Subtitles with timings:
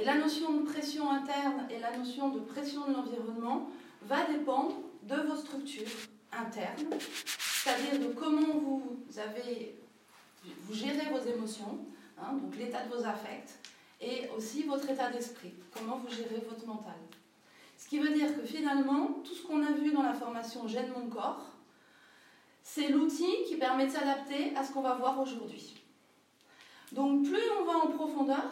[0.00, 3.68] Et la notion de pression interne et la notion de pression de l'environnement
[4.02, 5.90] va dépendre de vos structures
[6.32, 6.88] internes,
[7.38, 9.78] c'est-à-dire de comment vous avez,
[10.62, 11.80] vous gérez vos émotions,
[12.18, 13.58] hein, donc l'état de vos affects,
[14.00, 16.96] et aussi votre état d'esprit, comment vous gérez votre mental.
[17.76, 20.92] Ce qui veut dire que finalement, tout ce qu'on a vu dans la formation Gêne
[20.96, 21.44] mon corps,
[22.62, 25.74] c'est l'outil qui permet de s'adapter à ce qu'on va voir aujourd'hui.
[26.92, 28.48] Donc plus on va en profondeur,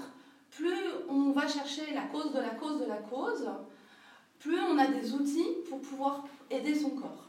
[0.51, 0.75] plus
[1.09, 3.49] on va chercher la cause de la cause de la cause,
[4.39, 7.25] plus on a des outils pour pouvoir aider son corps.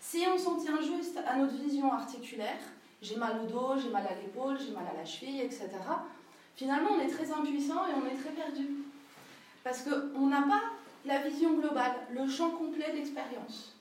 [0.00, 2.60] Si on s'en tient juste à notre vision articulaire,
[3.00, 5.68] j'ai mal au dos, j'ai mal à l'épaule, j'ai mal à la cheville, etc.,
[6.54, 8.68] finalement on est très impuissant et on est très perdu.
[9.64, 10.62] Parce qu'on n'a pas
[11.04, 13.76] la vision globale, le champ complet d'expérience.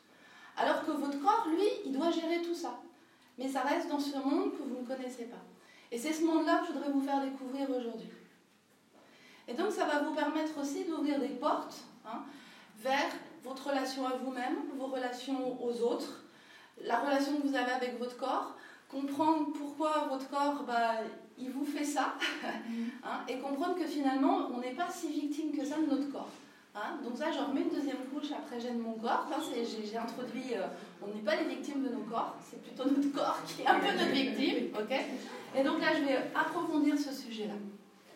[0.57, 2.79] Alors que votre corps, lui, il doit gérer tout ça.
[3.37, 5.41] Mais ça reste dans ce monde que vous ne connaissez pas.
[5.91, 8.09] Et c'est ce monde-là que je voudrais vous faire découvrir aujourd'hui.
[9.47, 12.23] Et donc ça va vous permettre aussi d'ouvrir des portes hein,
[12.77, 13.09] vers
[13.43, 16.23] votre relation à vous-même, vos relations aux autres,
[16.83, 18.55] la relation que vous avez avec votre corps,
[18.89, 20.95] comprendre pourquoi votre corps, bah,
[21.37, 22.15] il vous fait ça,
[23.03, 26.29] hein, et comprendre que finalement, on n'est pas si victime que ça de notre corps.
[26.75, 26.99] Hein.
[27.03, 29.27] Donc ça, j'en remets une deuxième couche après j'aime mon corps.
[29.53, 30.67] j'ai introduit, euh,
[31.01, 33.79] on n'est pas les victimes de nos corps, c'est plutôt notre corps qui est un
[33.79, 34.95] peu notre victime, ok
[35.55, 37.55] Et donc là, je vais approfondir ce sujet-là.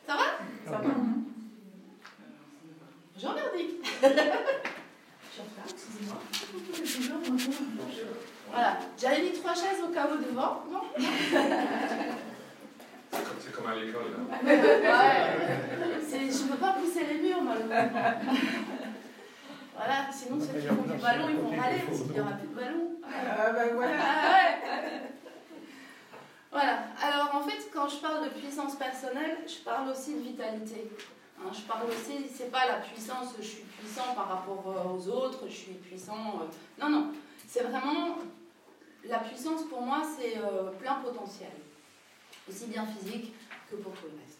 [0.07, 0.27] Ça va?
[0.65, 0.89] Ça va.
[3.17, 3.69] Jean-Merdic
[5.65, 6.17] excusez-moi.
[8.51, 10.63] Voilà, j'avais mis trois chaises au cas où devant.
[10.71, 10.83] Non
[13.39, 14.13] C'est comme à l'école.
[14.43, 14.59] Ouais.
[16.11, 17.75] Je ne peux pas pousser les murs, malheureusement.
[19.77, 22.47] Voilà, sinon ceux qui font du ballon, ils vont râler parce qu'il n'y aura plus
[22.47, 23.01] de ballon.
[23.03, 23.93] Ah ben voilà.
[23.99, 24.39] Ah,
[26.55, 26.83] voilà.
[27.01, 30.89] Alors en fait, quand je parle de puissance personnelle, je parle aussi de vitalité.
[31.37, 35.07] Hein, je parle aussi, c'est pas la puissance, je suis puissant par rapport euh, aux
[35.09, 36.39] autres, je suis puissant.
[36.39, 37.11] Euh, non, non.
[37.45, 38.19] C'est vraiment.
[39.03, 41.51] La puissance pour moi, c'est euh, plein potentiel.
[42.47, 43.33] Aussi bien physique
[43.69, 44.39] que pour tout le reste.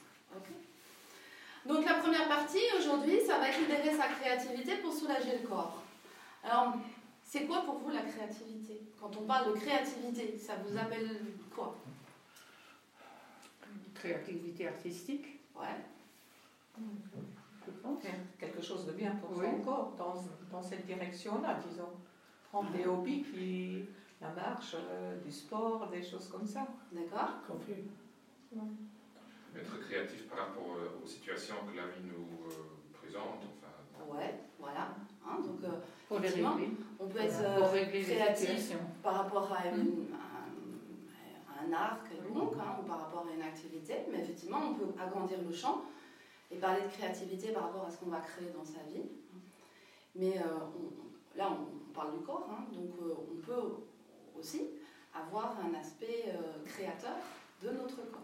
[1.66, 5.82] Donc la première partie aujourd'hui, ça va être libérer sa créativité pour soulager le corps.
[6.44, 6.76] Alors,
[7.24, 8.84] c'est quoi pour vous la créativité?
[9.02, 11.20] Quand on parle de créativité, ça vous appelle
[11.54, 11.76] quoi?
[14.06, 15.40] Créativité artistique.
[15.56, 15.82] Ouais.
[18.38, 20.14] Quelque chose de bien pour son corps dans,
[20.52, 21.90] dans cette direction-là, disons.
[22.52, 23.86] Prendre des hobbies qui.
[24.22, 26.68] la marche, euh, du sport, des choses comme ça.
[26.92, 27.42] D'accord.
[29.56, 32.54] Être créatif par rapport euh, aux situations que la vie nous euh,
[32.94, 33.42] présente.
[33.58, 34.18] Enfin.
[34.18, 34.96] Ouais, voilà.
[35.26, 35.62] Hein, donc,
[36.08, 36.18] pour
[37.00, 39.64] on peut être créatif par rapport à,
[41.68, 45.40] un, art quelconque hein, ou par rapport à une activité, mais effectivement, on peut agrandir
[45.48, 45.84] le champ
[46.52, 49.04] et parler de créativité par rapport à ce qu'on va créer dans sa vie.
[50.16, 50.60] Mais euh,
[51.36, 53.76] là, on, parle du corps, hein, donc euh, on peut
[54.38, 54.64] aussi
[55.14, 57.16] avoir un aspect euh, créateur
[57.64, 58.22] de notre corps.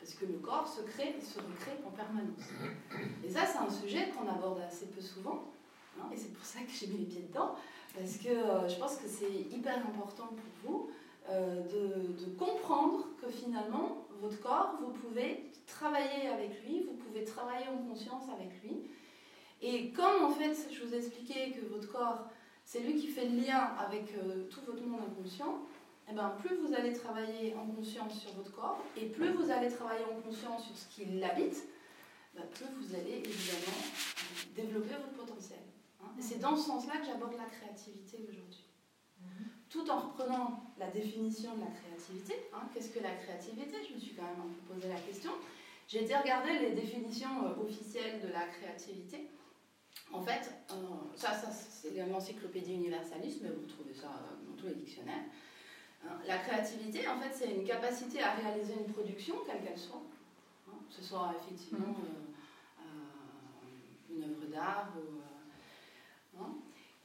[0.00, 2.50] Parce que le corps se crée et se recrée en permanence.
[3.24, 5.52] Et ça, c'est un sujet qu'on aborde assez peu souvent.
[5.96, 7.54] Hein, et c'est pour ça que j'ai mis les pieds dedans.
[7.96, 8.30] Parce que
[8.68, 10.90] je pense que c'est hyper important pour vous
[11.28, 17.66] de, de comprendre que finalement, votre corps, vous pouvez travailler avec lui, vous pouvez travailler
[17.68, 18.82] en conscience avec lui.
[19.60, 22.28] Et comme en fait, je vous ai expliqué que votre corps,
[22.64, 25.58] c'est lui qui fait le lien avec euh, tout votre monde inconscient,
[26.10, 29.68] eh bien, plus vous allez travailler en conscience sur votre corps, et plus vous allez
[29.68, 31.66] travailler en conscience sur ce qui l'habite,
[32.34, 33.82] ben, plus vous allez évidemment
[34.54, 35.60] développer votre potentiel.
[36.18, 38.67] Et c'est dans ce sens-là que j'aborde la créativité aujourd'hui.
[39.70, 42.48] Tout en reprenant la définition de la créativité.
[42.54, 42.62] Hein.
[42.72, 43.76] Qu'est-ce que la créativité?
[43.88, 45.32] Je me suis quand même un peu posé la question.
[45.88, 49.30] J'ai été regarder les définitions euh, officielles de la créativité.
[50.12, 50.74] En fait, euh,
[51.16, 55.24] ça, ça c'est l'encyclopédie universaliste, mais vous trouvez ça euh, dans tous les dictionnaires.
[56.26, 60.02] La créativité, en fait, c'est une capacité à réaliser une production, quelle qu'elle soit.
[60.68, 62.94] Hein, que ce soit effectivement mm.
[64.14, 65.27] une œuvre d'art, hein,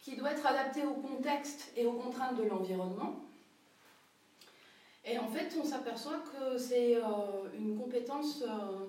[0.03, 3.23] qui doit être adaptée au contexte et aux contraintes de l'environnement,
[5.05, 7.01] et en fait, on s'aperçoit que c'est euh,
[7.57, 8.85] une compétence euh,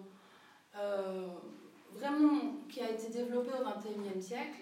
[0.76, 1.26] euh,
[1.92, 4.60] vraiment qui a été développée au XXIe siècle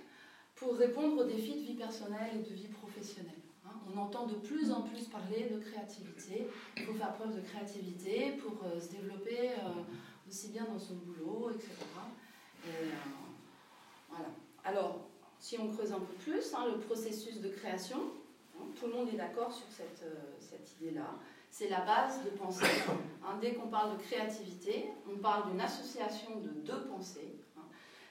[0.54, 3.32] pour répondre aux défis de vie personnelle et de vie professionnelle.
[3.66, 3.72] Hein.
[3.92, 6.48] On entend de plus en plus parler de créativité.
[6.78, 9.50] Il faut faire preuve de créativité pour se développer
[10.26, 11.68] aussi bien dans son boulot, etc.
[14.08, 14.28] voilà.
[14.64, 15.00] Alors,
[15.42, 17.98] si on creuse un peu plus, hein, le processus de création,
[18.56, 20.06] hein, tout le monde est d'accord sur cette,
[20.40, 21.18] cette idée-là
[21.52, 22.66] c'est la base de pensée.
[23.24, 27.36] Hein, dès qu'on parle de créativité, on parle d'une association de deux pensées.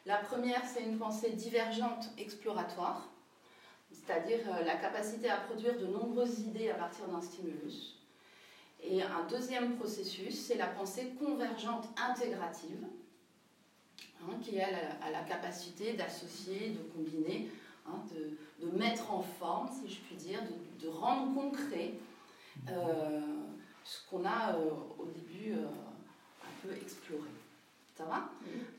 [0.05, 3.09] La première, c'est une pensée divergente exploratoire,
[3.91, 7.97] c'est-à-dire euh, la capacité à produire de nombreuses idées à partir d'un stimulus.
[8.81, 12.87] Et un deuxième processus, c'est la pensée convergente intégrative,
[14.23, 17.49] hein, qui elle a la capacité d'associer, de combiner,
[18.61, 20.39] de, mettre en forme, si je puis dire,
[20.79, 21.93] de, rendre concret
[22.69, 23.19] euh,
[23.83, 27.29] ce qu'on a euh, au début un peu exploré.
[27.95, 28.29] Ça va?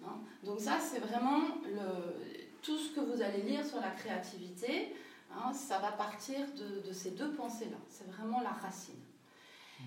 [0.05, 0.17] Hein?
[0.45, 4.95] Donc ça, c'est vraiment le, tout ce que vous allez lire sur la créativité,
[5.35, 7.77] hein, ça va partir de, ces deux pensées-là.
[7.89, 9.02] C'est vraiment la racine.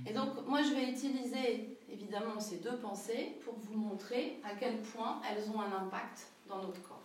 [0.08, 4.82] Et donc, moi, je vais utiliser évidemment ces deux pensées pour vous montrer à quel
[4.82, 7.02] point elles ont un impact dans notre corps.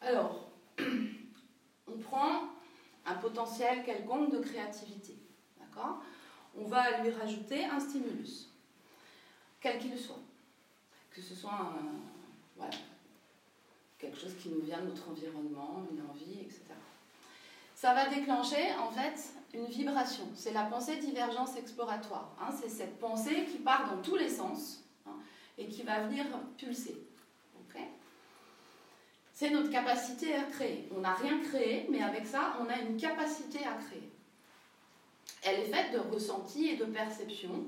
[0.00, 0.48] Alors,
[1.88, 2.48] on prend
[3.06, 5.16] un potentiel quelconque de créativité.
[5.58, 6.02] D'accord?
[6.56, 8.48] On va lui rajouter un stimulus,
[9.60, 10.20] quel qu'il soit.
[11.10, 11.74] Que ce soit
[13.98, 16.60] quelque chose qui nous vient de notre environnement, une envie, etc.
[17.74, 20.24] Ça va déclencher en fait une vibration.
[20.34, 22.36] C'est la pensée divergence exploratoire.
[22.40, 22.52] Hein.
[22.60, 25.12] c'est cette pensée qui part dans tous les sens hein,
[25.58, 26.24] et qui va venir
[26.56, 26.96] pulser.
[29.36, 30.88] c'est notre capacité à créer.
[30.96, 34.08] On n'a rien créé, mais avec ça, on a une capacité à créer.
[35.42, 37.66] Elle est faite de ressenti et de perception.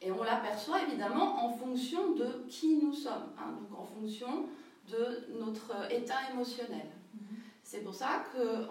[0.00, 3.52] Et on l'aperçoit évidemment en fonction de qui nous sommes, hein.
[3.52, 4.46] donc en fonction
[4.90, 6.86] de notre état émotionnel.
[7.14, 7.36] Mm-hmm.
[7.62, 8.66] C'est pour ça que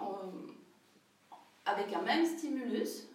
[1.66, 3.08] avec un même stimulus,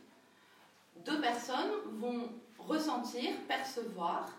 [1.05, 4.29] deux personnes vont ressentir, percevoir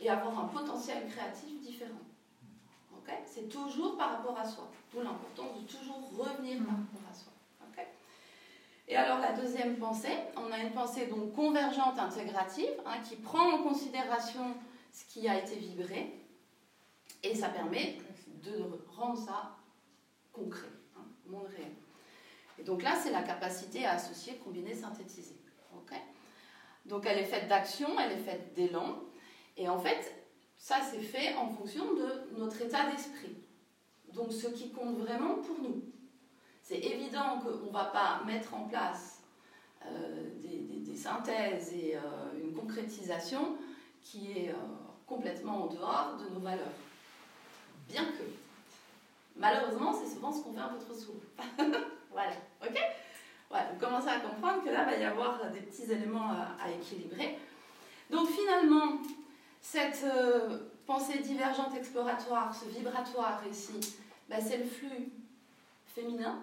[0.00, 2.00] et avoir un potentiel créatif différent.
[3.24, 4.68] C'est toujours par rapport à soi.
[4.92, 7.32] D'où l'importance de toujours revenir par rapport à soi.
[8.88, 13.52] et alors la deuxième pensée, on a une pensée donc convergente intégrative hein, qui prend
[13.52, 14.54] en considération
[14.92, 16.14] ce qui a été vibré
[17.22, 17.98] et ça permet
[18.42, 19.56] de rendre ça
[20.32, 21.75] concret, hein, monde réel.
[22.66, 25.36] Donc là, c'est la capacité à associer, combiner, synthétiser.
[26.84, 28.96] donc elle est faite d'action, elle est faite d'élan.
[29.56, 30.12] Et en fait,
[30.56, 33.36] ça c'est fait en fonction de notre état d'esprit.
[34.12, 35.82] Donc ce qui compte vraiment pour nous.
[36.62, 39.22] C'est évident qu'on ne va pas mettre en place
[39.84, 42.00] euh, des, synthèses et euh,
[42.42, 43.58] une concrétisation
[44.02, 44.54] qui est euh,
[45.06, 46.72] complètement en dehors de nos valeurs.
[47.86, 48.24] Bien que,
[49.36, 51.20] malheureusement, c'est souvent ce qu'on fait un peu trop souvent.
[52.16, 52.32] Voilà,
[52.62, 52.80] ok?
[53.50, 57.38] Vous commencez à comprendre que là, il va y avoir des petits éléments à, équilibrer.
[58.10, 59.02] Donc finalement,
[59.60, 63.98] cette euh, pensée divergente exploratoire, ce vibratoire ici,
[64.30, 65.10] bah, c'est le flux
[65.94, 66.38] féminin.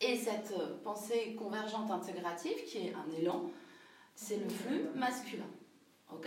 [0.00, 3.50] Et cette euh, pensée convergente intégrative, qui est un élan,
[4.14, 5.50] c'est le flux masculin.
[6.10, 6.26] ok?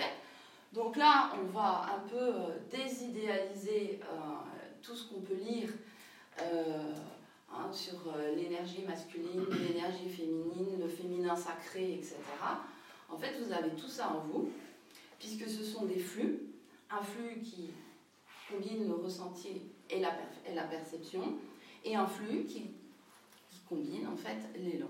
[0.74, 4.00] Donc là, on va un peu euh, désidéaliser
[4.84, 5.70] tout ce qu'on peut lire
[7.50, 12.18] Hein, sur euh, l'énergie masculine, l'énergie féminine, le féminin sacré, etc.
[13.10, 14.52] En fait, vous avez tout ça en vous,
[15.18, 16.42] puisque ce sont des flux,
[16.90, 17.72] un flux qui
[18.50, 20.12] combine le ressenti et la,
[20.64, 21.38] perception,
[21.86, 22.72] et un flux qui,
[23.68, 24.88] combine en fait l'élan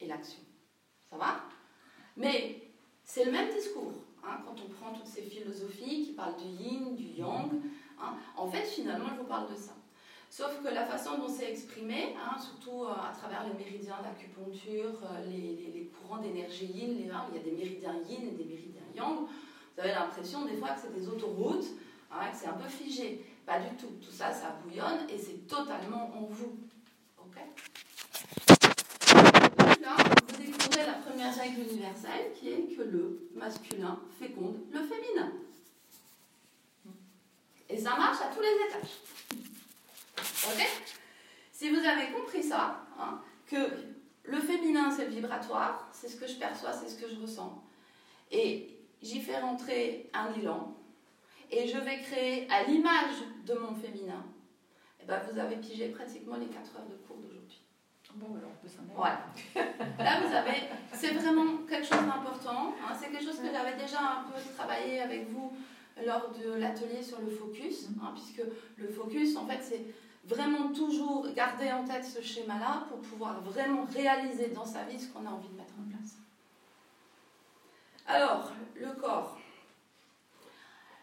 [0.00, 0.40] et l'action.
[1.08, 1.44] Ça va?
[2.16, 2.60] Mais
[3.04, 3.92] c'est le même discours.
[4.24, 7.52] Hein, quand on prend toutes ces philosophies qui parlent du yin, du yang,
[8.00, 9.74] hein, en fait, finalement, elles vous parlent de ça.
[10.32, 14.98] Sauf que la façon dont c'est exprimé, hein, surtout euh, à travers les méridiens d'acupuncture,
[15.04, 19.26] euh, les, courants d'énergie yin, il y a des méridiens yin et des méridiens yang,
[19.26, 21.66] vous avez l'impression des fois que c'est des autoroutes,
[22.10, 23.26] hein, que c'est un peu figé.
[23.44, 23.92] Pas du tout.
[24.00, 26.56] Tout ça, ça bouillonne et c'est totalement en vous.
[27.18, 27.36] Ok?
[29.82, 35.30] Là, vous découvrez la première règle universelle qui est que le masculin féconde le féminin.
[37.68, 39.51] Et ça marche à tous les étages.
[40.22, 40.66] Ok
[41.50, 43.56] Si vous avez compris ça, hein, que
[44.24, 47.62] le féminin c'est le vibratoire, c'est ce que je perçois, c'est ce que je ressens,
[48.30, 50.76] et j'y fais rentrer un élan,
[51.50, 54.24] et je vais créer à l'image de mon féminin,
[54.98, 57.62] et eh ben vous avez pigé pratiquement les 4 heures de cours d'aujourd'hui.
[58.14, 59.24] Bon, alors on peut s'en Voilà.
[59.98, 60.68] Là, vous avez.
[60.92, 62.74] C'est vraiment quelque chose d'important.
[62.82, 65.56] Hein, c'est quelque chose que j'avais déjà un peu travaillé avec vous
[66.06, 68.42] lors de l'atelier sur le focus, hein, puisque
[68.76, 69.84] le focus, en fait, c'est
[70.24, 75.08] vraiment toujours garder en tête ce schéma-là pour pouvoir vraiment réaliser dans sa vie ce
[75.08, 76.16] qu'on a envie de mettre en place.
[78.06, 79.38] Alors, le corps.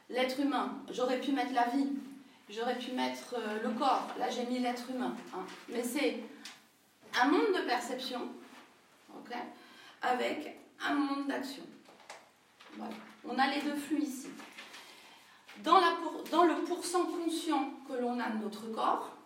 [0.09, 1.87] L'être humain, j'aurais pu mettre la vie,
[2.49, 5.15] j'aurais pu mettre euh, le corps, là j'ai mis l'être humain.
[5.35, 5.45] Hein.
[5.69, 6.23] Mais c'est
[7.21, 8.27] un monde de perception,
[10.01, 11.63] avec un monde d'action.
[13.25, 14.29] On a les deux flux ici.
[15.63, 15.97] Dans, la
[16.31, 19.17] dans le pourcent conscient que l'on a de notre corps,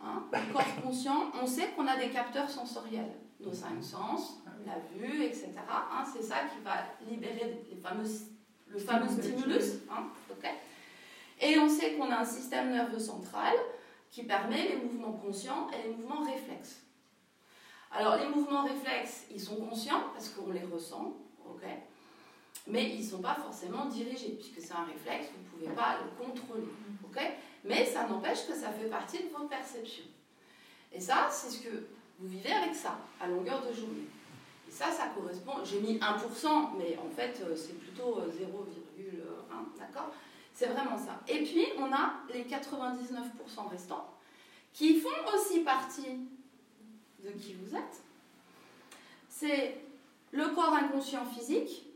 [0.00, 4.78] hein, le corps conscient, on sait qu'on a des capteurs sensoriels, nos cinq sens, la
[4.94, 5.52] vue, etc.
[5.68, 6.74] Hein, c'est ça qui va
[7.10, 8.08] libérer les fameux,
[8.68, 9.80] le fameux stimulus.
[9.90, 10.04] Hein,
[11.40, 13.54] et on sait qu'on a un système nerveux central
[14.10, 16.82] qui permet les mouvements conscients et les mouvements réflexes.
[17.90, 21.64] Alors les mouvements réflexes, ils sont conscients parce qu'on les ressent, ok
[22.68, 25.98] mais ils ne sont pas forcément dirigés, puisque c'est un réflexe, vous ne pouvez pas
[25.98, 26.68] le contrôler.
[27.04, 27.20] ok?
[27.64, 30.04] Mais ça n'empêche que ça fait partie de votre perception.
[30.92, 31.86] Et ça, c'est ce que
[32.18, 34.06] vous vivez avec ça, à longueur de journée.
[34.68, 39.24] Et ça, ça correspond, j'ai mis 1%, mais en fait, euh, c'est plutôt 0,1, euh,
[39.78, 40.12] d'accord?
[40.52, 41.20] C'est vraiment ça.
[41.26, 44.10] Et puis, on a les 99% restants,
[44.74, 46.18] qui font aussi partie
[47.24, 48.02] de qui vous êtes.
[49.28, 49.80] C'est
[50.32, 51.87] le corps inconscient physique,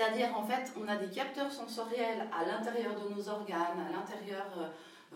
[0.00, 4.46] c'est-à-dire, en fait, on a des capteurs sensoriels à l'intérieur de nos organes, à l'intérieur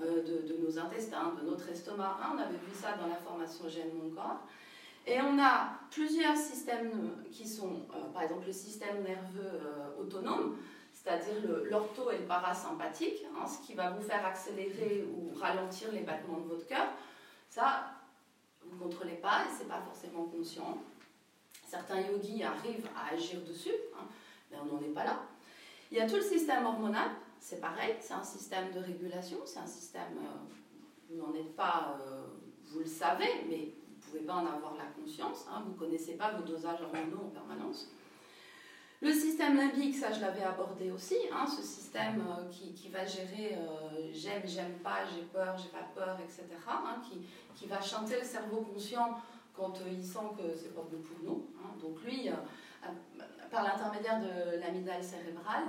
[0.02, 2.18] euh, de, nos intestins, de notre estomac.
[2.20, 4.40] Hein, on avait vu ça dans la formation J'aime mon corps.
[5.06, 10.58] Et on a plusieurs systèmes qui sont, euh, par exemple, le système nerveux euh, autonome,
[10.92, 11.32] c'est-à-dire
[11.70, 16.40] l'ortho et le parasympathique, hein, ce qui va vous faire accélérer ou ralentir les battements
[16.40, 16.88] de votre cœur.
[17.48, 17.86] Ça,
[18.62, 20.76] vous ne contrôlez pas et ce n'est pas forcément conscient.
[21.66, 23.72] Certains yogis arrivent à agir dessus.
[23.98, 24.04] Hein,
[24.62, 25.20] on n'en est pas là.
[25.90, 29.58] Il y a tout le système hormonal, c'est pareil, c'est un système de régulation, c'est
[29.58, 32.24] un système, euh, vous n'en êtes pas, euh,
[32.64, 35.78] vous le savez, mais vous ne pouvez pas en avoir la conscience, hein, vous ne
[35.78, 37.90] connaissez pas vos dosages hormonaux en permanence.
[39.02, 43.58] Le système limbique, ça je l'avais abordé aussi, hein, ce système euh, qui, va gérer
[44.12, 47.20] j'aime, j'aime pas, j'ai peur, j'ai pas peur, etc., hein, qui,
[47.54, 49.18] qui, va chanter le cerveau conscient
[49.52, 51.46] quand il sent que c'est pas bon pour nous.
[51.80, 52.30] donc lui,
[53.54, 55.64] par l'intermédiaire de l'amygdale cérébrale,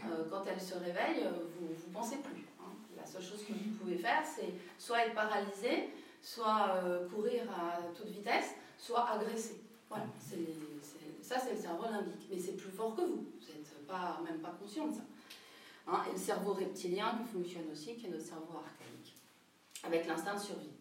[0.00, 1.24] euh, quand elle se réveille,
[1.56, 2.44] vous ne pensez plus.
[2.60, 2.72] Hein.
[2.96, 5.90] La seule chose que vous pouvez faire, c'est soit être paralysé,
[6.20, 9.62] soit euh, courir à toute vitesse, soit agresser.
[9.88, 10.04] Voilà,
[11.22, 13.24] ça c'est le cerveau limbique, mais c'est plus fort que vous.
[13.40, 15.02] Vous n'êtes pas, même pas conscient de ça.
[15.86, 16.02] Hein.
[16.08, 19.14] et le cerveau reptilien qui fonctionne aussi, qui est notre cerveau archaïque,
[19.84, 20.72] avec l'instinct de survie.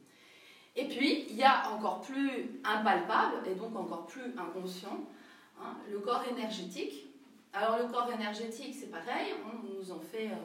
[0.76, 5.08] Et puis, il y a encore plus impalpable, et donc encore plus inconscient,
[5.62, 7.08] Hein, le corps énergétique.
[7.54, 10.36] Alors le corps énergétique, c'est pareil, on nous en fait euh,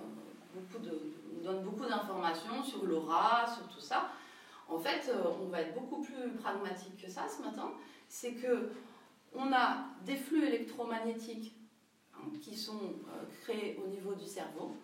[0.54, 0.99] beaucoup de,
[1.37, 4.11] on donne beaucoup d'informations sur l'aura, sur tout ça.
[4.69, 7.71] En fait, euh, on va être beaucoup plus pragmatique que ça ce matin.
[8.09, 8.71] C'est que
[9.35, 11.54] on a des flux électromagnétiques
[12.14, 14.76] hein, qui sont euh, créés au niveau du cerveau,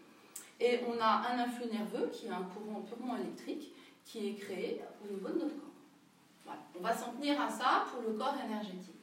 [0.61, 3.73] et on a un influx nerveux qui est un courant purement électrique
[4.05, 6.57] qui est créé au niveau de notre corps.
[6.79, 8.98] On va s'en tenir à ça pour le corps énergétique.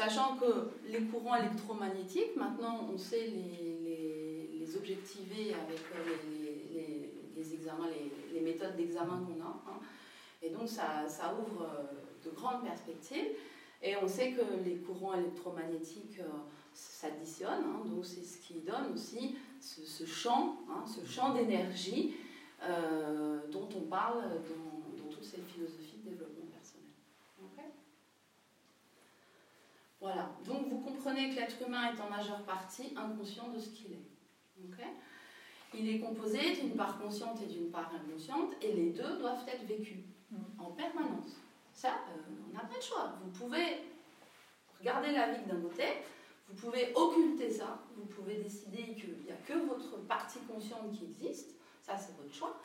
[0.00, 7.88] Sachant que les courants électromagnétiques, maintenant on sait les, objectiver avec euh, les, examens,
[8.32, 9.62] les, méthodes d'examen qu'on a.
[9.68, 9.80] Hein.
[10.40, 13.26] Et donc ça, ça, ouvre euh, de grandes perspectives.
[13.82, 16.28] Et on sait que les courants électromagnétiques euh,
[16.72, 17.84] s'additionnent, hein.
[17.84, 22.14] donc c'est ce qui donne aussi ce, champ, hein, ce champ d'énergie
[23.50, 26.40] dont on parle dans, dans toutes ces philosophies de développement.
[30.00, 30.30] Voilà.
[30.46, 34.76] Donc vous comprenez que l'être humain est en majeure partie inconscient de ce qu'il est.
[35.74, 39.64] il est composé d'une part consciente et d'une part inconsciente, et les deux doivent être
[39.66, 40.36] vécus mm.
[40.58, 41.36] en permanence.
[41.72, 43.14] Ça, euh, on n'a pas de choix.
[43.22, 43.82] Vous pouvez
[44.80, 45.84] regarder la vie d'un côté,
[46.48, 51.04] vous pouvez occulter ça, vous pouvez décider qu'il n'y a que votre partie consciente qui
[51.04, 52.60] existe, ça c'est votre choix,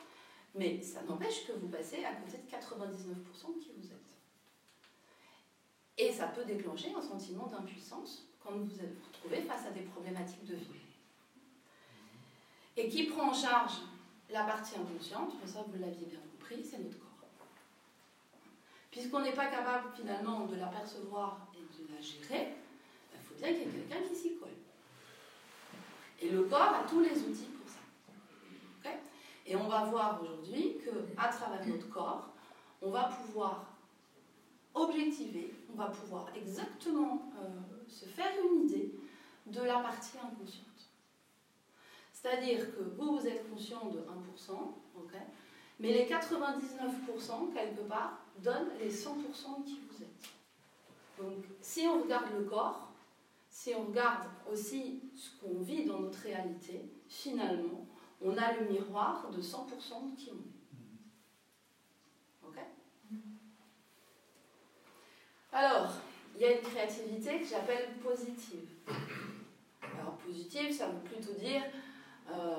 [0.54, 3.95] mais ça n'empêche que vous passez à côté de 99% de qui vous êtes.
[5.98, 8.76] Et ça peut déclencher un sentiment d'impuissance quand vous vous
[9.12, 10.80] retrouvez face à des problématiques de vie.
[12.76, 13.78] Et qui prend en charge
[14.30, 17.28] la partie inconsciente, ça vous l'aviez bien compris, c'est notre corps.
[18.90, 22.54] Puisqu'on n'est pas capable finalement de l'apercevoir et de la gérer,
[23.14, 24.48] il faut bien qu'il y ait quelqu'un qui s'y colle.
[26.20, 28.90] Et le corps a tous les outils pour ça.
[29.46, 32.28] et on va voir aujourd'hui qu'à travers notre corps,
[32.82, 33.75] on va pouvoir
[34.76, 37.48] objectiver, on va pouvoir exactement euh,
[37.88, 38.94] se faire une idée
[39.46, 40.66] de la partie inconsciente.
[42.12, 44.02] C'est-à-dire que vous, vous êtes conscient de 1%,
[45.78, 49.14] mais les 99%, quelque part, donnent les 100%
[49.60, 50.30] de qui vous êtes.
[51.18, 52.92] Donc, si on regarde le corps,
[53.48, 57.86] si on regarde aussi ce qu'on vit dans notre réalité, finalement,
[58.22, 60.55] on a le miroir de 100% de qui on est.
[65.56, 65.90] Alors,
[66.34, 68.68] il y a une créativité que j'appelle positive.
[69.98, 71.62] Alors positive, ça veut plutôt dire
[72.30, 72.56] euh,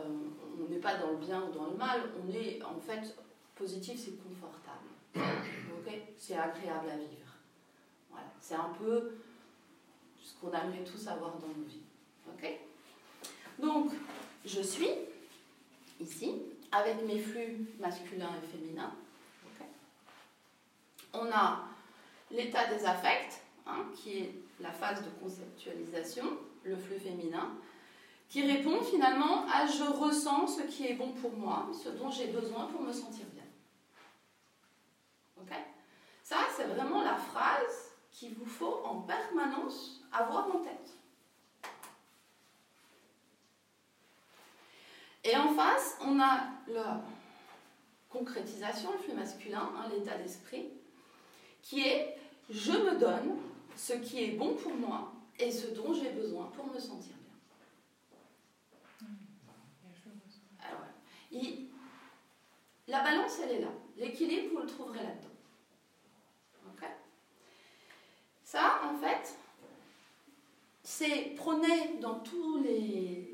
[0.59, 3.15] on n'est pas dans le bien ou dans le mal, on est en fait
[3.53, 5.29] positif, c'est confortable.
[6.17, 7.33] c'est agréable à vivre.
[8.09, 8.25] Voilà.
[8.41, 9.17] C'est un peu
[10.23, 11.83] ce qu'on aimerait tous avoir dans nos vies.
[12.27, 12.49] ok?
[13.59, 13.91] Donc,
[14.43, 14.89] je suis
[15.99, 16.33] ici
[16.71, 18.95] avec mes flux masculins et féminins.
[21.13, 21.76] On a
[22.31, 26.25] l'état des affects, hein, qui est la phase de conceptualisation,
[26.63, 27.51] le flux féminin,
[28.29, 32.27] qui répond finalement à je ressens ce qui est bon pour moi, ce dont j'ai
[32.27, 33.43] besoin pour me sentir bien.
[35.41, 35.55] Ok?
[36.23, 40.93] Ça, c'est vraiment la phrase qu'il vous faut en permanence avoir en tête.
[45.23, 47.01] Et en face, on a la
[48.09, 50.69] concrétisation, le flux masculin, hein, l'état d'esprit,
[51.67, 52.17] qui est
[52.49, 53.37] je me donne
[53.75, 57.13] ce qui est bon pour moi et ce dont j'ai besoin pour me sentir
[59.01, 59.07] bien.
[60.65, 60.85] Alors,
[62.87, 63.71] la balance, elle est là.
[63.97, 65.27] L'équilibre, vous le trouverez là-dedans.
[68.47, 69.37] Ça, en fait,
[70.81, 73.29] c'est prôné dans tous les,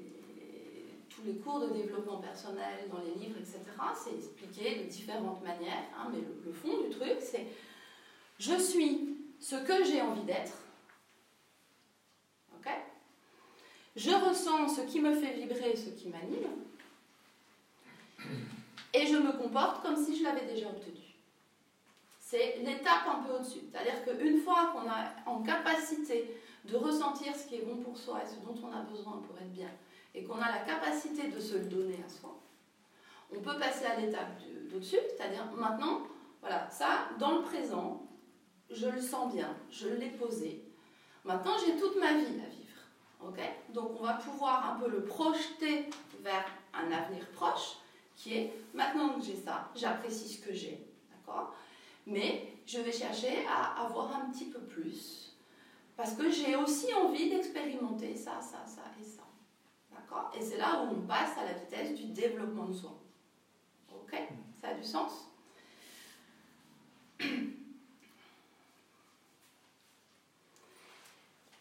[1.07, 3.59] tous les cours de développement personnel, dans les livres, etc.
[3.95, 7.45] C'est expliqué de différentes manières, hein, mais le, fond du truc, c'est
[8.39, 10.63] je suis ce que j'ai envie d'être.
[13.95, 16.49] je ressens ce qui me fait vibrer, ce qui m'anime.
[18.93, 21.01] Et je me comporte comme si je l'avais déjà obtenu.
[22.19, 23.59] C'est l'étape un peu au-dessus.
[23.71, 28.21] C'est-à-dire qu'une fois qu'on a en capacité de ressentir ce qui est bon pour soi
[28.23, 29.69] et ce dont on a besoin pour être bien,
[30.15, 32.39] et qu'on a la capacité de se le donner à soi,
[33.35, 34.39] on peut passer à l'étape
[34.71, 36.01] d'au-dessus, c'est-à-dire maintenant,
[36.39, 38.01] voilà, ça, dans le présent,
[38.73, 40.63] je le sens bien, je l'ai posé.
[41.23, 42.81] Maintenant, j'ai toute ma vie à vivre.
[43.21, 43.39] ok?
[43.69, 45.89] Donc, on va pouvoir un peu le projeter
[46.21, 47.77] vers un avenir proche,
[48.15, 50.85] qui est maintenant que j'ai ça, j'apprécie ce que j'ai.
[51.11, 51.55] D'accord?
[52.05, 55.35] Mais je vais chercher à avoir un petit peu plus.
[55.95, 59.23] Parce que j'ai aussi envie d'expérimenter ça, ça, ça et ça.
[59.91, 60.31] D'accord?
[60.37, 62.99] Et c'est là où on passe à la vitesse du développement de soi.
[63.91, 64.17] Ok?
[64.59, 65.32] Ça a du sens?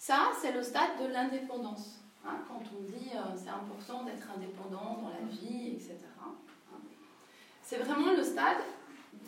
[0.02, 2.00] Ça, c'est le stade de l'indépendance.
[2.26, 5.96] Hein, quand on dit euh, c'est important d'être indépendant dans la vie, etc.
[6.20, 6.34] Hein.
[7.62, 8.56] C'est vraiment le stade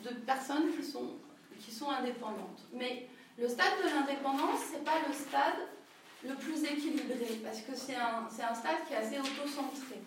[0.03, 1.13] de personnes qui sont,
[1.57, 2.59] qui sont indépendantes.
[2.73, 3.07] Mais
[3.37, 5.65] le stade de l'indépendance, ce n'est pas le stade
[6.25, 10.01] le plus équilibré, parce que c'est un, un, stade qui est assez auto-centré.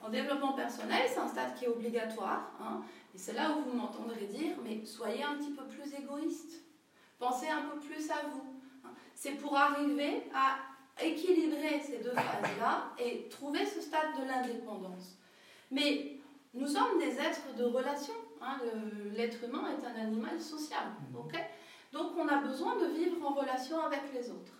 [0.00, 3.76] En développement personnel, c'est un stade qui est obligatoire, hein, et c'est là où vous
[3.76, 6.62] m'entendrez dire, mais soyez un petit peu plus égoïste,
[7.18, 8.49] pensez un peu plus à vous.
[9.20, 10.56] C'est pour arriver à
[11.04, 15.18] équilibrer ces deux phases-là et trouver ce stade de l'indépendance.
[15.70, 16.16] Mais
[16.54, 18.14] nous sommes des êtres de relation.
[18.40, 18.56] Hein,
[19.14, 20.84] l'être humain est un animal social.
[21.12, 21.28] Mhm.
[21.92, 24.54] Donc on a besoin de vivre en relation avec les autres.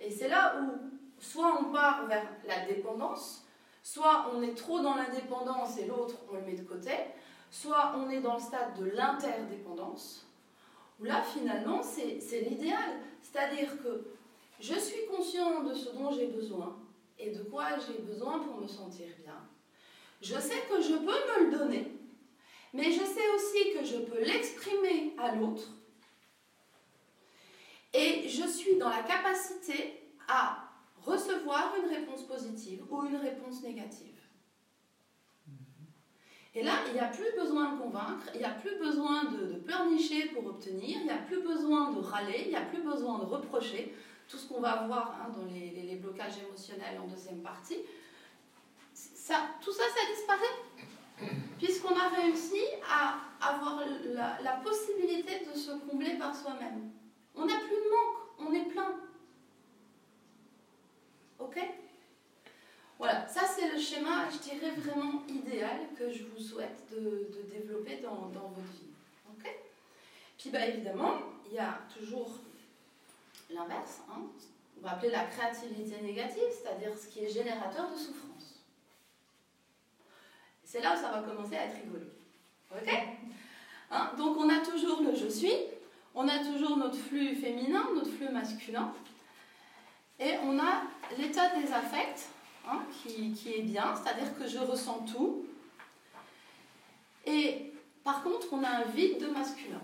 [0.00, 3.46] Et c'est là où soit on part vers la dépendance,
[3.80, 6.96] soit on est trop dans l'indépendance et l'autre on le met de côté,
[7.48, 10.26] soit on est dans le stade de l'interdépendance,
[10.98, 12.98] où là finalement c'est l'idéal.
[13.22, 14.04] C'est-à-dire que
[14.60, 16.76] je suis conscient de ce dont j'ai besoin
[17.18, 19.46] et de quoi j'ai besoin pour me sentir bien.
[20.20, 21.92] Je sais que je peux me le donner,
[22.72, 25.68] mais je sais aussi que je peux l'exprimer à l'autre.
[27.92, 30.68] Et je suis dans la capacité à
[31.04, 34.09] recevoir une réponse positive ou une réponse négative.
[36.54, 39.58] Et là, il n'y a plus besoin de convaincre, il n'y a plus besoin de,
[39.58, 43.18] pleurnicher pour obtenir, il n'y a plus besoin de râler, il n'y a plus besoin
[43.18, 43.94] de reprocher.
[44.28, 47.78] Tout ce qu'on va voir hein, dans les, blocages émotionnels en deuxième partie,
[48.92, 53.82] ça, tout ça, ça disparaît puisqu'on a réussi à avoir
[54.14, 56.90] la, possibilité de se combler par soi-même.
[57.34, 58.94] On n'a plus de manque, on est plein.
[61.38, 61.58] Ok?
[63.00, 67.96] Voilà, ça c'est le schéma, je dirais, vraiment idéal que je vous souhaite de, développer
[67.96, 68.90] dans, votre vie.
[69.30, 69.50] Ok?
[70.36, 71.14] Puis bah, évidemment,
[71.48, 72.30] il y a toujours
[73.48, 74.20] l'inverse, hein.
[74.76, 78.60] on va appeler la créativité négative, c'est-à-dire ce qui est générateur de souffrance.
[80.62, 82.04] C'est là où ça va commencer à être rigolo.
[82.70, 82.94] Ok?
[83.92, 85.54] Hein Donc on a toujours le je suis,
[86.14, 88.92] on a toujours notre flux féminin, notre flux masculin,
[90.18, 90.82] et on a
[91.16, 92.28] l'état des affects
[92.68, 95.46] hein, qui, est bien, c'est-à-dire que je ressens tout.
[97.26, 97.72] Et
[98.04, 99.80] par contre, on a un vide de masculin.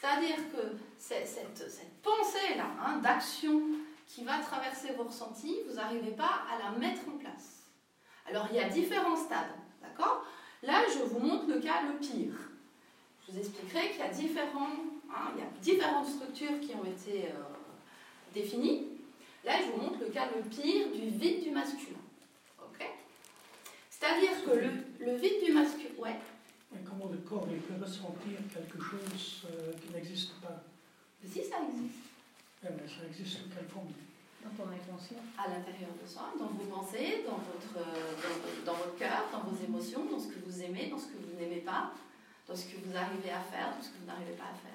[0.00, 1.50] C'est-à-dire que cette,
[2.02, 3.62] pensée-là, hein, d'action
[4.06, 7.64] qui va traverser vos ressentis, vous n'arrivez pas à la mettre en place.
[8.26, 10.24] Alors il y a différents stades, d'accord?
[10.62, 12.34] Là, je vous montre le cas le pire.
[13.26, 17.42] Je vous expliquerai qu'il y a, hein, y a différentes structures qui ont été euh,
[18.34, 18.97] définies.
[19.44, 21.98] Là, je vous montre le cas le pire du vide du masculin.
[22.60, 22.84] Ok?
[23.90, 24.70] C'est-à-dire que le,
[25.06, 25.90] le, vide du masculin.
[25.98, 26.16] Ouais.
[26.84, 30.62] comment le corps il peut ressentir quelque chose euh, qui n'existe pas?
[31.24, 31.98] Si, ça existe.
[32.62, 33.88] mais ça existe sous quelle forme?
[34.44, 35.18] Dans ton inconscient.
[35.36, 38.14] À l'intérieur de soi, dans vos pensées, dans votre, euh,
[38.64, 41.18] dans, dans votre cœur, dans vos émotions, dans ce que vous aimez, dans ce que
[41.18, 41.92] vous n'aimez pas,
[42.46, 44.67] dans ce que vous arrivez à faire, dans ce que vous n'arrivez pas à faire.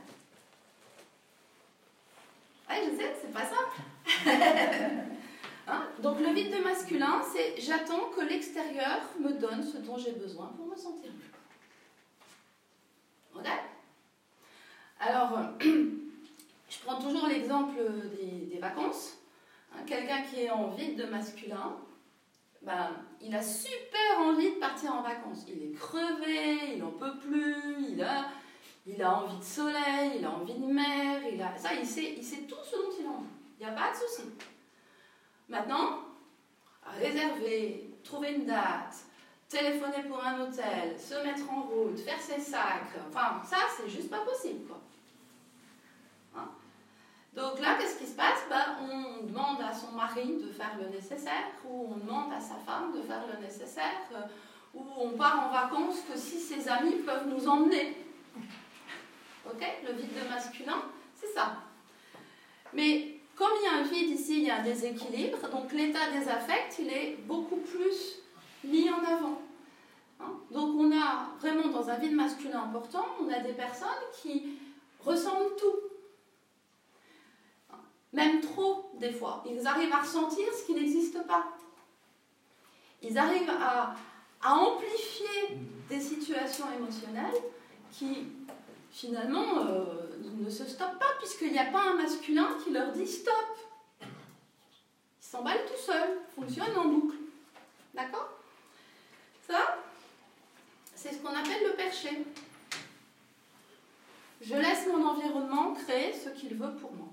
[2.70, 3.56] Ouais, je sais, c'est pas ça.
[5.68, 5.88] hein?
[6.02, 10.48] Donc le vide de masculin, c'est j'attends que l'extérieur me donne ce dont j'ai besoin
[10.56, 11.34] pour me sentir mieux.
[13.40, 13.48] Ok?
[15.00, 17.80] Alors, je prends toujours l'exemple
[18.18, 19.18] des, des, vacances.
[19.74, 21.76] Hein, Quelqu'un qui est en vide de masculin,
[22.62, 25.46] ben, il a super envie de partir en vacances.
[25.50, 28.28] Il est crevé, il n'en peut plus, il a,
[28.86, 32.16] il a envie de soleil, il a envie de mer, il a, ça, il sait,
[32.18, 33.28] il tout ce dont il a envie.
[33.60, 34.30] Il n'y a pas de souci.
[35.48, 36.00] Maintenant,
[37.00, 38.96] réserver, trouver une date,
[39.48, 44.10] téléphoner pour un hôtel, se mettre en route, faire ses sacs, enfin, ça, c'est juste
[44.10, 44.82] pas possible, quoi.
[46.36, 46.50] Hein?
[47.34, 48.44] Donc là, qu'est-ce qui se passe?
[48.50, 52.56] Ben, On demande à son mari de faire le nécessaire, ou on demande à sa
[52.56, 54.22] femme de faire le nécessaire, euh,
[54.74, 57.96] ou on part en vacances que si ses amis peuvent nous emmener.
[59.46, 60.82] Ok Le vide de masculin,
[61.16, 61.58] c'est ça.
[62.74, 66.12] Mais comme il y a un vide ici, il y a un déséquilibre, donc l'état
[66.12, 68.20] des affects, il est beaucoup plus
[68.64, 69.42] mis en avant.
[70.20, 70.34] Hein?
[70.52, 73.90] Donc on a vraiment dans un vide masculin important, on a des personnes
[74.22, 74.58] qui
[75.00, 75.80] ressentent tout.
[78.14, 79.44] Même trop, des fois.
[79.50, 81.46] Ils arrivent à ressentir ce qui n'existe pas.
[83.02, 83.96] Ils arrivent à,
[84.44, 85.58] à amplifier
[85.90, 87.42] des situations émotionnelles
[87.92, 88.28] qui
[88.94, 89.84] finalement, euh,
[90.22, 93.34] ne se stoppent pas, puisqu'il n'y a pas un masculin qui leur dit stop.
[94.02, 94.08] Ils
[95.20, 97.18] s'emballent tout seuls, fonctionnent en boucle.
[97.94, 98.30] D'accord?
[99.48, 99.78] Ça,
[100.96, 102.26] c'est ce qu'on appelle le perché.
[104.42, 107.08] Je laisse mon environnement créer ce qu'il veut pour moi.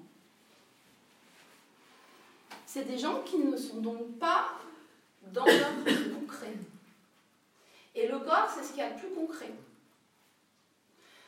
[2.66, 4.50] C'est des gens qui ne sont donc pas
[5.22, 5.74] dans leur
[6.18, 6.54] concret.
[7.94, 9.52] Et le corps, c'est ce qu'il y a le plus concret.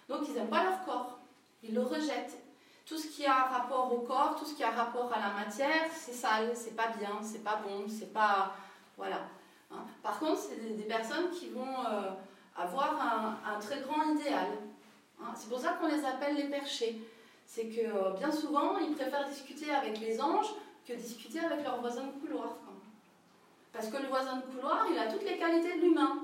[0.09, 1.19] Donc ils n'aiment pas leur corps,
[1.63, 2.39] ils le rejettent.
[2.85, 5.87] Tout ce qui a rapport au corps, tout ce qui a rapport à la matière,
[5.95, 8.55] c'est sale, c'est pas bien, c'est pas bon, c'est pas.
[8.97, 9.21] Voilà.
[9.71, 9.85] Hein.
[10.03, 12.11] Par contre, c'est des, personnes qui vont euh,
[12.57, 14.49] avoir un, très grand idéal.
[15.21, 15.33] Hein.
[15.35, 17.01] C'est pour ça qu'on les appelle les perchés.
[17.47, 20.53] C'est que euh, bien souvent, ils préfèrent discuter avec les anges
[20.87, 22.57] que discuter avec leur voisin de couloir.
[23.73, 26.19] Parce que le voisin de couloir, il a toutes les qualités de l'humain.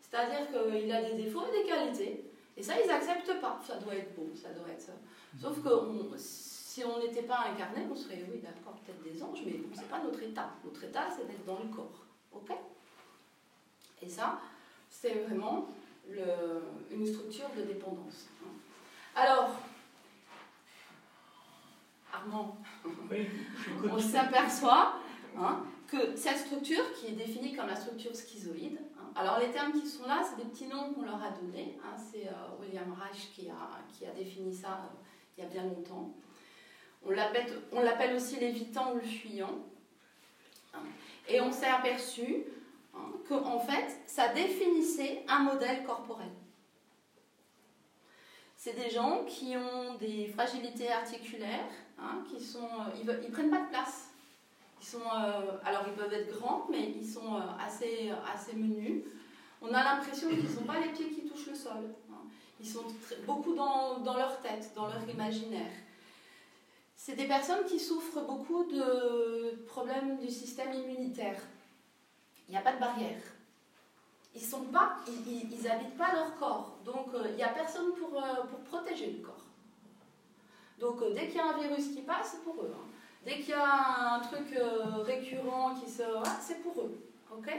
[0.00, 2.25] C'est-à-dire qu'il a des défauts et des qualités.
[2.56, 3.60] Et ça, ils n'acceptent pas.
[3.66, 4.92] Ça doit être beau, ça doit être ça.
[5.40, 5.68] Sauf que
[6.16, 9.86] si on n'était pas incarné, on serait, oui, d'accord, peut-être des anges, mais ce n'est
[9.86, 10.50] pas notre état.
[10.64, 12.04] Notre état, c'est d'être dans le corps.
[12.32, 12.50] OK?
[14.02, 14.40] Et ça,
[14.88, 15.68] c'est vraiment
[16.08, 16.22] le,
[16.90, 18.28] une structure de dépendance.
[19.14, 19.50] Alors,
[22.12, 22.56] Armand,
[23.90, 24.96] on s'aperçoit
[25.38, 28.78] hein, que cette structure, qui est définie comme la structure schizoïde,
[29.16, 31.78] alors les termes qui sont là, c'est des petits noms qu'on leur a donnés.
[31.82, 31.96] Hein.
[31.96, 34.98] c'est euh, William Reich qui a, défini ça euh,
[35.36, 36.14] il y a bien longtemps.
[37.04, 39.64] On l'appelle aussi l'évitant ou le fuyant.
[40.74, 40.80] Hein.
[41.28, 42.44] et on s'est aperçu
[42.94, 46.28] hein, qu'en fait, ça définissait un modèle corporel.
[48.56, 51.70] C'est des gens qui ont des fragilités articulaires,
[52.28, 54.05] qui sont, euh, ils ne prennent pas de place
[54.94, 59.02] euh, alors ils peuvent être grands, mais ils sont euh, assez, assez menus.
[59.60, 61.94] On a l'impression qu'ils n'ont pas les pieds qui touchent le sol.
[62.10, 62.22] Hein.
[62.60, 62.84] Ils sont
[63.26, 65.72] beaucoup dans, dans, leur tête, dans leur imaginaire.
[66.94, 71.38] C'est des personnes qui souffrent beaucoup de problèmes du système immunitaire.
[72.48, 73.20] Il n'y a pas de barrière.
[74.34, 76.78] Ils sont pas, ils, n'habitent pas leur corps.
[76.84, 79.44] Donc euh, il n'y a personne pour, pour protéger le corps.
[80.78, 82.72] Donc dès qu'il y a un virus qui passe, c'est pour eux.
[82.74, 82.95] Hein.
[83.26, 86.04] Dès qu'il y a un truc euh, récurrent qui se.
[86.40, 86.96] c'est pour eux.
[87.36, 87.50] Ok?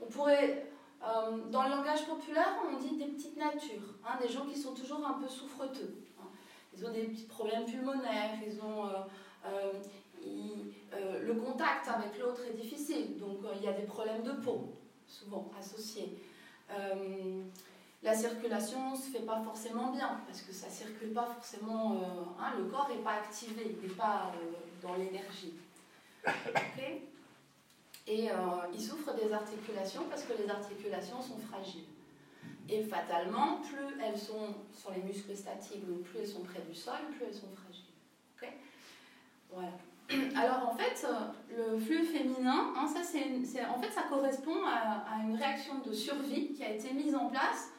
[0.00, 0.66] On pourrait.
[1.02, 4.72] Euh, dans le langage populaire, on dit des petites natures, hein, des gens qui sont
[4.72, 5.96] toujours un peu souffreteux.
[6.20, 6.26] Hein.
[6.72, 8.86] Ils ont des petits problèmes pulmonaires, ils ont.
[9.44, 9.72] Euh,
[10.94, 14.68] le contact avec l'autre est difficile, donc il y a des problèmes de peau,
[15.08, 16.16] souvent associés.
[18.02, 21.92] La circulation ne se fait pas forcément bien, parce que ça ne circule pas forcément,
[21.92, 25.54] euh, hein, le corps n'est pas activé, il n'est pas euh, dans l'énergie.
[28.08, 28.34] Et euh,
[28.74, 31.84] il souffre des articulations parce que les articulations sont fragiles.
[32.68, 36.74] Et fatalement, plus elles sont sur les muscles statiques, donc plus elles sont près du
[36.74, 38.58] sol, plus elles sont fragiles.
[39.50, 39.72] voilà.
[40.36, 41.06] Alors en fait,
[41.56, 46.64] le flux féminin, hein, ça, en fait, ça correspond à, une réaction de survie qui
[46.64, 47.70] a été mise en place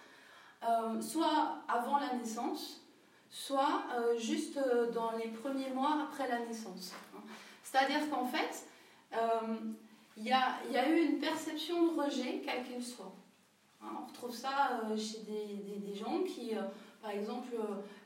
[0.65, 2.82] euh, soit avant la naissance,
[3.30, 6.93] soit euh, juste euh, dans les premiers mois après la naissance.
[7.13, 7.19] Hein.
[7.63, 8.67] C'est-à-dire qu'en fait,
[10.17, 13.13] il y, a, eu une perception de rejet, quel qu'il soit.
[13.82, 13.89] Hein.
[14.02, 16.52] on retrouve ça chez des, gens qui,
[17.02, 17.56] par exemple,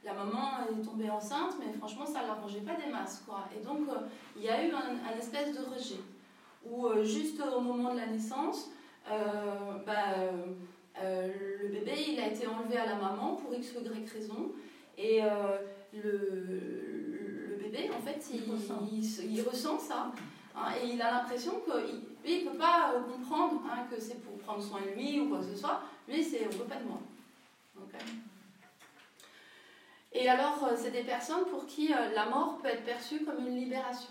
[0.04, 3.24] la maman est tombée enceinte, mais franchement, ça ne l'arrangeait pas des masses.
[3.26, 3.48] Quoi.
[3.56, 3.80] Et donc,
[4.36, 6.00] il y a eu un, espèce de rejet.
[6.70, 8.70] Ou juste au moment de la naissance,
[9.06, 10.16] bah,
[11.04, 14.52] le bébé, il a été enlevé à la maman pour x ou y raison.
[14.98, 15.58] Et euh,
[15.94, 18.42] le, le, bébé, en fait, il,
[19.32, 19.78] il, ressent.
[19.78, 20.12] ça.
[20.56, 24.38] Hein, et il a l'impression qu'il ne peut pas euh, comprendre hein, que c'est pour
[24.40, 25.82] prendre soin de lui ou quoi que ce soit.
[26.08, 27.00] Lui, c'est on ne pas de moi.
[30.14, 34.10] Et alors, c'est des personnes pour qui la mort peut être perçue comme une libération.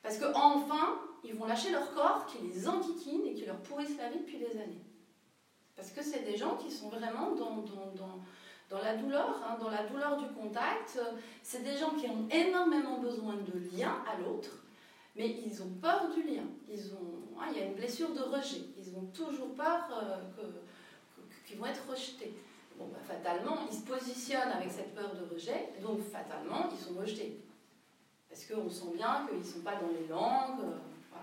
[0.00, 4.10] Parce qu'enfin, ils vont lâcher leur corps qui les enquiquine et qui leur pourrissent la
[4.10, 4.84] vie depuis des années.
[5.78, 8.18] Parce que c'est des gens qui sont vraiment dans, dans, dans,
[8.68, 10.98] dans la douleur, hein, dans la douleur du contact.
[11.40, 14.64] C'est des gens qui ont énormément besoin de lien à l'autre,
[15.14, 16.42] mais ils ont peur du lien.
[16.68, 18.62] Ils ont, hein, il y a une blessure de rejet.
[18.76, 20.42] Ils ont toujours peur euh,
[21.46, 22.34] qu'ils vont être rejetés.
[22.76, 26.98] Bon, bah, fatalement, ils se positionnent avec cette peur de rejet, donc fatalement, ils sont
[26.98, 27.40] rejetés.
[28.28, 30.60] Parce qu'on sent bien qu'ils ne sont pas dans les langues.
[30.64, 31.16] Euh.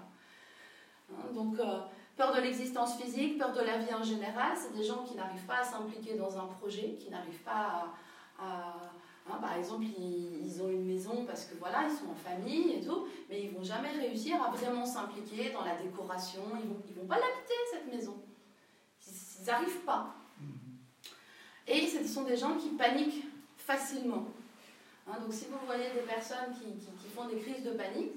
[1.12, 1.80] Hein, donc, euh,
[2.18, 5.46] Peur de l'existence physique, peur de la vie en général, c'est des gens qui n'arrivent
[5.46, 7.94] pas à s'impliquer dans un projet, qui n'arrivent pas
[8.40, 8.92] à...
[9.28, 12.82] Hein, par exemple, ils, ont une maison parce que voilà, ils sont en famille et
[12.82, 16.42] tout, mais ils vont jamais réussir à vraiment s'impliquer dans la décoration.
[16.62, 18.16] Ils vont, ils vont pas l'habiter cette maison.
[19.08, 20.14] Ils n'arrivent pas.
[21.68, 23.26] Et ce sont des gens qui paniquent
[23.58, 24.28] facilement.
[25.08, 28.14] Hein, donc si vous voyez des personnes qui, qui font des crises de panique,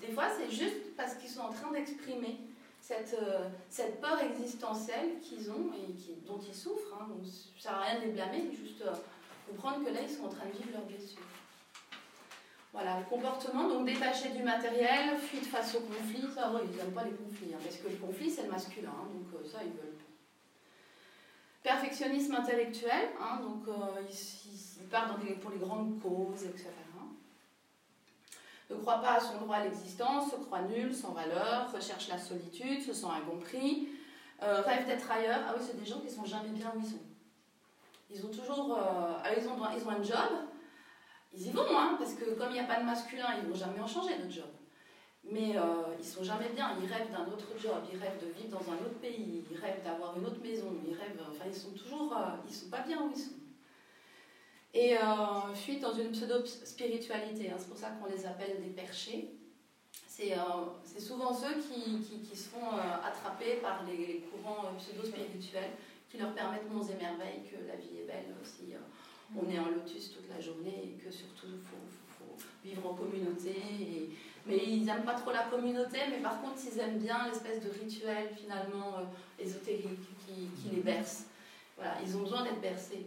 [0.00, 2.38] des fois c'est juste parce qu'ils sont en train d'exprimer
[2.82, 6.98] cette, euh, cette peur existentielle qu'ils ont et qui, dont ils souffrent.
[7.00, 7.06] Hein.
[7.08, 8.92] Donc, ça ne sert à rien de les blâmer, juste euh,
[9.48, 11.22] comprendre que là, ils sont en train de vivre leur blessure.
[12.72, 17.04] Voilà, le comportement, donc détaché du matériel, fuite face au conflit, ça, ils n'aiment pas
[17.04, 19.72] les conflits, hein, parce que le conflit, c'est le masculin, hein, donc euh, ça, ils
[19.72, 19.96] veulent
[21.62, 23.72] Perfectionnisme intellectuel, donc
[24.10, 26.70] ils, ils, partent pour les grandes causes, etc
[28.72, 32.18] ne croit pas à son droit à l'existence, se croit nul, sans valeur, recherche la
[32.18, 33.88] solitude, se sent incompris,
[34.42, 35.40] euh, rêve d'être ailleurs.
[35.48, 37.00] Ah oui, c'est des gens qui sont jamais bien où ils sont.
[38.10, 38.76] Ils ont toujours.
[38.76, 40.30] Euh, ils, ont, ils ont un job,
[41.34, 43.56] ils y vont, hein, parce que comme il n'y a pas de masculin, ils vont
[43.56, 44.48] jamais en changer de job.
[45.24, 45.62] Mais euh,
[45.98, 48.76] ils sont jamais bien, ils rêvent d'un autre job, ils rêvent de vivre dans un
[48.76, 51.20] autre pays, ils rêvent d'avoir une autre maison, ils rêvent.
[51.30, 52.12] Enfin, ils sont toujours.
[52.12, 53.41] Euh, ils sont pas bien où ils sont
[54.74, 55.00] et euh,
[55.80, 57.50] dans une pseudo-spiritualité.
[57.50, 57.56] Hein.
[57.58, 59.30] C'est pour ça qu'on les appelle des perchés.
[60.06, 65.70] C'est euh, souvent ceux qui, qui, qui se font euh, par les, courants euh, pseudo-spirituels
[66.10, 68.74] qui leur permettent monts et merveilles, que la vie est belle aussi.
[69.34, 74.10] on est en lotus toute la journée et que surtout il faut, vivre en communauté.
[74.46, 77.70] mais ils n'aiment pas trop la communauté, mais par contre ils aiment bien l'espèce de
[77.70, 78.98] rituel finalement
[79.38, 81.24] ésotérique qui, qui les berce.
[81.76, 83.06] Voilà, ils ont besoin d'être bercés.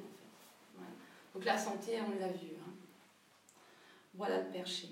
[1.35, 2.47] Donc la santé, on l'a vu.
[2.57, 2.71] Hein.
[4.13, 4.87] Voilà le perché.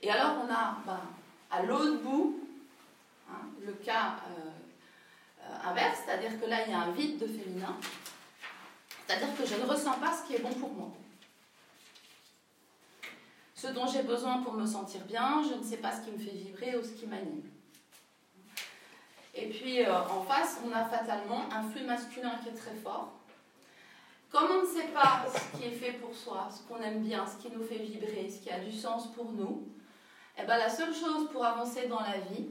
[0.00, 1.02] Et alors on a bah,
[1.50, 2.40] à l'autre bout
[3.30, 7.76] hein, le cas euh, inverse, c'est-à-dire que là il y a un vide de féminin,
[9.06, 10.90] c'est-à-dire que je ne ressens pas ce qui est bon pour moi.
[13.54, 16.18] Ce dont j'ai besoin pour me sentir bien, je ne sais pas ce qui me
[16.18, 17.42] fait vibrer ou ce qui m'anime.
[19.34, 23.12] Et puis euh, en face, on a fatalement un flux masculin qui est très fort,
[24.32, 27.26] comme on ne sait pas ce qui est fait pour soi, ce qu'on aime bien,
[27.26, 29.68] ce qui nous fait vibrer, ce qui a du sens pour nous,
[30.38, 32.46] eh ben, la seule chose pour avancer dans la vie,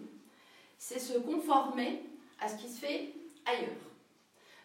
[0.78, 2.04] c'est se conformer
[2.40, 3.14] à ce qui se fait
[3.48, 3.72] ailleurs.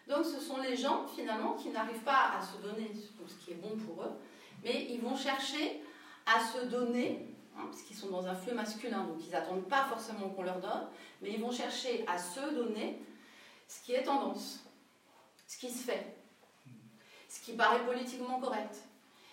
[0.07, 3.55] Donc ce sont les gens finalement qui n'arrivent pas à se donner ce qui est
[3.55, 4.11] bon pour eux,
[4.63, 5.81] mais ils vont chercher
[6.27, 7.27] à se donner,
[7.57, 10.59] hein, parce qu'ils sont dans un flux masculin, donc ils n'attendent pas forcément qu'on leur
[10.59, 10.87] donne,
[11.23, 13.01] mais ils vont chercher à se donner
[13.67, 14.63] ce qui est tendance,
[15.47, 16.16] ce qui se fait
[17.37, 18.75] ce qui paraît politiquement correct,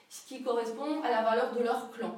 [0.08, 2.14] ce qui correspond à la valeur de leur clan,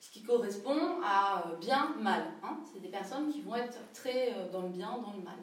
[0.00, 2.24] ce qui correspond à euh, bien, mal.
[2.42, 2.58] Hein.
[2.72, 5.38] C'est des personnes qui vont être très euh, dans le bien, dans le mal.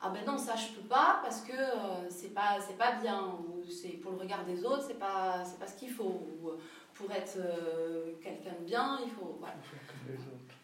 [0.00, 3.64] ah ben non ça je peux pas parce que euh, c'est pas pas bien ou
[3.68, 6.50] c'est pour le regard des autres c'est pas pas ce qu'il faut ou
[6.94, 10.54] pour être euh, quelqu'un de bien il faut Il faut faire comme les autres.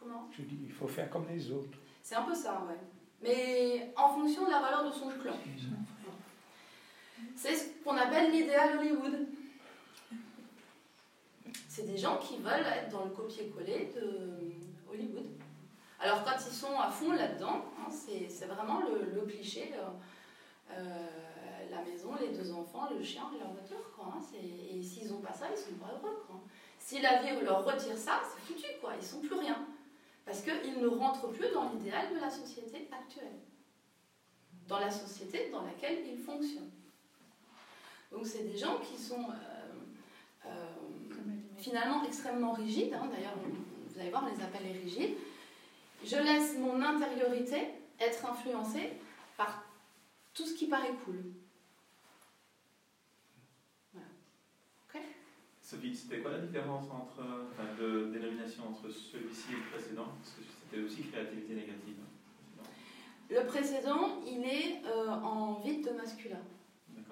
[0.00, 0.28] comment?
[0.36, 1.78] Je dis, il faut faire comme les autres.
[2.02, 2.80] c'est un peu ça ouais
[3.22, 5.36] mais en fonction de la valeur de son clan
[7.36, 9.26] c'est ce qu'on appelle l'idéal Hollywood
[11.68, 15.26] c'est des gens qui veulent être dans le copier-coller de Hollywood
[16.00, 19.88] alors quand ils sont à fond là-dedans, hein, c'est vraiment le, cliché, euh,
[20.70, 21.06] euh,
[21.70, 23.90] la maison, les deux enfants, le chien et leur voiture.
[23.96, 26.22] Quoi, hein, et s'ils n'ont pas ça, ils sont pas heureux.
[26.78, 29.66] Si la vie leur retire ça, c'est foutu, quoi, ils sont plus rien.
[30.24, 33.40] Parce qu'ils ne rentrent plus dans l'idéal de la société actuelle.
[34.68, 36.70] Dans la société dans laquelle ils fonctionnent.
[38.10, 40.50] Donc c'est des gens qui sont euh, euh
[41.56, 42.94] finalement extrêmement rigides.
[42.94, 45.16] Hein, D'ailleurs, vous allez voir, on les appelle les rigides
[46.04, 47.68] je laisse mon intériorité
[47.98, 48.92] être influencée
[49.36, 49.64] par
[50.34, 51.32] tout ce qui paraît cool.
[53.92, 54.08] Voilà.
[54.88, 55.02] Ok
[55.60, 57.20] Sophie, c'était quoi la différence entre,
[57.52, 60.06] enfin, de dénomination entre celui-ci et le précédent?
[60.20, 61.96] Parce que c'était aussi créativité négative.
[62.00, 62.64] Hein,
[63.30, 66.40] le précédent, il est euh, en vide de masculin.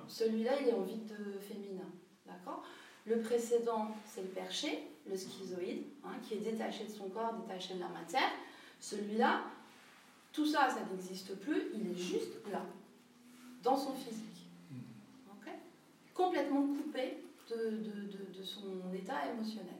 [0.08, 1.88] Celui-là, il est en vide de féminin.
[2.26, 2.64] D'accord?
[3.06, 7.74] Le précédent, c'est le perché, le schizoïde, hein, qui est détaché de son corps, détaché
[7.74, 8.30] de la matière.
[8.80, 9.42] Celui-là,
[10.32, 12.62] tout ça, ça n'existe plus, il est juste là,
[13.62, 14.48] dans son physique.
[14.70, 14.80] Hmm.
[16.12, 19.74] Complètement coupé de, son état émotionnel.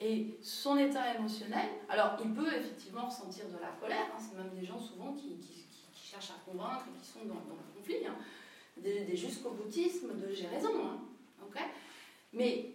[0.00, 4.50] Et son état émotionnel, alors il peut effectivement ressentir de la colère, hein, c'est même
[4.58, 5.38] des gens souvent qui,
[5.94, 8.16] cherchent à convaincre et qui sont dans, le conflit, hein,
[8.82, 10.70] des, jusqu'au boutisme de j'ai raison.
[10.84, 10.98] Hein,
[12.32, 12.70] Mais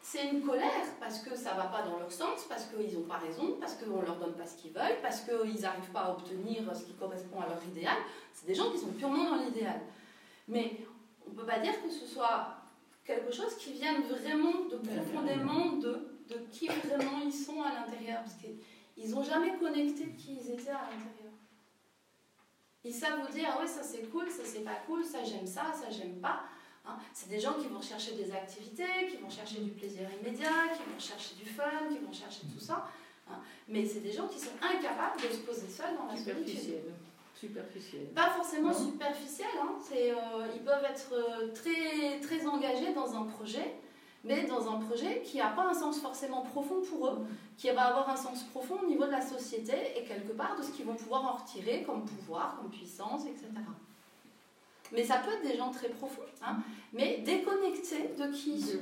[0.00, 3.06] c'est une colère parce que ça ne va pas dans leur sens, parce qu'ils n'ont
[3.06, 6.00] pas raison, parce qu'on ne leur donne pas ce qu'ils veulent, parce qu'ils n'arrivent pas
[6.00, 7.96] à obtenir ce qui correspond à leur idéal.
[8.32, 9.80] C'est des gens qui sont purement dans l'idéal.
[10.48, 10.78] Mais
[11.26, 12.48] on ne peut pas dire que ce soit
[13.04, 18.20] quelque chose qui vienne vraiment de profondément de, de qui vraiment ils sont à l'intérieur.
[18.22, 21.23] Parce qu'ils n'ont jamais connecté qui ils étaient à l'intérieur.
[22.84, 25.46] Ils savent vous dire, ah ouais, ça c'est cool, ça c'est pas cool, ça j'aime
[25.46, 26.42] ça, ça j'aime pas.
[26.86, 26.96] Hein.
[27.14, 30.82] c'est des gens qui vont chercher des activités, qui vont chercher du plaisir immédiat, qui
[30.82, 32.86] vont chercher du fun, qui vont chercher tout ça.
[33.26, 33.38] Hein.
[33.68, 36.82] mais c'est des gens qui sont incapables de se poser seuls dans la solitude.
[37.34, 38.04] Superficiel.
[38.14, 39.76] Pas forcément superficiel, hein.
[39.92, 43.74] euh, ils peuvent être euh, très, très engagés dans un projet,
[44.24, 47.82] mais dans un projet qui n'a pas un sens forcément profond pour eux, qui va
[47.82, 50.86] avoir un sens profond au niveau de la société et quelque part de ce qu'ils
[50.86, 53.48] vont pouvoir en retirer comme pouvoir, comme puissance, etc.
[54.92, 56.56] Mais ça peut être des gens très profonds, hein,
[56.92, 58.78] mais déconnectés de qui ils sont.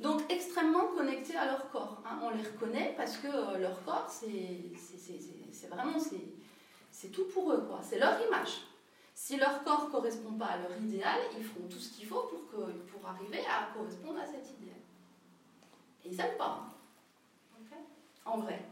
[0.00, 2.02] Donc extrêmement connectés à leur corps.
[2.04, 2.18] Hein.
[2.22, 5.98] On les reconnaît parce que euh, leur corps, c'est vraiment
[6.90, 7.68] c'est tout pour eux.
[7.82, 8.62] C'est leur image.
[9.18, 12.20] Si leur corps ne correspond pas à leur idéal, ils feront tout ce qu'il faut
[12.24, 14.76] pour, que, pour arriver à correspondre à cet idéal.
[16.04, 16.64] Et ils n'aiment pas.
[18.26, 18.62] En vrai.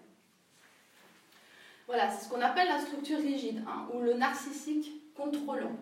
[1.87, 5.77] Voilà, c'est ce qu'on appelle la structure rigide, hein, ou le narcissique contrôlant.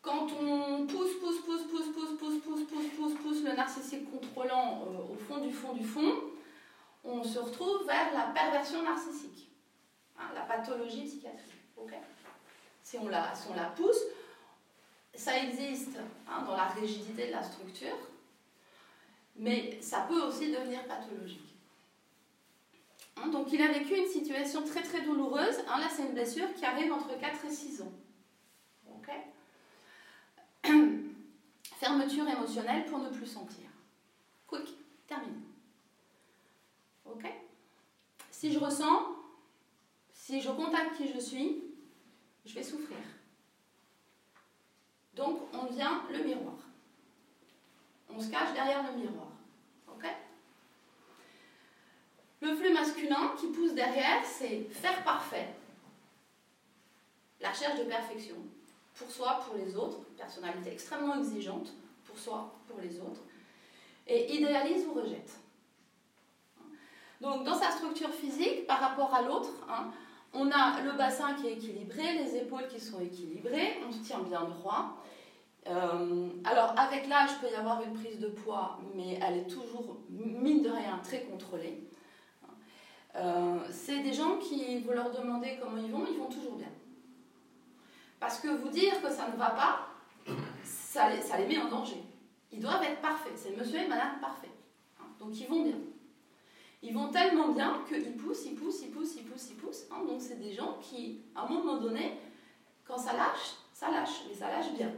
[0.00, 4.84] Quand on pousse, pousse, pousse, pousse, pousse, pousse, pousse, pousse, pousse, pousse le narcissique contrôlant
[4.86, 6.14] euh, au fond du fond du fond,
[7.02, 9.48] on se retrouve vers la perversion narcissique,
[10.16, 11.59] hein, la pathologie psychiatrique.
[12.82, 13.32] Si, on la,
[13.76, 14.02] pousse,
[15.14, 17.96] ça existe hein, dans la rigidité de la structure,
[19.36, 21.54] mais ça peut aussi devenir pathologique.
[23.16, 25.58] Hein, donc il a vécu une situation très très douloureuse.
[25.68, 27.92] Hein, là c'est une blessure qui arrive entre 4 et 6 ans.
[31.80, 33.64] Fermeture émotionnelle pour ne plus sentir.
[34.46, 34.68] Quick,
[35.06, 35.40] termine.
[38.40, 39.02] Si je ressens,
[40.14, 41.62] si je contacte qui je suis,
[42.44, 42.98] je vais souffrir.
[45.14, 46.56] Donc on vient le miroir.
[48.08, 49.30] On se cache derrière le miroir.
[52.40, 55.48] Le flux masculin qui pousse derrière, c'est faire parfait.
[57.40, 58.36] La recherche de perfection.
[58.94, 59.98] Pour soi, pour les autres.
[60.16, 61.72] Personnalité extrêmement exigeante.
[62.04, 63.20] Pour soi, pour les autres.
[64.06, 65.38] Et idéalise ou rejette.
[67.20, 69.90] Donc, dans sa structure physique, par rapport à l'autre, hein,
[70.32, 74.20] on a le bassin qui est équilibré, les épaules qui sont équilibrées, on se tient
[74.20, 74.96] bien droit.
[75.66, 79.98] Euh, alors, avec l'âge, peut y avoir une prise de poids, mais elle est toujours,
[80.08, 81.84] mine de rien, très contrôlée.
[83.16, 86.70] Euh, c'est des gens qui, vous leur demandez comment ils vont, ils vont toujours bien.
[88.20, 89.88] Parce que vous dire que ça ne va pas,
[90.62, 92.02] ça les, ça les met en danger.
[92.52, 93.32] Ils doivent être parfaits.
[93.36, 94.50] C'est monsieur et madame parfaits.
[95.00, 95.78] Hein, donc ils vont bien.
[96.82, 99.86] Ils vont tellement bien qu'ils poussent, ils poussent, ils poussent, ils poussent, ils poussent.
[99.90, 100.04] Hein.
[100.06, 102.18] Donc c'est des gens qui, à un moment donné,
[102.86, 104.90] quand ça lâche, ça lâche, mais ça lâche bien.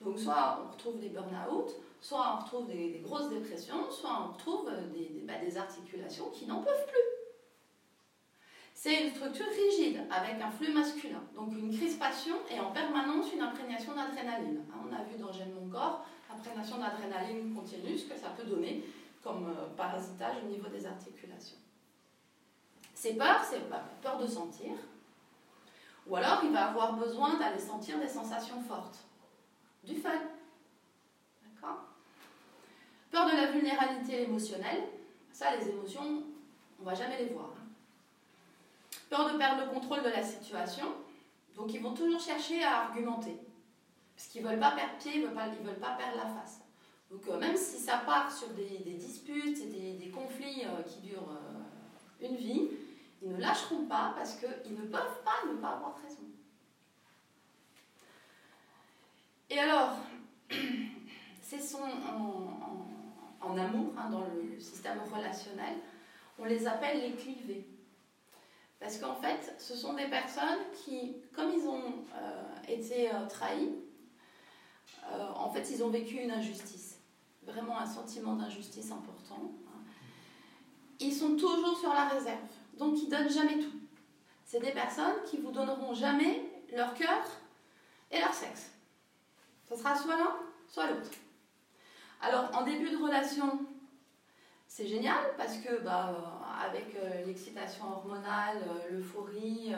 [0.00, 4.68] Donc soit on retrouve des burn-out, soit on retrouve des, grosses dépressions, soit on retrouve
[4.68, 7.10] euh, des, bah, des articulations qui n'en peuvent plus.
[8.74, 13.42] C'est une structure rigide avec un flux masculin, donc une crispation et en permanence une
[13.42, 14.64] imprégnation d'adrénaline.
[14.72, 18.44] Hein, on a vu dans Gène mon corps, imprégnation d'adrénaline continue, ce que ça peut
[18.44, 18.82] donner
[19.22, 21.58] comme euh, parasitage au niveau des articulations.
[22.94, 24.72] Ces peurs, c'est bah, peur de sentir,
[26.06, 28.98] ou alors il va avoir besoin d'aller sentir des sensations fortes,
[29.84, 30.10] du fun.
[31.44, 31.84] D'accord?
[33.10, 34.84] Peur de la vulnérabilité émotionnelle,
[35.32, 36.22] ça les émotions,
[36.80, 37.50] on va jamais les voir.
[37.56, 37.68] Hein.
[39.08, 40.86] Peur de perdre le contrôle de la situation,
[41.56, 43.36] donc ils vont toujours chercher à argumenter,
[44.14, 46.60] parce qu'ils veulent pas perdre pied, ils ne veulent, pas perdre la face.
[47.10, 51.32] Donc euh, même si ça part sur des, disputes et des, conflits euh, qui durent
[51.32, 52.68] euh, une vie,
[53.22, 56.22] ils ne lâcheront pas parce qu'ils ne peuvent pas ne pas avoir raison.
[59.50, 59.96] Et alors,
[61.42, 61.82] c'est son
[63.40, 65.74] en, amour, hein, dans le système relationnel,
[66.38, 67.66] on les appelle les clivés.
[68.78, 72.04] Parce qu'en fait, ce sont des personnes qui, comme ils ont
[72.68, 73.72] été trahis,
[75.34, 76.89] en fait, ils ont vécu une injustice
[77.52, 79.52] vraiment un sentiment d'injustice important.
[79.68, 79.80] Hein.
[80.98, 82.38] Ils sont toujours sur la réserve,
[82.78, 83.80] donc ils donnent jamais tout.
[84.44, 86.44] C'est des personnes qui vous donneront jamais
[86.74, 87.22] leur cœur
[88.10, 88.72] et leur sexe.
[89.68, 90.36] Ce sera soit l'un,
[90.68, 91.10] soit l'autre.
[92.20, 93.60] Alors en début de relation,
[94.66, 96.14] c'est génial parce que bah,
[96.64, 99.74] avec euh, l'excitation hormonale, euh, l'euphorie,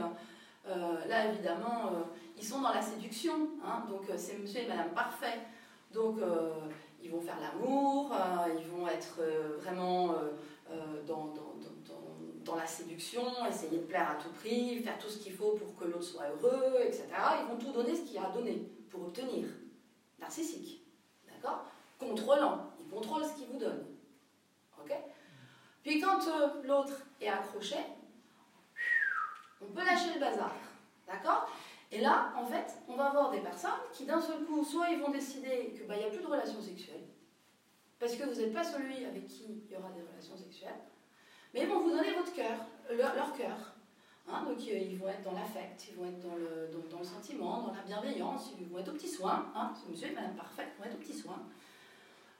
[0.66, 1.92] euh, là évidemment,
[2.36, 3.48] ils sont dans la séduction.
[3.64, 3.84] Hein.
[3.88, 5.40] donc c'est monsieur et madame parfait.
[5.92, 6.18] Donc
[7.03, 10.14] ils vont faire l'amour, euh, ils vont être euh, vraiment
[10.70, 11.53] euh, dans, dans,
[12.44, 15.74] dans, la séduction, essayer de plaire à tout prix, faire tout ce qu'il faut pour
[15.74, 17.07] que l'autre soit heureux, etc.
[17.40, 19.46] Ils vont tout donner ce qu'il y a à donner pour obtenir.
[20.18, 20.84] Narcissique.
[21.26, 21.64] D'accord?
[21.98, 22.70] Contrôlant.
[22.80, 23.86] Ils contrôlent ce qu'ils vous donnent.
[24.80, 24.92] Ok?
[25.82, 26.20] Puis quand
[26.64, 27.76] l'autre est accroché,
[29.61, 30.55] on peut lâcher le bazar.
[31.07, 31.48] D'accord?
[31.93, 34.99] Et là, en fait, on va avoir des personnes qui d'un seul coup, soit ils
[34.99, 37.05] vont décider qu'il bah, n'y a plus de relations sexuelles,
[38.01, 40.80] parce que vous n'êtes pas celui avec qui il y aura des relations sexuelles,
[41.53, 42.57] mais ils vont vous donner votre cœur,
[42.90, 43.74] leur, cœur.
[44.26, 47.05] Hein, donc euh, ils vont être dans l'affect, ils vont être dans le, dans, le,
[47.05, 49.53] sentiment, dans la bienveillance, ils vont être aux petits soins.
[49.55, 51.43] Hein, monsieur et madame parfaite vont être aux petits soins.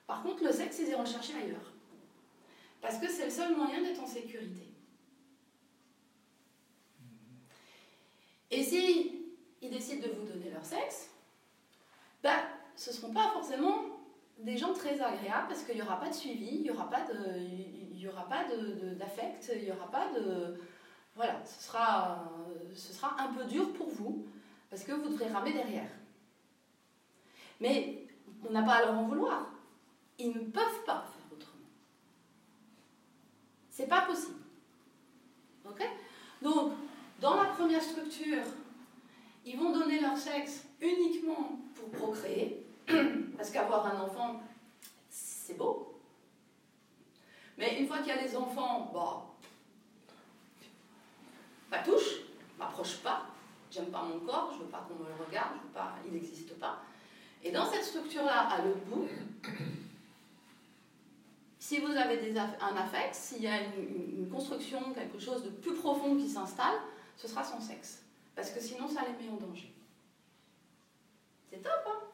[0.07, 1.73] Par contre, le sexe, ils iront le chercher ailleurs.
[2.81, 4.73] Parce que c'est le seul moyen d'être en sécurité.
[8.51, 9.23] Et si
[9.63, 11.11] ils décident de vous donner leur sexe,
[12.23, 12.39] ben,
[12.77, 13.85] ce ne seront pas forcément
[14.43, 17.05] des gens très agréables parce qu'il n'y aura pas de suivi, il n'y aura pas
[18.99, 20.61] d'affect, il n'y aura pas de,
[21.15, 22.25] voilà, ce sera,
[22.75, 24.27] ce sera un peu dur pour vous
[24.71, 25.91] parce que vous devrez ramer derrière.
[27.61, 28.07] Mais
[28.49, 29.47] on n'a pas à leur en vouloir.
[30.19, 31.69] Ils ne peuvent pas faire autrement.
[33.71, 34.41] C'est pas possible.
[35.69, 35.83] Ok?
[36.41, 36.73] Donc,
[37.21, 38.43] dans la première structure,
[39.45, 42.62] ils vont donner leur sexe uniquement pour procréer,
[43.37, 44.41] parce qu'avoir un enfant,
[45.09, 46.01] c'est beau.
[47.59, 49.23] Mais une fois qu'il y a les enfants, bon,
[51.71, 52.21] pas touche,
[52.59, 53.27] m'approche pas,
[53.71, 56.81] j'aime pas mon corps, je veux pas qu'on me le regarde, pas, il n'existe pas.
[57.43, 59.09] Et dans cette structure-là, à l'autre bout,
[61.59, 66.17] si vous avez un affect, s'il y a une construction, quelque chose de plus profond
[66.17, 66.79] qui s'installe,
[67.17, 68.03] ce sera son sexe.
[68.35, 69.73] Parce que sinon, ça les met en danger.
[71.51, 72.12] C'est top, hein?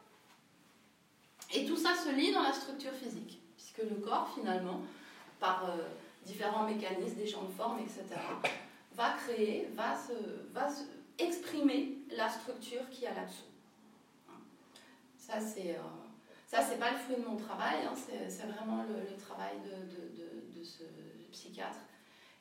[1.55, 4.83] Et tout ça se lit dans la structure physique, puisque le corps, finalement,
[5.41, 5.89] par euh,
[6.25, 8.05] différents mécanismes, des champs de forme, etc.,
[8.95, 10.13] va créer, va, se,
[10.53, 10.69] va
[11.19, 13.45] exprimer la structure qui a là-dessous.
[15.17, 15.77] Ça, c'est...
[15.77, 17.95] Euh, pas le fruit de mon travail, hein,
[18.29, 20.83] c'est vraiment le, travail de, ce
[21.33, 21.79] psychiatre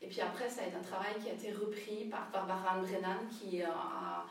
[0.01, 3.17] et puis après, ça a été un travail qui a été repris par Barbara Brennan,
[3.29, 4.25] qui a,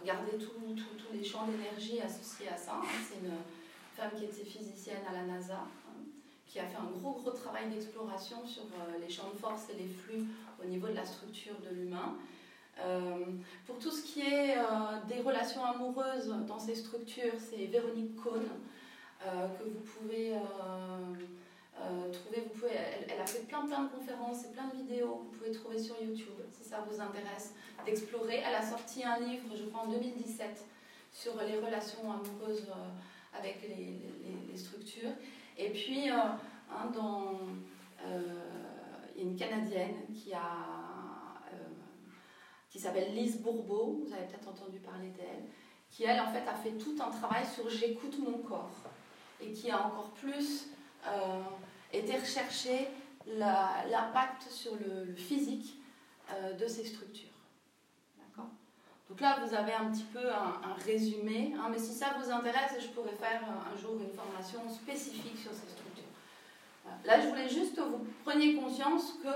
[0.00, 2.72] regardé tous les champs d'énergie associés à ça.
[2.74, 2.86] Hein.
[3.08, 3.32] C'est une
[3.98, 6.00] femme qui était physicienne à la NASA, hein,
[6.46, 9.74] qui a fait un gros, gros travail d'exploration sur euh, les champs de force et
[9.74, 10.24] les flux
[10.62, 12.16] au niveau de la structure de l'humain.
[12.80, 13.24] Euh,
[13.66, 14.62] pour tout ce qui est euh,
[15.08, 18.44] des relations amoureuses dans ces structures, c'est Véronique Cohn,
[19.20, 20.36] que vous pouvez
[21.80, 22.72] euh, vous pouvez,
[23.08, 25.78] elle, a fait plein plein de conférences et plein de vidéos que vous pouvez trouver
[25.78, 28.42] sur YouTube si ça vous intéresse d'explorer.
[28.46, 30.64] Elle a sorti un livre, je crois en 2017,
[31.12, 32.66] sur les relations amoureuses
[33.38, 35.12] avec les, structures.
[35.56, 37.38] Et puis, euh, hein, dans,
[39.14, 40.78] il y a une Canadienne qui a
[42.70, 45.44] qui s'appelle Lise Bourbeau, vous avez peut-être entendu parler d'elle,
[45.90, 48.70] qui elle en fait a fait tout un travail sur j'écoute mon corps
[49.40, 50.68] et qui a encore plus
[51.06, 51.42] euh,
[51.92, 52.88] été recherché
[53.26, 55.80] l'impact sur le, physique
[56.32, 57.27] euh, de ces structures.
[59.08, 62.72] Donc là, vous avez un petit peu un, résumé, hein, mais si ça vous intéresse,
[62.78, 66.04] je pourrais faire un jour une formation spécifique sur ces structures.
[67.04, 69.28] Là, je voulais juste que vous preniez conscience que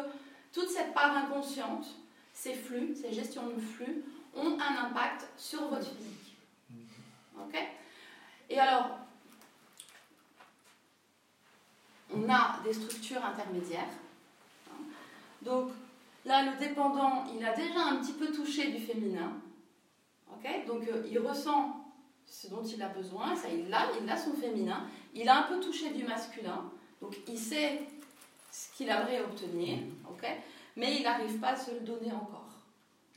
[0.52, 1.86] toute cette part inconsciente,
[2.34, 4.04] ces flux, ces gestions de flux,
[4.34, 6.36] ont un impact sur votre physique.
[7.38, 7.58] Ok?
[8.50, 8.98] Et alors,
[12.14, 13.88] on a des structures intermédiaires.
[15.40, 15.70] Donc,
[16.24, 19.32] là, le dépendant, il a déjà un petit peu touché du féminin.
[20.36, 20.66] Ok?
[20.66, 21.84] Donc, euh, il ressent
[22.26, 24.86] ce dont il a besoin, ça, il a, il a son féminin.
[25.14, 26.70] Il a un peu touché du masculin.
[27.00, 27.80] Donc, il sait
[28.50, 29.78] ce qu'il aimerait obtenir.
[30.10, 30.26] Ok?
[30.76, 32.48] Mais il n'arrive pas à se le donner encore.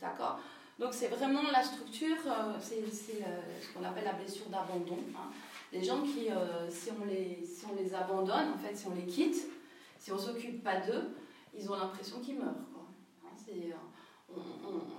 [0.01, 0.39] D'accord?
[0.77, 4.99] Donc c'est vraiment la structure, euh, c'est euh, ce qu'on appelle la blessure d'abandon.
[5.15, 5.31] Hein.
[5.71, 6.27] Les gens qui,
[6.69, 9.37] si, on les, si on les abandonne, en fait, si on les quitte,
[9.97, 11.15] si on ne s'occupe pas d'eux,
[11.57, 12.47] ils ont l'impression qu'ils meurent.
[12.47, 13.94] Hein,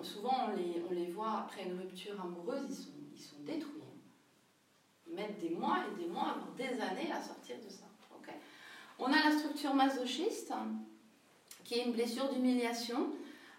[0.03, 3.83] souvent, on les, voit après une rupture amoureuse, ils sont, détruits.
[5.07, 7.87] Ils mettent des mois et des mois, voire des années à sortir de ça.
[8.99, 10.53] On a la structure masochiste
[11.65, 13.11] qui est une blessure d'humiliation.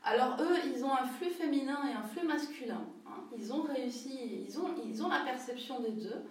[0.03, 2.85] Alors eux, ils ont un flux féminin et un flux masculin.
[3.05, 3.23] Hein.
[3.37, 6.23] Ils ont réussi, ils ont, ils ont la perception des deux.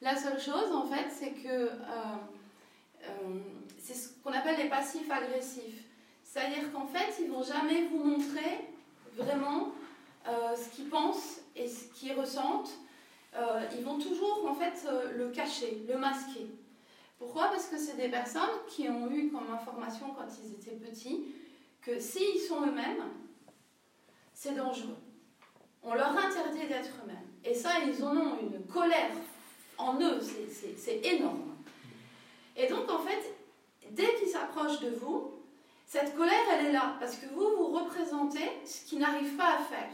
[0.00, 1.68] La seule chose, en fait, c'est que euh,
[3.02, 3.38] euh,
[3.78, 5.79] c'est ce qu'on appelle les passifs agressifs.
[6.30, 8.68] C'est-à-dire qu'en fait, ils vont jamais vous montrer
[9.16, 9.72] vraiment
[10.28, 12.70] euh, ce qu'ils pensent et ce qu'ils ressentent.
[13.76, 16.46] ils vont toujours, en fait, le cacher, le masquer.
[17.18, 17.48] Pourquoi?
[17.48, 21.26] Parce que c'est des personnes qui ont eu comme information quand ils étaient petits
[21.82, 23.02] que s'ils sont eux-mêmes,
[24.32, 24.98] c'est dangereux.
[25.82, 27.16] On leur interdit d'être eux-mêmes.
[27.44, 29.10] Et ça, ils en ont une colère
[29.78, 30.20] en eux,
[30.76, 31.56] c'est énorme.
[32.56, 33.34] Et donc, en fait,
[33.90, 35.39] dès qu'ils s'approchent de vous,
[35.90, 39.58] cette colère, elle est là, parce que vous, vous représentez ce qu'ils n'arrivent pas à
[39.58, 39.90] faire.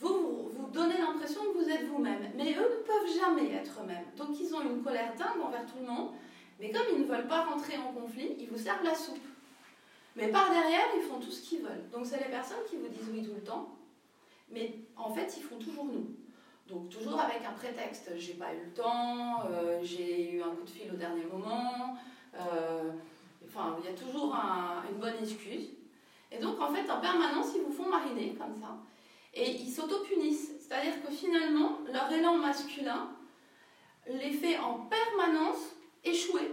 [0.00, 4.04] Vous, vous, donnez l'impression que vous êtes vous-même, mais eux ne peuvent jamais être eux-mêmes.
[4.16, 6.10] Donc, ils ont une colère dingue envers tout le monde,
[6.58, 9.22] mais comme ils ne veulent pas rentrer en conflit, ils vous servent la soupe.
[10.16, 11.88] Mais par derrière, ils font tout ce qu'ils veulent.
[11.92, 13.76] Donc c'est les personnes qui vous disent oui tout le temps,
[14.50, 16.16] mais en fait, ils font toujours nous.
[16.66, 18.10] Donc toujours avec un prétexte.
[18.16, 21.96] J'ai pas eu le temps, euh, j'ai eu un coup de fil au dernier moment.
[22.34, 22.90] Euh,
[23.56, 24.34] enfin, il y a toujours
[24.90, 25.70] une bonne excuse.
[26.30, 28.76] Et donc en fait, en permanence, ils vous font mariner comme ça.
[29.34, 30.52] Et ils s'auto-punissent.
[30.60, 33.10] C'est-à-dire que finalement, leur élan masculin
[34.06, 35.58] les fait en permanence
[36.04, 36.52] échouer.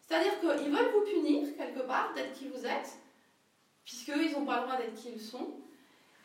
[0.00, 2.98] C'est-à-dire qu'ils veulent vous punir quelque part d'être qui vous êtes,
[3.84, 5.54] puisqu'eux, ils n'ont pas le droit d'être qui ils sont.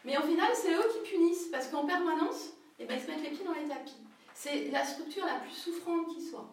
[0.04, 2.50] Mais au final, c'est eux qui punissent, parce qu'en permanence,
[2.80, 3.96] eh ben, ils se mettent les pieds dans les tapis.
[4.34, 6.50] C'est la structure la plus souffrante qui soit.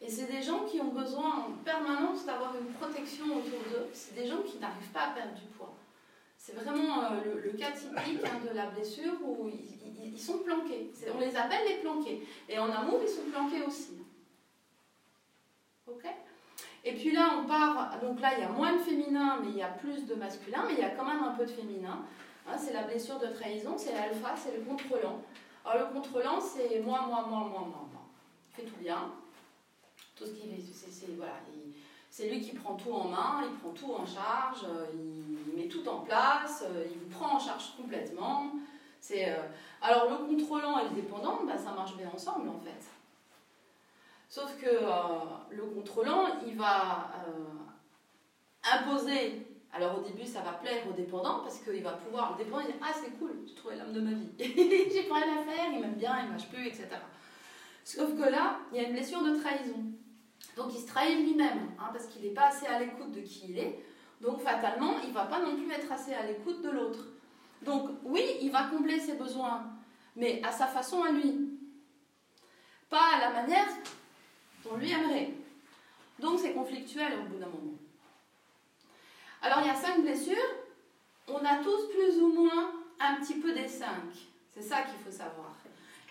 [0.00, 3.88] Et c'est des gens qui ont besoin en permanence d'avoir une protection autour d'eux.
[3.92, 5.74] C'est des gens qui n'arrivent pas à perdre du poids.
[6.36, 10.90] C'est vraiment euh, le, cas typique hein, de la blessure où ils, sont planqués.
[11.14, 12.26] On les appelle les planqués.
[12.48, 13.98] Et en amour, ils sont planqués aussi.
[15.86, 16.04] Ok?
[16.84, 17.98] Et puis là, on part.
[18.00, 20.64] Donc là, il y a moins de féminin, mais il y a plus de masculin,
[20.66, 22.04] mais il y a quand même un peu de féminin.
[22.46, 25.20] Hein, c'est la blessure de trahison, c'est l'alpha, c'est le contrôlant.
[25.64, 28.02] Alors le contrôlant, c'est moi, moi, moi, moi, moi, moi.
[28.50, 29.10] Il fait tout bien.
[30.16, 31.34] Tout ce qui c'est, voilà,
[32.16, 35.68] c'est lui qui prend tout en main, il prend tout en charge, euh, il met
[35.68, 38.52] tout en place, euh, il vous prend en charge complètement.
[38.98, 39.42] C'est, euh,
[39.82, 42.86] Alors le contrôlant et le dépendant, bah, ça marche bien ensemble en fait.
[44.30, 44.70] Sauf que
[45.54, 47.12] le contrôlant, il va
[48.72, 49.46] imposer.
[49.72, 52.72] Alors au début, ça va plaire au dépendant parce qu'il va pouvoir, le dépendant, il
[52.72, 54.30] dit Ah, c'est cool, j'ai trouvé l'homme de ma vie.
[54.38, 56.88] j'ai pas rien à faire, il m'aime bien, il mâche plus, etc.
[57.84, 59.84] Sauf que là, il y a une blessure de trahison.
[60.56, 63.50] Donc il se trahit lui-même, hein, parce qu'il n'est pas assez à l'écoute de qui
[63.50, 63.78] il est.
[64.22, 67.04] Donc fatalement, il ne va pas non plus être assez à l'écoute de l'autre.
[67.62, 69.64] Donc oui, il va combler ses besoins,
[70.16, 71.50] mais à sa façon à lui.
[72.88, 73.68] Pas à la manière
[74.64, 75.34] dont lui aimerait.
[76.18, 77.76] Donc c'est conflictuel au bout d'un moment.
[79.42, 80.36] Alors il y a cinq blessures.
[81.28, 84.04] On a tous plus ou moins un petit peu des cinq.
[84.50, 85.54] C'est ça qu'il faut savoir.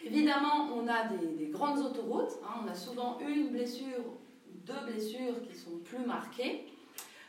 [0.03, 2.33] Évidemment, on a des, grandes autoroutes.
[2.43, 2.61] Hein.
[2.63, 4.03] on a souvent une blessure
[4.65, 6.65] deux blessures qui sont plus marquées.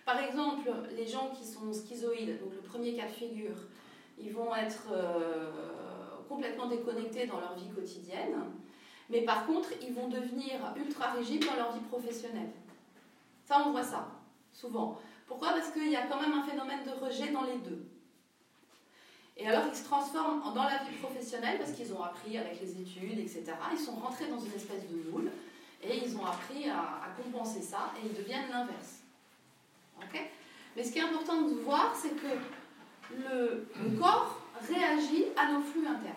[0.05, 3.57] Par exemple, les gens qui sont schizoïdes, donc le premier cas de figure,
[4.19, 5.51] ils vont être euh,
[6.29, 8.37] complètement déconnectés dans leur vie quotidienne,
[9.11, 12.51] mais par contre, ils vont devenir ultra rigides dans leur vie professionnelle.
[13.45, 14.09] Ça, on voit ça.
[14.53, 14.99] souvent.
[15.27, 15.51] Pourquoi?
[15.51, 17.85] Parce qu'il y a quand même un phénomène de rejet dans les deux.
[19.37, 22.81] Et alors ils se transforment dans la vie professionnelle parce qu'ils ont appris avec les
[22.81, 23.45] études, etc.
[23.73, 25.31] Ils sont rentrés dans une espèce de moule
[25.83, 29.01] et ils ont appris à, compenser ça et ils deviennent l'inverse.
[30.77, 32.27] Mais ce qui est important de voir, c'est que
[33.17, 33.67] le,
[33.99, 36.15] corps réagit à nos flux internes.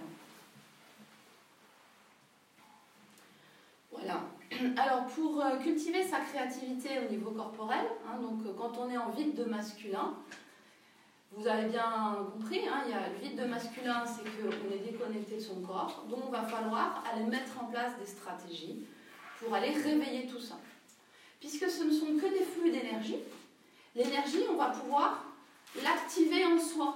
[3.91, 4.21] Voilà.
[4.75, 8.97] Alors pour euh, cultiver sa créativité au niveau corporel, hein, donc euh, quand on est
[8.97, 10.15] en vide de masculin,
[11.31, 14.91] vous avez bien compris, hein, il y a le vide de masculin, c'est qu'on est
[14.91, 18.85] déconnecté de son corps, donc il va falloir aller mettre en place des stratégies
[19.39, 20.55] pour aller réveiller tout ça.
[21.39, 23.17] Puisque ce ne sont que des flux d'énergie,
[23.95, 25.23] l'énergie, on va pouvoir
[25.81, 26.95] l'activer en soi.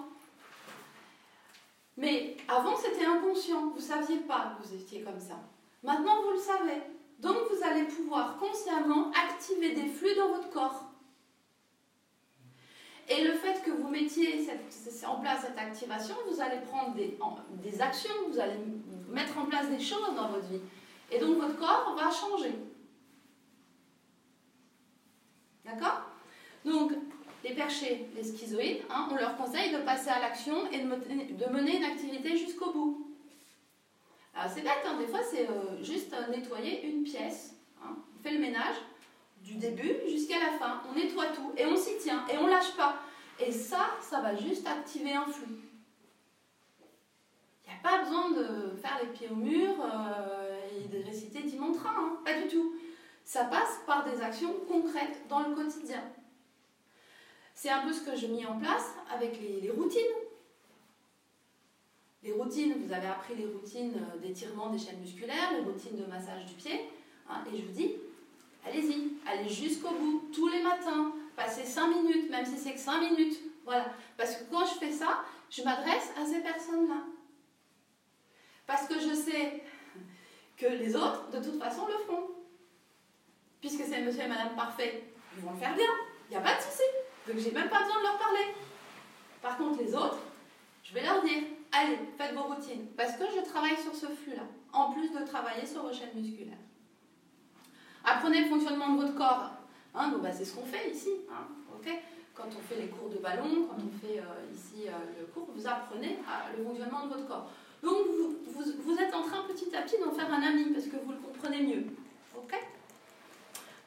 [1.97, 5.39] Mais avant, c'était inconscient, vous ne saviez pas que vous étiez comme ça.
[5.83, 6.81] Maintenant, vous le savez.
[7.19, 10.89] Donc, vous allez pouvoir consciemment activer des flux dans votre corps.
[13.09, 14.47] Et le fait que vous mettiez
[15.05, 18.57] en place cette activation, vous allez prendre des, actions, vous allez
[19.09, 20.61] mettre en place des choses dans votre vie.
[21.11, 22.53] Et donc votre corps va changer.
[25.65, 26.01] D'accord?
[26.65, 26.91] Donc,
[27.43, 31.77] les perchés, les schizoïdes, hein, on leur conseille de passer à l'action et de mener
[31.77, 33.07] une activité jusqu'au bout.
[34.33, 37.55] Alors c'est bête, hein, des fois c'est euh, juste nettoyer une pièce.
[37.83, 37.95] Hein.
[38.17, 38.75] On fait le ménage,
[39.43, 40.81] du début jusqu'à la fin.
[40.89, 42.95] On nettoie tout et on s'y tient et on lâche pas.
[43.39, 45.57] Et ça, ça va juste activer un flux.
[47.83, 52.17] Pas besoin de faire les pieds au mur euh, et de réciter 10 mantras, hein.
[52.23, 52.75] pas du tout.
[53.25, 56.01] Ça passe par des actions concrètes dans le quotidien.
[57.53, 60.01] C'est un peu ce que je mis en place avec les, routines.
[62.23, 66.45] Les routines, vous avez appris les routines d'étirement des chaînes musculaires, les routines de massage
[66.45, 66.89] du pied.
[67.29, 67.91] Hein, et je vous dis,
[68.65, 73.11] Allez-y, allez jusqu'au bout, tous les matins, passez 5 minutes, même si c'est que 5
[73.11, 73.39] minutes.
[73.65, 73.87] Voilà.
[74.17, 75.19] Parce que quand je fais ça,
[75.49, 77.03] je m'adresse à ces personnes-là.
[78.65, 79.63] Parce que je sais
[80.57, 82.29] que les autres, de toute façon, le font.
[83.59, 85.03] Puisque c'est monsieur et madame parfait,
[85.37, 85.87] ils vont le faire bien.
[86.29, 86.83] Il n'y a pas de souci.
[87.27, 88.53] Donc j'ai même pas besoin de leur parler.
[89.41, 90.19] Par contre, les autres,
[90.83, 92.87] je vais leur dire, allez, faites vos routines.
[92.97, 94.43] Parce que je travaille sur ce flux-là,
[94.73, 96.57] en plus de travailler sur vos chaînes musculaires.
[98.03, 99.51] Apprenez le fonctionnement de votre corps.
[99.95, 101.11] Hein, bah, c'est ce qu'on fait ici.
[101.31, 101.47] Hein,
[102.33, 105.49] quand on fait les cours de ballon, quand on fait euh, ici euh, le cours,
[105.55, 106.17] vous apprenez
[106.57, 107.51] le fonctionnement de votre corps.
[107.83, 110.95] Donc vous, vous, êtes en train petit à petit d'en faire un ami parce que
[110.95, 111.83] vous le comprenez mieux.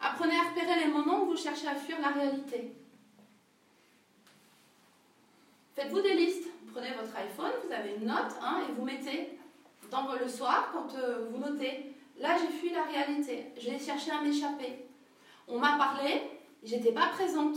[0.00, 2.72] Apprenez à repérer les moments où vous cherchez à fuir la réalité.
[5.74, 6.48] Faites-vous des listes.
[6.72, 9.38] Prenez votre iPhone, vous avez une note hein, et vous mettez
[9.90, 13.46] dans le soir quand euh, vous notez Là, j'ai fui la réalité.
[13.58, 14.86] J'ai cherché à m'échapper.
[15.48, 16.22] On m'a parlé,
[16.62, 17.56] j'étais pas présente.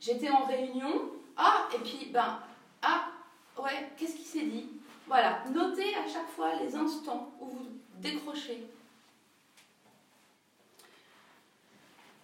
[0.00, 1.12] J'étais en réunion.
[1.36, 2.40] Ah, et puis, ben,
[2.82, 3.06] ah,
[3.58, 4.68] ouais, qu'est-ce qui s'est dit?
[5.10, 8.64] Voilà, notez à chaque fois les instants où vous décrochez.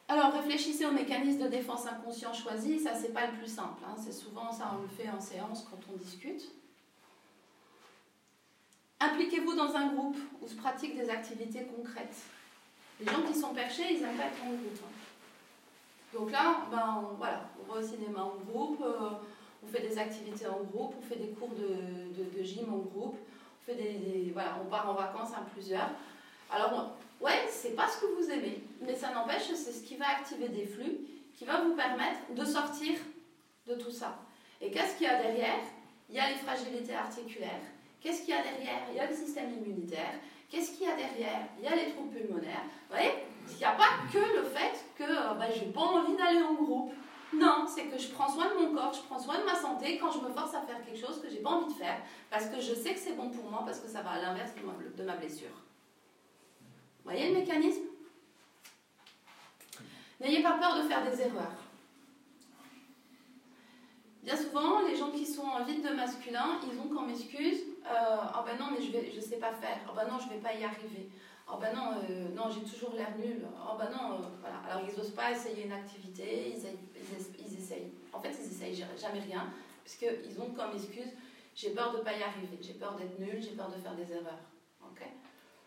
[0.06, 2.84] Alors, réfléchissez aux mécanismes de défense inconscient choisis.
[2.84, 3.82] Ça, c'est pas le plus simple.
[3.84, 3.96] Hein.
[3.98, 6.44] C'est souvent ça, on le fait en séance quand on discute.
[9.00, 12.22] Impliquez-vous dans un groupe où se pratiquent des activités concrètes.
[13.00, 14.80] Les gens qui sont perchés, ils n'aiment pas être en groupe.
[14.84, 16.16] Hein.
[16.16, 19.10] Donc là, ben, on, voilà, on va au cinéma en groupe, euh,
[19.66, 23.64] on fait des activités en groupe, on fait des cours de, gym en groupe, on,
[23.64, 25.90] fait des, voilà, on part en vacances à plusieurs.
[26.50, 30.06] Alors, ouais, c'est pas ce que vous aimez, mais ça n'empêche, c'est ce qui va
[30.18, 30.98] activer des flux,
[31.34, 32.98] qui va vous permettre de sortir
[33.66, 34.18] de tout ça.
[34.60, 35.60] Et qu'est-ce qu'il y a derrière?
[36.08, 37.60] Il y a les fragilités articulaires,
[38.00, 38.82] Qu'est-ce qu'il y a derrière?
[38.90, 40.14] Il y a le système immunitaire.
[40.48, 41.48] Qu'est-ce qu'il y a derrière?
[41.58, 42.62] Il y a les troubles pulmonaires.
[42.88, 43.10] Vous voyez?
[43.50, 46.92] Il n'y a pas que le fait que je n'ai pas envie d'aller en groupe.
[47.34, 49.98] Non, c'est que je prends soin de mon corps, je prends soin de ma santé
[49.98, 52.00] quand je me force à faire quelque chose que j'ai pas envie de faire,
[52.30, 54.52] parce que je sais que c'est bon pour moi, parce que ça va à l'inverse
[54.96, 55.48] de ma blessure.
[57.04, 57.82] Vous voyez le mécanisme?
[60.20, 61.56] N'ayez pas peur de faire des erreurs.
[64.22, 68.16] Bien souvent, les gens qui sont en vide de masculin, ils ont comme excuse euh,
[68.34, 69.78] Oh ben non, mais je ne sais pas faire.
[69.88, 71.10] Oh ben non, je ne vais pas y arriver.
[71.48, 73.46] Oh ben non, euh, non j'ai toujours l'air nul.
[73.56, 74.56] Oh ben non, euh, voilà.
[74.68, 77.92] Alors ils n'osent pas essayer une activité, ils, ils, essayent.
[78.12, 79.48] En fait, ils essayent jamais rien,
[79.84, 81.12] puisqu'ils ont comme excuse
[81.54, 83.94] J'ai peur de ne pas y arriver, j'ai peur d'être nul, j'ai peur de faire
[83.94, 84.40] des erreurs.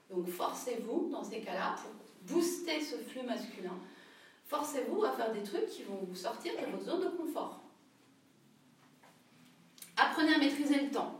[0.09, 3.77] Donc forcez-vous, dans ces cas-là, pour booster ce flux masculin,
[4.47, 7.61] forcez-vous à faire des trucs qui vont vous sortir de votre zone de confort.
[9.95, 11.19] Apprenez à maîtriser le temps.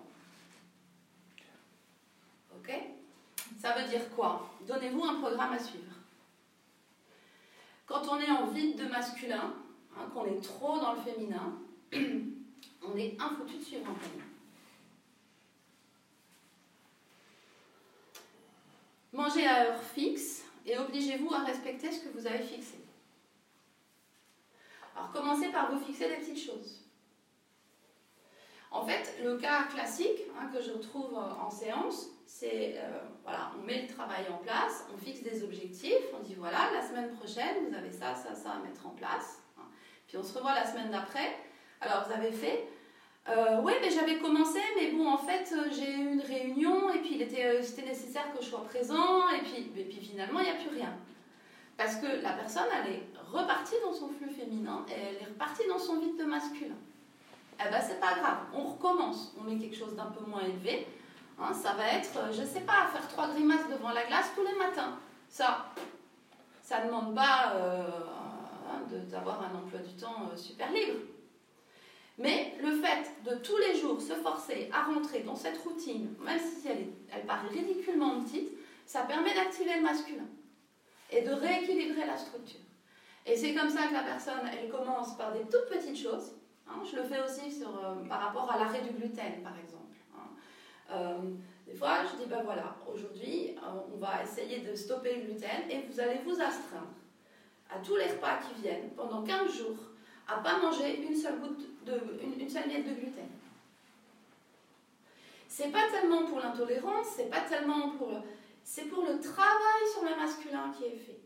[2.56, 2.74] Ok
[3.60, 4.50] Ça veut dire quoi?
[4.66, 5.92] Donnez-vous un programme à suivre.
[7.86, 9.54] Quand on est en vide de masculin,
[9.98, 11.60] hein, qu'on est trop dans le féminin,
[11.94, 14.22] on est infoutu de suivre un planning.
[19.12, 22.80] Mangez à heure fixe et obligez-vous à respecter ce que vous avez fixé.
[24.96, 26.86] Alors commencez par vous fixer des petites choses.
[28.72, 33.00] En fait, le cas classique hein, que je trouve en séance, c'est euh,
[33.30, 36.82] voilà, on met le travail en place, on fixe des objectifs, on dit voilà, la
[36.82, 39.44] semaine prochaine, vous avez ça, ça, ça à mettre en place.
[39.58, 39.66] Hein.
[40.08, 41.38] Puis on se revoit la semaine d'après.
[41.80, 42.68] Alors vous avez fait
[43.28, 46.98] euh, oui, mais j'avais commencé, mais bon, en fait, euh, j'ai eu une réunion et
[46.98, 50.52] puis il était, c'était nécessaire que je sois présent et puis, puis finalement, il n'y
[50.52, 50.92] a plus rien.
[51.78, 55.68] Parce que la personne, elle est repartie dans son flux féminin et elle est repartie
[55.68, 56.78] dans son vide de masculin.
[57.60, 60.88] Eh ben, c'est pas grave, on recommence, on met quelque chose d'un peu moins élevé.
[61.42, 64.44] Hein, ça va être, euh, je sais pas, faire trois grimaces devant la glace tous
[64.44, 64.98] les matins.
[65.30, 65.68] Ça,
[66.62, 67.88] ça ne demande pas euh,
[68.68, 71.00] hein, d'avoir un emploi du temps euh, super libre.
[72.18, 76.40] Mais le fait de tous les jours se forcer à rentrer dans cette routine, même
[76.40, 78.50] si elle, elle paraît ridiculement petite,
[78.86, 80.28] ça permet d'activer le masculin
[81.12, 82.60] et de rééquilibrer la structure.
[83.26, 86.34] Et c'est comme ça que la personne, elle commence par des toutes petites choses.
[86.68, 86.82] Hein.
[86.84, 87.64] je le fais aussi
[88.10, 89.89] par rapport à l'arrêt du gluten, par exemple.
[90.92, 91.18] Euh,
[91.68, 95.70] des fois, je dis, ben voilà, aujourd'hui, euh, on va essayer de stopper le gluten
[95.70, 96.94] et vous allez vous astreindre
[97.70, 99.78] à tous les repas qui viennent pendant 15 jours
[100.28, 103.28] à pas manger une seule goutte de, une, une seule miette de gluten.
[105.48, 108.12] C'est pas tellement pour l'intolérance, c'est pas tellement pour
[108.64, 111.20] c'est pour le travail sur le masculin qui est fait.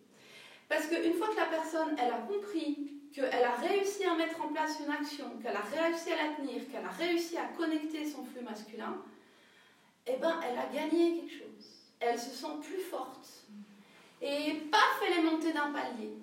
[0.69, 4.47] Parce qu'une fois que la personne, elle a compris qu'elle a réussi à mettre en
[4.47, 8.23] place une action, qu'elle a réussi à la tenir, qu'elle a réussi à connecter son
[8.23, 8.97] flux masculin,
[10.05, 11.81] eh ben, elle a gagné quelque chose.
[11.99, 13.45] Elle se sent plus forte.
[14.21, 16.17] Et paf, elle est montée d'un palier.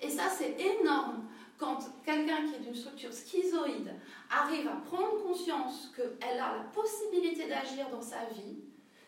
[0.00, 1.24] Et ça, c'est énorme
[1.58, 3.94] quand quelqu'un qui est d'une structure schizoïde
[4.30, 8.56] arrive à prendre conscience qu'elle a la possibilité d'agir dans sa vie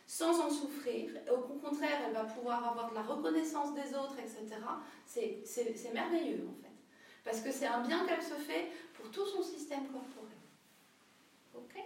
[0.07, 1.11] sans en souffrir.
[1.33, 4.61] Au contraire, elle va pouvoir avoir de la reconnaissance des autres, etc.
[5.07, 6.69] C'est merveilleux, en fait.
[7.25, 10.37] Parce que c'est un bien qu'elle se fait pour tout son système corporel.
[11.55, 11.83] Ok?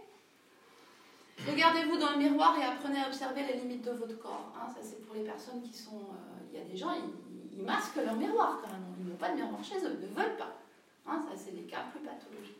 [1.45, 4.53] Regardez-vous dans le miroir et apprenez à observer les limites de votre corps.
[4.57, 4.68] Hein.
[4.74, 5.99] ça, c'est pour les personnes qui sont.
[5.99, 6.93] Euh, il y a des gens,
[7.53, 8.84] ils, masquent leur miroir quand même.
[8.99, 10.57] Ils n'ont pas de miroir chez eux, ils ne veulent pas.
[11.07, 11.20] Hein.
[11.28, 12.57] ça, c'est des cas plus pathologiques.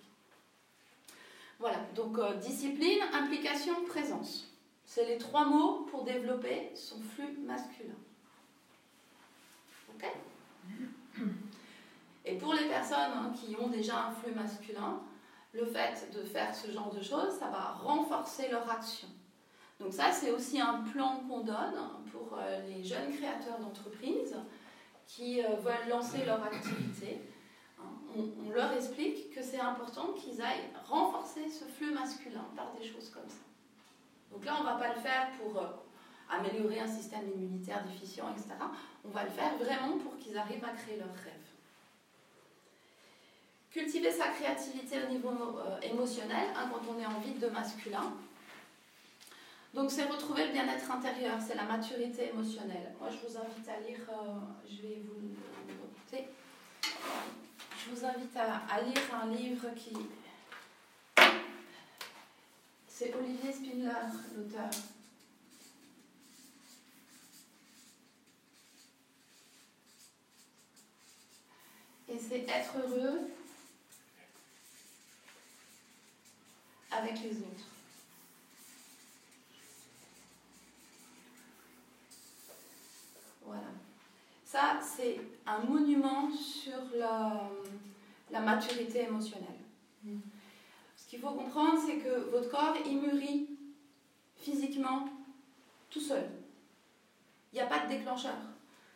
[1.59, 4.53] Voilà, donc euh, discipline, implication, présence.
[4.85, 7.95] C'est les trois mots pour développer son flux masculin.
[9.95, 10.05] Ok?
[12.25, 15.01] Et pour les personnes hein, qui ont déjà un flux masculin,
[15.57, 19.09] le fait de faire ce genre de choses, ça va renforcer leur action.
[19.81, 21.79] Donc ça, c'est aussi un plan qu'on donne
[22.11, 24.37] pour euh, les jeunes créateurs d'entreprises
[25.07, 27.21] qui euh, veulent lancer leur activité.
[28.17, 33.11] On leur explique que c'est important qu'ils aillent renforcer ce flux masculin par des choses
[33.11, 33.45] comme ça.
[34.33, 35.67] Donc là, on ne va pas le faire pour euh,
[36.31, 38.55] améliorer un système immunitaire déficient, etc.
[39.05, 41.36] On va le faire vraiment pour qu'ils arrivent à créer leurs rêves.
[43.77, 48.11] Cultiver sa créativité au niveau euh, émotionnel, hein, quand on est en vide de masculin.
[49.75, 52.95] Donc c'est retrouver le bien-être intérieur, c'est la maturité émotionnelle.
[52.99, 55.29] Moi je vous invite à lire, euh, je vais vous
[55.69, 56.27] noter,
[56.83, 59.93] je vous invite à lire un livre qui
[62.89, 63.91] c'est Olivier Spindler,
[64.35, 64.71] l'auteur.
[72.09, 73.21] Et c'est être heureux
[76.97, 77.67] avec les autres.
[83.45, 83.69] Voilà.
[84.45, 89.49] Ça, c'est un monument sur la, maturité émotionnelle.
[90.97, 93.49] Ce qu'il faut comprendre, c'est que votre corps, il mûrit
[94.37, 95.09] physiquement
[95.91, 96.29] tout seul.
[97.53, 98.37] Il n'y a pas de déclencheur.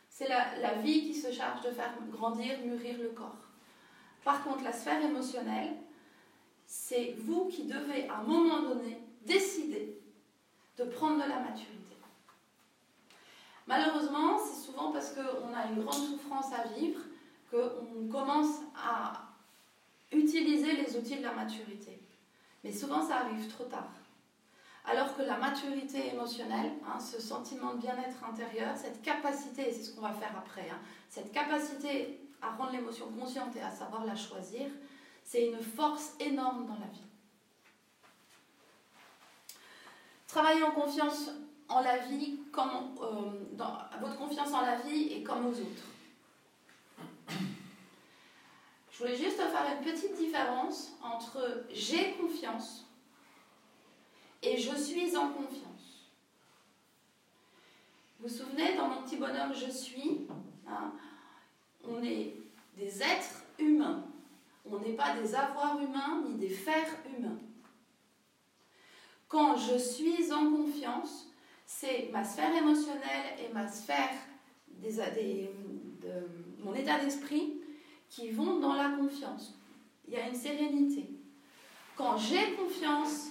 [0.08, 3.36] C'est la, vie qui se charge de faire grandir, mûrir le corps.
[4.24, 5.76] Par contre, la sphère émotionnelle,
[6.70, 9.98] c'est vous qui devez, à un moment donné, décider
[10.78, 11.96] de prendre de la maturité.
[13.66, 17.00] Malheureusement, c'est souvent parce qu'on a une grande souffrance à vivre
[17.50, 19.14] qu'on commence à
[20.12, 22.00] utiliser les outils de la maturité.
[22.62, 23.90] Mais souvent, ça arrive trop tard.
[24.84, 29.82] Alors que la maturité émotionnelle, hein, ce sentiment de bien-être intérieur, cette capacité, et c'est
[29.82, 34.04] ce qu'on va faire après, hein, cette capacité à rendre l'émotion consciente et à savoir
[34.04, 34.68] la choisir,
[35.30, 37.06] c'est une force énorme dans la vie.
[40.26, 41.30] Travailler en confiance
[41.68, 45.86] en la vie, comme, euh, dans votre confiance en la vie et comme aux autres.
[48.98, 52.84] voulais juste faire une petite différence entre j'ai confiance
[54.42, 56.10] et je suis en confiance.
[58.18, 60.26] Vous vous souvenez, dans mon petit bonhomme je suis,
[60.66, 60.92] hein,
[61.88, 62.34] on est
[62.76, 64.09] des êtres humains.
[64.70, 67.38] On n'est pas des avoirs humains ni des fers humains.
[69.28, 71.28] Quand je suis en confiance,
[71.66, 74.10] c'est ma sphère émotionnelle et ma sphère
[74.82, 76.10] de
[76.64, 77.60] mon état d'esprit
[78.08, 79.54] qui vont dans la confiance.
[80.06, 81.10] Il y a une sérénité.
[81.96, 83.28] Quand j'ai confiance,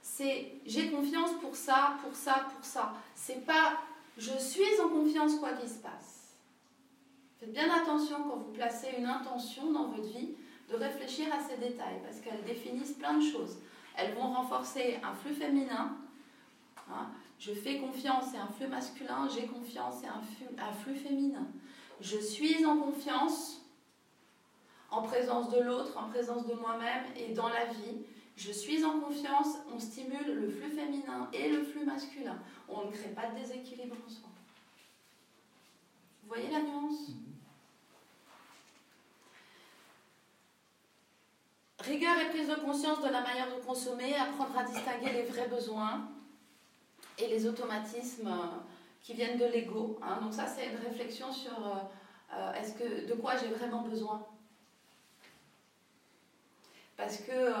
[0.00, 2.94] c'est j'ai confiance pour ça, pour ça, pour ça.
[3.14, 3.78] C'est pas
[4.16, 6.34] je suis en confiance quoi qu'il se passe.
[7.38, 10.34] Faites bien attention quand vous placez une intention dans votre vie
[10.68, 13.58] de réfléchir à ces détails parce qu'elles définissent plein de choses.
[13.96, 15.96] Elles vont renforcer un flux féminin.
[16.90, 17.08] Hein.
[17.38, 19.28] Je fais confiance, c'est un flux masculin.
[19.34, 20.22] J'ai confiance, c'est un
[20.58, 21.46] un flux féminin.
[22.00, 23.62] Je suis en confiance
[24.90, 28.04] en présence de l'autre, en présence de moi-même et dans la vie.
[28.36, 32.38] Je suis en confiance, on stimule le flux féminin et le flux masculin.
[32.68, 34.28] On ne crée pas de déséquilibre en soi.
[36.22, 37.12] Vous voyez la nuance?
[41.80, 45.46] Rigueur et prise de conscience de la manière de consommer, apprendre à distinguer les vrais
[45.46, 46.08] besoins
[47.18, 48.56] et les automatismes euh,
[49.02, 49.98] qui viennent de l'ego.
[50.02, 50.18] Hein.
[50.22, 54.26] Donc ça, c'est une réflexion sur euh, euh, est-ce de quoi j'ai vraiment besoin?
[56.96, 57.52] Parce que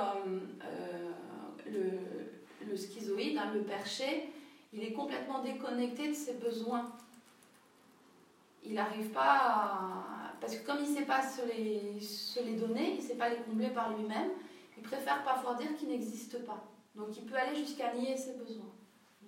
[1.70, 2.00] le,
[2.66, 4.32] le, schizoïde, hein, le perché,
[4.72, 6.90] il est complètement déconnecté de ses besoins.
[8.64, 12.54] Il n'arrive pas à parce que comme il ne sait pas se les, se les
[12.54, 14.30] donner, il ne sait pas les combler par lui-même,
[14.76, 16.64] il préfère parfois dire qu'il n'existe pas.
[16.94, 18.72] Donc il peut aller jusqu'à nier ses besoins.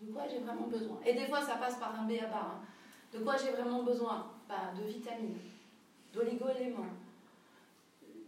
[0.01, 0.99] De quoi j'ai vraiment besoin?
[1.05, 2.53] Et des fois, ça passe par un B à bas.
[2.55, 2.61] Hein.
[3.13, 4.31] De quoi j'ai vraiment besoin?
[4.49, 5.39] Bah, De vitamines,
[6.15, 6.87] d'oligo-éléments,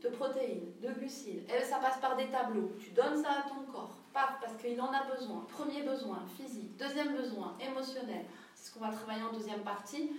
[0.03, 1.45] de protéines, de glucides.
[1.49, 2.73] Et ça passe par des tableaux.
[2.81, 3.97] Tu donnes ça à ton corps.
[4.13, 5.47] Parce qu'il en a besoin.
[5.49, 6.77] Premier besoin, physique.
[6.77, 8.25] Deuxième besoin, émotionnel.
[8.55, 10.11] C'est ce qu'on va travailler en deuxième partie.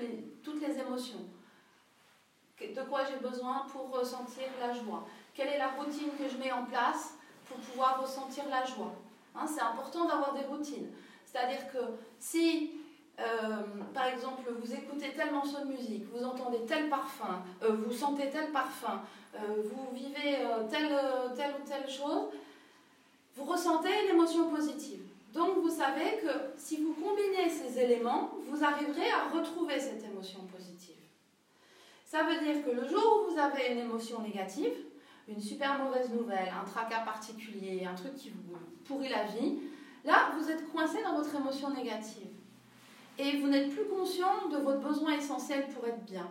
[0.00, 1.20] Les, toutes les émotions
[2.60, 6.52] de quoi j'ai besoin pour ressentir la joie, quelle est la routine que je mets
[6.52, 7.14] en place
[7.48, 8.92] pour pouvoir ressentir la joie.
[9.34, 10.88] Hein, c'est important d'avoir des routines.
[11.26, 11.78] C'est-à-dire que
[12.18, 12.70] si,
[13.18, 17.92] euh, par exemple, vous écoutez tel morceau de musique, vous entendez tel parfum, euh, vous
[17.92, 19.02] sentez tel parfum,
[19.34, 20.38] euh, vous vivez
[20.70, 20.96] telle,
[21.36, 22.28] telle ou telle chose,
[23.34, 25.00] vous ressentez une émotion positive.
[25.32, 30.38] Donc vous savez que si vous combinez ces éléments, vous arriverez à retrouver cette émotion
[30.42, 30.53] positive.
[32.14, 34.70] Ça veut dire que le jour où vous avez une émotion négative,
[35.26, 39.58] une super mauvaise nouvelle, un tracas particulier, un truc qui vous pourrit la vie,
[40.04, 42.28] là, vous êtes coincé dans votre émotion négative.
[43.18, 46.28] Et vous n'êtes plus conscient de votre besoin essentiel pour être bien.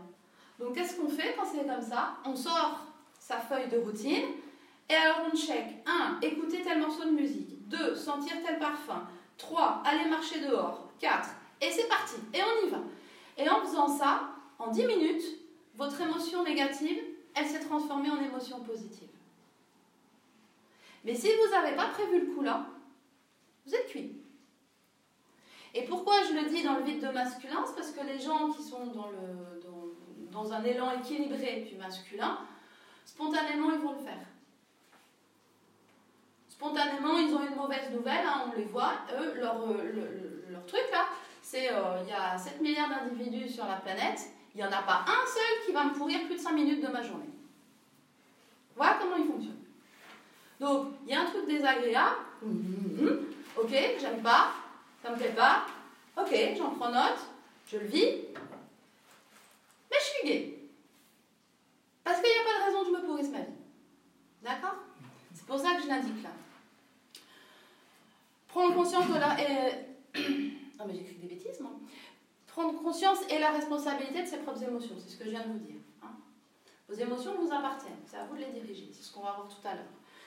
[0.57, 2.13] Donc, qu'est-ce qu'on fait quand c'est comme ça?
[2.23, 2.79] On sort
[3.19, 4.23] sa feuille de routine
[4.89, 6.19] et alors on check 1.
[6.21, 7.67] Écouter tel morceau de musique.
[7.67, 7.93] 2.
[7.93, 9.03] Sentir tel parfum.
[9.37, 9.83] 3.
[9.83, 10.87] Aller marcher dehors.
[10.99, 11.27] 4.
[11.59, 12.15] Et c'est parti.
[12.33, 12.77] Et on y va.
[13.37, 15.42] Et en faisant ça, en 10 minutes,
[15.75, 16.99] votre émotion négative,
[17.35, 19.09] elle s'est transformée en émotion positive.
[21.03, 22.65] Mais si vous n'avez pas prévu le coup là,
[23.65, 24.23] vous êtes cuit.
[25.73, 28.51] Et pourquoi je le dis dans le vide de masculin C'est parce que les gens
[28.51, 28.85] qui sont
[30.31, 32.39] dans, un élan équilibré du masculin,
[33.05, 34.25] spontanément, ils vont le faire.
[36.47, 41.07] Spontanément, ils ont une mauvaise nouvelle, hein, on les voit, eux, leur, euh, truc là,
[41.41, 44.83] c'est euh, il y a 7 milliards d'individus sur la planète, il n'y en a
[44.83, 47.29] pas un seul qui va me pourrir plus de 5 minutes de ma journée.
[48.75, 49.57] Voilà comment il fonctionne.
[50.59, 52.17] Donc, il y a un truc désagréable.
[52.45, 53.19] Mm-hmm.
[53.57, 54.51] Ok, j'aime pas,
[55.01, 55.65] ça me plaît pas.
[56.17, 57.19] Ok, j'en prends note,
[57.67, 58.11] je le vis.
[59.91, 60.59] Mais je suis gay.
[62.03, 63.53] Parce qu'il n'y a pas de raison que je me pourrisse ma vie.
[64.43, 64.75] D'accord?
[65.33, 66.29] C'est pour ça que je l'indique là.
[68.47, 69.35] Prendre conscience de la.
[70.79, 71.71] Ah, mais j'écris des bêtises, moi
[72.53, 74.95] prendre conscience et la responsabilité de ses propres émotions.
[74.99, 75.81] C'est ce que je viens de vous dire.
[76.03, 76.11] Hein.
[76.87, 78.01] Vos émotions vous appartiennent.
[78.05, 78.91] C'est à vous de les diriger.
[78.93, 79.83] C'est ce qu'on va voir tout à l'heure.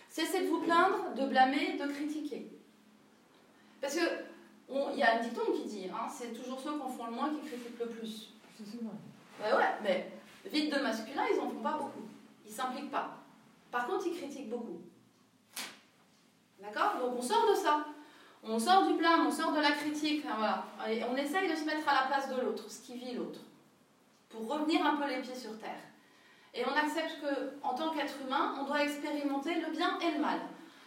[0.08, 2.50] Cessez de vous plaindre, de blâmer, de critiquer.
[3.80, 4.00] Parce que
[4.68, 7.12] il y a un dicton qui dit hein, c'est toujours ceux qui en font le
[7.12, 8.30] moins qui critiquent le plus.
[8.60, 10.10] Ouais, ouais, mais
[10.46, 12.08] vite de masculin, ils en font pas beaucoup.
[12.44, 13.18] Ils s'impliquent pas.
[13.70, 14.80] Par contre, ils critiquent beaucoup.
[16.60, 16.98] D'accord?
[16.98, 17.86] Donc on sort de ça.
[18.48, 20.64] On sort du blâme, on sort de la critique, voilà.
[21.10, 23.40] On essaye de se mettre à la place de l'autre, ce qui vit l'autre,
[24.28, 25.82] pour revenir un peu les pieds sur terre.
[26.54, 30.20] Et on accepte que, en tant qu'être humain, on doit expérimenter le bien et le
[30.20, 30.38] mal.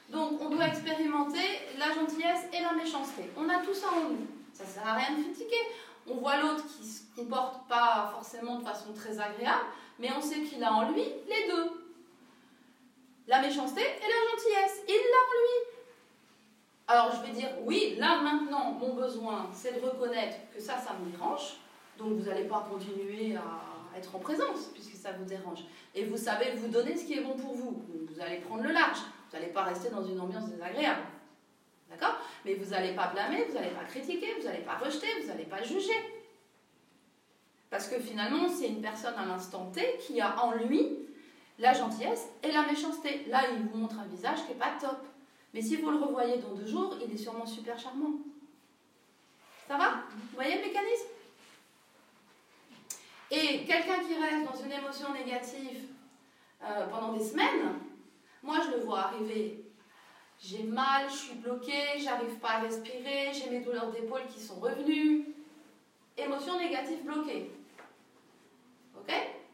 [0.09, 3.29] Donc, on doit expérimenter la gentillesse et la méchanceté.
[3.37, 4.27] On a tout ça en nous.
[4.53, 5.61] Ça ne sert à rien de critiquer.
[6.09, 9.65] On voit l'autre qui se comporte pas forcément de façon très agréable.
[9.99, 11.85] mais on sait qu'il a en lui les deux.
[13.27, 14.81] La méchanceté et la gentillesse.
[14.87, 15.68] Il l'a en lui.
[16.91, 20.95] Alors je vais dire, oui, là maintenant, mon besoin, c'est de reconnaître que ça, ça
[20.95, 21.57] me dérange.
[21.99, 25.59] Donc vous n'allez pas continuer à être en présence, puisque ça vous dérange.
[25.93, 27.85] Et vous savez vous donner ce qui est bon pour vous.
[28.09, 28.97] Vous allez prendre le large.
[28.97, 31.01] Vous n'allez pas rester dans une ambiance désagréable.
[31.91, 32.15] D'accord?
[32.43, 35.45] Mais vous n'allez pas blâmer, vous n'allez pas critiquer, vous n'allez pas rejeter, vous n'allez
[35.45, 35.93] pas juger.
[37.69, 40.97] Parce que finalement, c'est une personne à l'instant T qui a en lui
[41.59, 43.25] la gentillesse et la méchanceté.
[43.27, 45.05] Là, il vous montre un visage qui n'est pas top.
[45.53, 48.13] Mais si vous le revoyez dans deux jours, il est sûrement super charmant.
[49.67, 51.07] Ça va Vous voyez le mécanisme?
[53.31, 55.89] Et quelqu'un qui reste dans une émotion négative
[56.63, 57.75] euh, pendant des semaines,
[58.41, 59.63] moi je le vois arriver.
[60.39, 64.59] J'ai mal, je suis bloquée, j'arrive pas à respirer, j'ai mes douleurs d'épaule qui sont
[64.59, 65.25] revenues.
[66.17, 67.51] Émotion négative bloquée.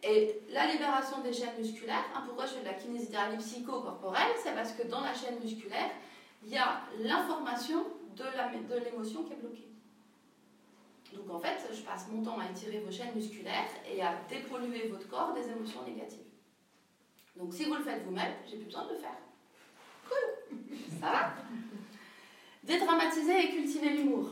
[0.07, 4.53] Et la libération des chaînes musculaires, hein, pourquoi je fais de la kinésithérapie psychocorporelle C'est
[4.53, 5.89] parce que dans la chaîne musculaire,
[6.43, 7.83] il y a l'information
[8.15, 9.67] de l'émotion qui est bloquée.
[11.13, 14.89] Donc en fait, je passe mon temps à étirer vos chaînes musculaires et à dépolluer
[14.89, 16.19] votre corps des émotions négatives.
[17.35, 19.17] Donc si vous le faites vous-même, j'ai plus besoin de le faire.
[20.07, 21.33] Cool Ça va?
[22.63, 24.29] Dédramatiser et cultiver l'humour.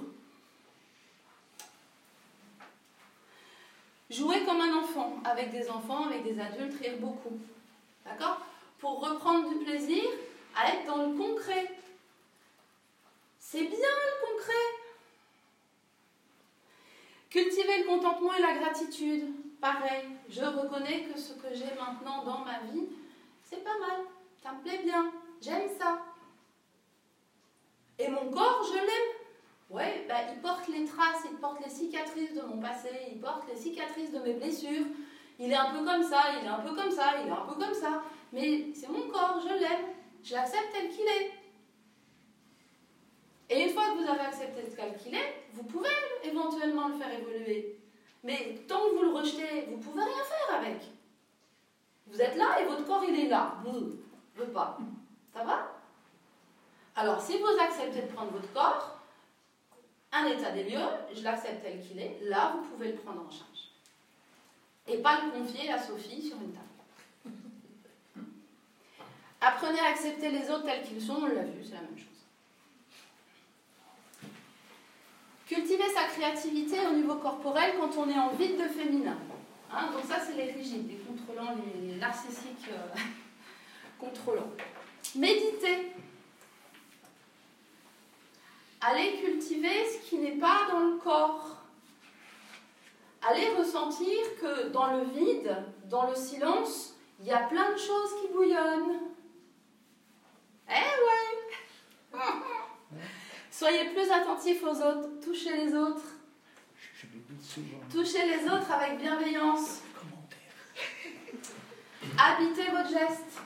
[4.14, 7.40] Jouer comme un enfant, avec des enfants, avec des adultes, rire beaucoup.
[8.06, 8.42] D'accord?
[8.78, 10.04] Pour reprendre du plaisir
[10.56, 11.72] à être dans le concret.
[13.40, 14.54] C'est bien le concret.
[17.32, 19.34] Cultiver le contentement et la gratitude.
[19.60, 22.90] Pareil, je reconnais que ce que j'ai maintenant dans ma vie,
[23.44, 24.06] c'est pas mal.
[24.44, 25.12] Ça me plaît bien.
[25.42, 26.04] J'aime ça.
[27.98, 29.23] Et mon corps, je l'aime.
[29.74, 33.48] Ouais, bah, il porte les traces, il porte les cicatrices de mon passé, il porte
[33.50, 34.86] les cicatrices de mes blessures.
[35.40, 37.48] Il est un peu comme ça, il est un peu comme ça, il est un
[37.48, 38.04] peu comme ça.
[38.32, 39.86] Mais c'est mon corps, je l'aime.
[40.24, 41.32] Je l'accepte tel qu'il est.
[43.50, 45.90] Et une fois que vous avez accepté tel qu'il est, vous pouvez
[46.24, 47.80] éventuellement le faire évoluer.
[48.24, 50.82] Mais tant que vous le rejetez, vous ne pouvez rien faire avec.
[52.06, 53.56] Vous êtes là et votre corps, il est là.
[53.66, 53.90] Vous ne
[54.36, 54.78] veut pas.
[55.34, 55.68] Ça va?
[56.96, 58.93] Alors, si vous acceptez de prendre votre corps,
[60.14, 60.80] un état des lieux,
[61.16, 63.72] je l'accepte tel qu'il est, là, vous pouvez le prendre en charge.
[64.88, 66.66] Et pas le confier à Sophie sur une table.
[69.42, 72.08] Apprenez à accepter les autres tels qu'ils sont, on l'a vu, c'est la même chose.
[75.48, 79.18] Cultiver sa créativité au niveau corporel quand on est en vide de féminin.
[79.72, 83.00] Hein, donc ça, c'est les rigides, les contrôlants, les narcissiques euh,
[84.00, 84.52] contrôlants.
[85.16, 85.92] Méditer.
[88.86, 91.58] Allez cultiver ce qui n'est pas dans le corps.
[93.22, 95.56] Allez ressentir que dans le vide,
[95.86, 99.00] dans le silence, il y a plein de choses qui bouillonnent.
[100.68, 102.20] Eh ouais
[103.52, 106.04] Soyez plus attentifs aux autres, touchez les autres.
[107.90, 109.82] Touchez les autres avec bienveillance.
[112.18, 113.40] Habitez votre geste.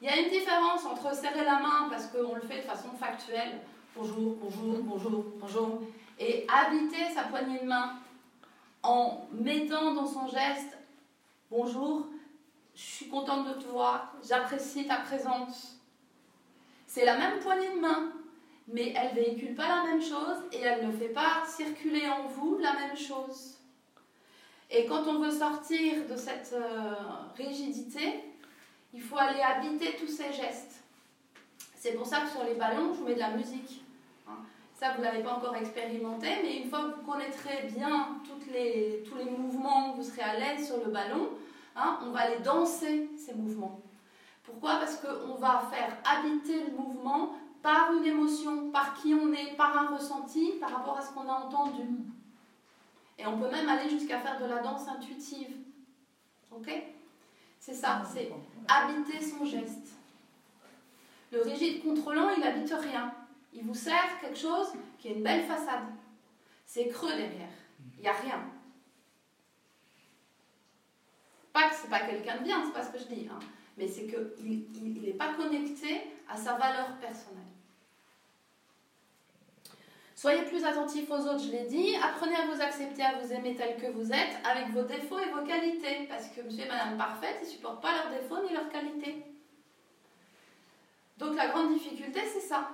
[0.00, 2.90] Il y a une différence entre serrer la main parce qu'on le fait de façon
[2.98, 3.60] factuelle,
[3.96, 5.82] bonjour, bonjour, bonjour, bonjour,
[6.18, 7.94] et habiter sa poignée de main
[8.82, 10.78] en mettant dans son geste
[11.50, 12.06] bonjour,
[12.74, 15.80] je suis contente de te voir, j'apprécie ta présence.
[16.86, 18.12] C'est la même poignée de main,
[18.68, 22.58] mais elle véhicule pas la même chose et elle ne fait pas circuler en vous
[22.58, 23.56] la même chose.
[24.70, 26.94] Et quand on veut sortir de cette euh,
[27.36, 28.22] rigidité,
[28.92, 30.82] il faut aller habiter tous ces gestes.
[31.76, 33.84] C'est pour ça que sur les ballons, je vous mets de la musique.
[34.26, 34.36] Hein.
[34.74, 38.18] Ça, vous ne l'avez pas encore expérimenté, mais une fois que vous connaîtrez bien
[38.52, 41.30] les, tous les mouvements, vous serez à l'aise sur le ballon,
[41.76, 43.80] hein, on va aller danser ces mouvements.
[44.42, 44.76] Pourquoi?
[44.76, 49.76] Parce qu'on va faire habiter le mouvement par une émotion, par qui on est, par
[49.76, 51.84] un ressenti, par rapport à ce qu'on a entendu.
[53.18, 55.56] Et on peut même aller jusqu'à faire de la danse intuitive.
[56.52, 56.70] Ok?
[57.68, 58.32] C'est ça, c'est
[58.66, 59.92] habiter son geste.
[61.30, 63.12] Le rigide contrôlant, il n'habite rien.
[63.52, 65.84] Il vous sert quelque chose qui est une belle façade.
[66.64, 67.52] C'est creux derrière.
[67.98, 68.40] Il n'y a rien.
[71.52, 73.28] Pas que c'est pas quelqu'un de bien, c'est pas ce que je dis.
[73.30, 73.38] Hein
[73.76, 77.42] mais c'est qu'il n'est pas connecté à sa valeur personnelle.
[80.18, 81.94] Soyez plus attentifs aux autres, je l'ai dit.
[81.94, 85.30] Apprenez à vous accepter, à vous aimer tel que vous êtes, avec vos défauts et
[85.30, 86.08] vos qualités.
[86.08, 89.24] Parce que monsieur et madame parfaite, ils ne supportent pas leurs défauts ni leurs qualités.
[91.18, 92.68] Donc la grande difficulté, c'est ça.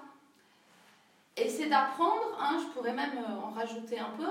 [1.36, 4.24] Et c'est d'apprendre, hein, je pourrais même euh, en rajouter un peu,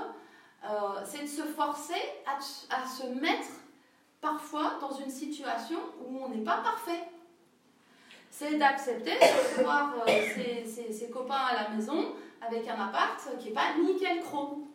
[0.64, 3.46] euh, c'est de se forcer à, se mettre
[4.20, 7.04] parfois dans une situation où on n'est pas parfait.
[8.28, 13.54] C'est d'accepter de voir euh, ses, copains à la maison avec un appart qui n'est
[13.54, 14.66] pas nickel chrome.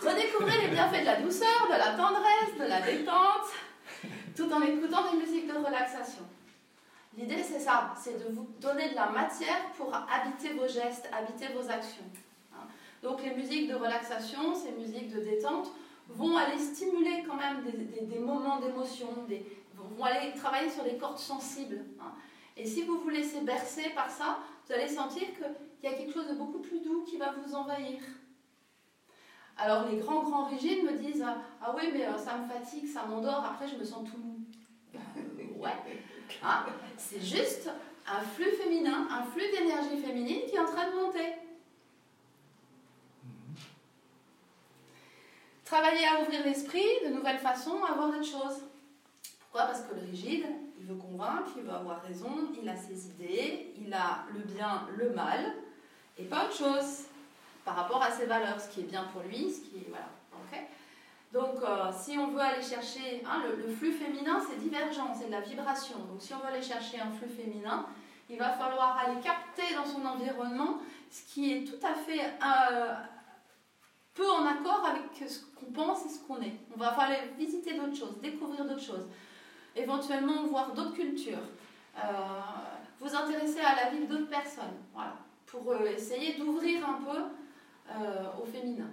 [0.00, 3.50] Redécouvrez les bienfaits de la douceur, de la tendresse, de la détente,
[4.36, 6.24] tout en écoutant des musiques de relaxation.
[7.16, 11.48] L'idée, c'est ça, c'est de vous donner de la matière pour habiter vos gestes, habiter
[11.54, 12.04] vos actions.
[12.54, 12.66] Hein.
[13.02, 15.70] Donc les musiques de relaxation, ces musiques de détente,
[16.08, 19.08] vont aller stimuler quand même des, des, moments d'émotion,
[19.74, 21.84] vont aller travailler sur les cordes sensibles.
[22.00, 22.12] Hein.
[22.56, 26.12] Et si vous vous laissez bercer par ça, vous allez sentir qu'il y a quelque
[26.12, 28.00] chose de beaucoup plus doux qui va vous envahir.
[29.58, 31.24] Alors les grands grands rigides me disent
[31.62, 34.38] ah oui mais euh, ça me fatigue, ça m'endort, après je me sens tout mou.
[34.94, 35.70] Euh, ouais.
[36.42, 37.70] Hein C'est juste
[38.06, 41.32] un flux féminin, un flux d'énergie féminine qui est en train de monter.
[45.66, 48.62] Travailler à ouvrir l'esprit, de nouvelles façons à voir les choses.
[49.40, 49.66] Pourquoi?
[49.66, 50.46] Parce que le rigide,
[50.78, 54.88] il veut convaincre, il veut avoir raison, il a ses idées, il a le bien,
[54.96, 55.54] le mal,
[56.16, 57.04] et pas autre chose
[57.64, 59.88] par rapport à ses valeurs, ce qui est bien pour lui, ce qui est.
[59.90, 60.06] Voilà.
[61.32, 63.22] Donc, euh, si on veut aller chercher.
[63.26, 65.98] Hein, le, flux féminin, c'est divergent, c'est de la vibration.
[65.98, 67.86] Donc, si on veut aller chercher un flux féminin,
[68.30, 70.78] il va falloir aller capter dans son environnement
[71.10, 72.94] ce qui est tout à fait euh,
[74.16, 76.54] peu en accord avec ce qu'on pense et ce qu'on est.
[76.74, 79.06] On va falloir aller visiter d'autres choses, découvrir d'autres choses,
[79.76, 81.46] éventuellement voir d'autres cultures,
[81.96, 82.00] euh,
[82.98, 87.20] vous intéresser à la vie d'autres personnes, voilà, pour essayer d'ouvrir un peu
[88.42, 88.90] au féminin.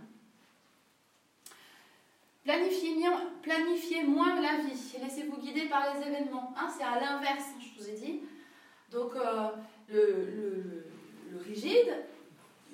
[2.43, 6.53] Planifiez, moins la vie, laissez-vous guider par les événements.
[6.57, 8.21] Hein, c'est à l'inverse, je vous ai dit.
[8.91, 9.49] Donc euh,
[9.88, 10.86] le,
[11.32, 11.93] le, rigide,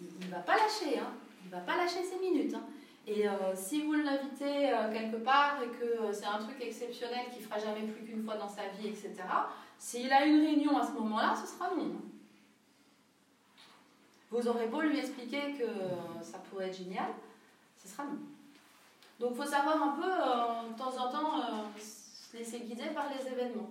[0.01, 1.13] il ne va pas lâcher, hein.
[1.49, 2.53] Il va pas lâcher ses minutes.
[2.53, 2.63] Hein.
[3.07, 7.41] Et euh, si vous l'invitez euh, quelque part et que c'est un truc exceptionnel qui
[7.41, 9.15] fera jamais plus qu'une fois dans sa vie, etc.,
[9.79, 11.95] s'il a une réunion à ce moment-là, ce sera non.
[14.29, 15.65] Vous aurez beau lui expliquer que
[16.21, 17.07] ça pourrait être génial,
[17.81, 18.19] ce sera non.
[19.19, 22.89] Donc il faut savoir un peu, euh, de temps en temps, euh, se laisser guider
[22.95, 23.69] par les événements.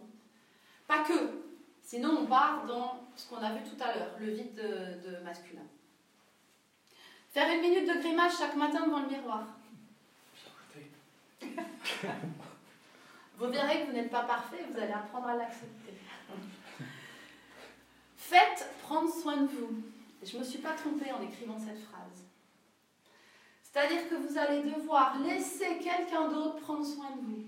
[0.86, 1.42] Pas que,
[1.82, 5.24] sinon on part dans ce qu'on a vu tout à l'heure, le vide de, de,
[5.24, 5.62] masculin.
[7.30, 9.44] Faire une minute de grimace chaque matin devant le miroir.
[13.38, 15.94] vous verrez que vous n'êtes pas parfait, vous allez apprendre à l'accepter.
[18.16, 19.82] Faites prendre soin de vous.
[20.22, 22.24] Je ne me suis pas trompée en écrivant cette phrase.
[23.62, 27.44] C'est-à-dire que vous allez devoir laisser quelqu'un d'autre prendre soin de vous.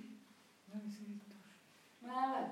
[2.03, 2.49] Voilà.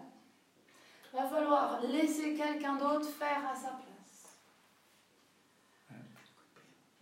[1.12, 3.87] Il va falloir laisser quelqu'un d'autre faire à sa place.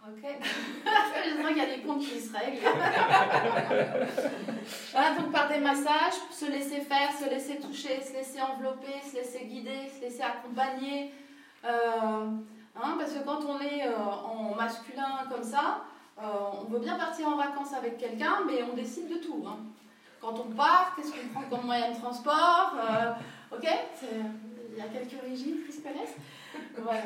[0.08, 0.22] Ok
[1.24, 2.60] Je sens qu'il y a des comptes qui se règlent.
[4.92, 9.16] voilà, donc par des massages, se laisser faire, se laisser toucher, se laisser envelopper, se
[9.16, 11.12] laisser guider, se laisser accompagner.
[11.64, 12.28] Euh,
[12.76, 15.82] hein, parce que quand on est euh, en masculin comme ça,
[16.18, 16.22] euh,
[16.60, 19.44] on veut bien partir en vacances avec quelqu'un, mais on décide de tout.
[19.48, 19.58] Hein.
[20.20, 22.76] Quand on part, qu'est-ce qu'on prend comme moyen de transport
[23.52, 23.68] Ok?
[24.02, 26.14] Il y a quelques rigides qui se connaissent.
[26.78, 27.02] Voilà.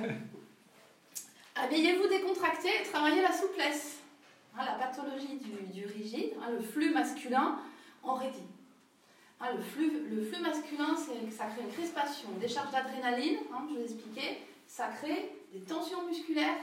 [1.57, 3.99] Habillez-vous décontracté et travaillez la souplesse.
[4.57, 5.39] Hein, la pathologie
[5.73, 7.59] du, rigide, hein, le flux masculin
[8.03, 8.49] en rédit.
[9.41, 13.85] le, flux, le flux masculin, ça crée une crispation, des charges d'adrénaline, je vous ai
[13.85, 16.59] expliqué, ça crée des tensions musculaires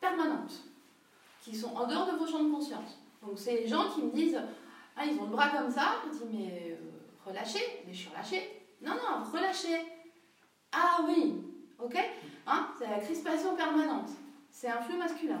[0.00, 0.64] permanentes
[1.42, 2.98] qui sont en dehors de vos champs de conscience.
[3.22, 4.40] Donc c'est les gens qui me disent
[4.96, 5.96] Ah, ils ont le bras comme ça.
[6.06, 7.82] Je dis Mais euh, relâchez.
[7.86, 8.62] Mais je suis relâchée.
[8.80, 9.80] Non, non, relâchez.
[10.72, 11.34] Ah oui,
[11.78, 11.96] ok
[12.46, 14.10] hein C'est la crispation permanente.
[14.50, 15.40] C'est un flux masculin.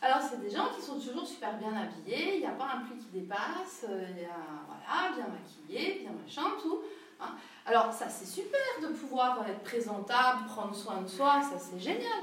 [0.00, 2.80] Alors, c'est des gens qui sont toujours super bien habillés, il n'y a pas un
[2.84, 4.28] pli qui dépasse, euh, il y a,
[4.66, 6.80] voilà, bien maquillé, bien machin, tout.
[7.20, 7.34] Hein.
[7.66, 12.22] Alors, ça, c'est super de pouvoir être présentable, prendre soin de soi, ça, c'est génial.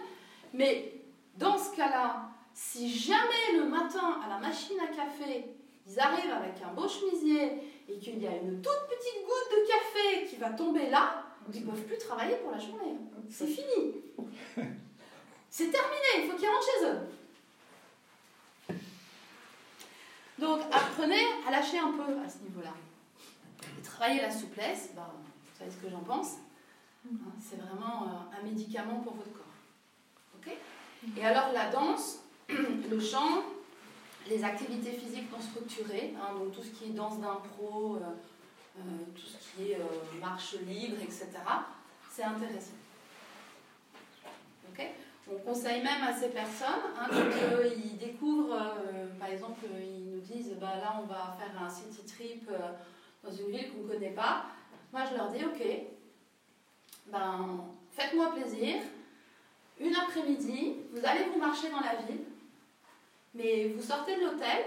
[0.53, 0.93] Mais
[1.35, 5.45] dans ce cas-là, si jamais le matin, à la machine à café,
[5.85, 9.67] ils arrivent avec un beau chemisier et qu'il y a une toute petite goutte de
[9.67, 11.23] café qui va tomber là,
[11.53, 12.97] ils ne peuvent plus travailler pour la journée.
[13.29, 13.95] C'est fini.
[15.49, 16.99] C'est terminé, il faut qu'ils rentrent chez eux.
[20.37, 22.73] Donc apprenez à lâcher un peu à ce niveau-là.
[23.77, 26.35] Et travailler la souplesse, ben, vous savez ce que j'en pense.
[27.05, 29.41] Hein, c'est vraiment euh, un médicament pour votre corps.
[31.17, 32.19] Et alors la danse,
[32.49, 33.43] le chant,
[34.27, 38.81] les activités physiques non structurées, hein, donc tout ce qui est danse d'impro, euh, euh,
[39.15, 39.79] tout ce qui est
[40.19, 41.29] marche libre, etc.
[42.11, 42.73] c'est intéressant.
[45.27, 46.67] On conseille même à ces personnes,
[46.99, 51.35] hein, quand euh, ils découvrent, euh, par exemple, ils nous disent bah, là on va
[51.39, 52.57] faire un city trip euh,
[53.23, 54.45] dans une ville qu'on ne connaît pas.
[54.93, 55.65] Moi je leur dis ok,
[57.07, 58.75] ben, faites-moi plaisir,
[59.79, 62.21] une après-midi, vous allez vous marcher dans la ville,
[63.33, 64.65] mais vous sortez de l'hôtel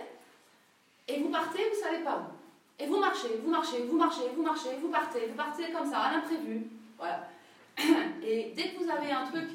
[1.06, 2.82] et vous partez, vous ne savez pas où.
[2.82, 6.00] Et vous marchez, vous marchez, vous marchez, vous marchez, vous partez, vous partez comme ça,
[6.00, 6.66] à l'imprévu.
[6.96, 7.28] Voilà.
[8.22, 9.48] Et dès que vous avez un truc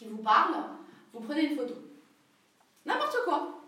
[0.00, 0.54] qui vous parle,
[1.12, 1.74] vous prenez une photo.
[2.86, 3.60] N'importe quoi.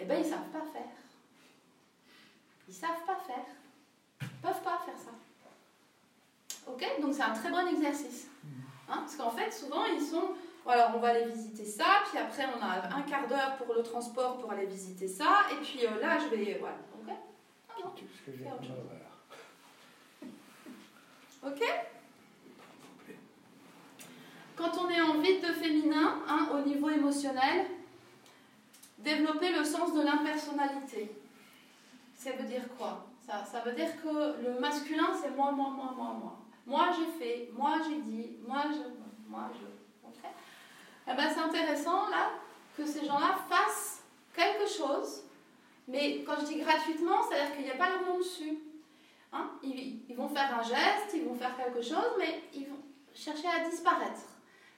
[0.00, 0.88] Eh bien, ils ne savent pas faire.
[2.66, 3.44] Ils ne savent pas faire.
[4.22, 5.10] Ils ne peuvent pas faire ça.
[6.66, 7.00] Ok?
[7.02, 8.28] Donc c'est un très bon exercice.
[8.88, 9.00] Hein?
[9.00, 10.34] Parce qu'en fait, souvent, ils sont...
[10.64, 13.82] Voilà, on va aller visiter ça, puis après, on a un quart d'heure pour le
[13.82, 16.56] transport pour aller visiter ça, et puis euh, là, je vais...
[16.58, 16.76] Voilà.
[16.94, 17.12] Ok?
[17.68, 17.92] Ah non.
[21.50, 21.62] Ok?
[24.62, 27.66] Quand on est en vide de féminin, hein, au niveau émotionnel,
[28.96, 31.10] développer le sens de l'impersonnalité.
[32.14, 33.04] Ça veut dire quoi?
[33.26, 36.38] Ça, veut dire que le masculin, c'est moi, moi, moi, moi, moi.
[36.64, 38.78] Moi, j'ai fait, moi, j'ai dit, moi, je...
[39.28, 40.30] Moi, je ok
[41.08, 42.30] eh ben, c'est intéressant, là,
[42.76, 45.24] que ces gens-là fassent quelque chose,
[45.88, 48.58] mais quand je dis gratuitement, c'est-à-dire qu'il n'y a pas leur nom dessus.
[49.32, 52.82] Hein ils, vont faire un geste, ils vont faire quelque chose, mais ils vont
[53.12, 54.31] chercher à disparaître.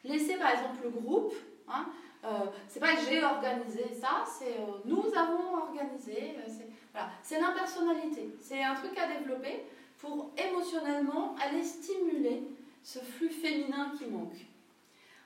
[0.05, 1.33] Laisser, par exemple, le groupe.
[1.69, 1.87] Hein,
[2.25, 6.37] euh, c'est pas que j'ai organisé ça, c'est euh, nous avons organisé.
[6.39, 7.49] Euh, c'est voilà.
[7.49, 8.35] l'impersonnalité.
[8.41, 9.65] C'est un truc à développer
[9.99, 12.43] pour émotionnellement aller stimuler
[12.83, 14.37] ce flux féminin qui manque.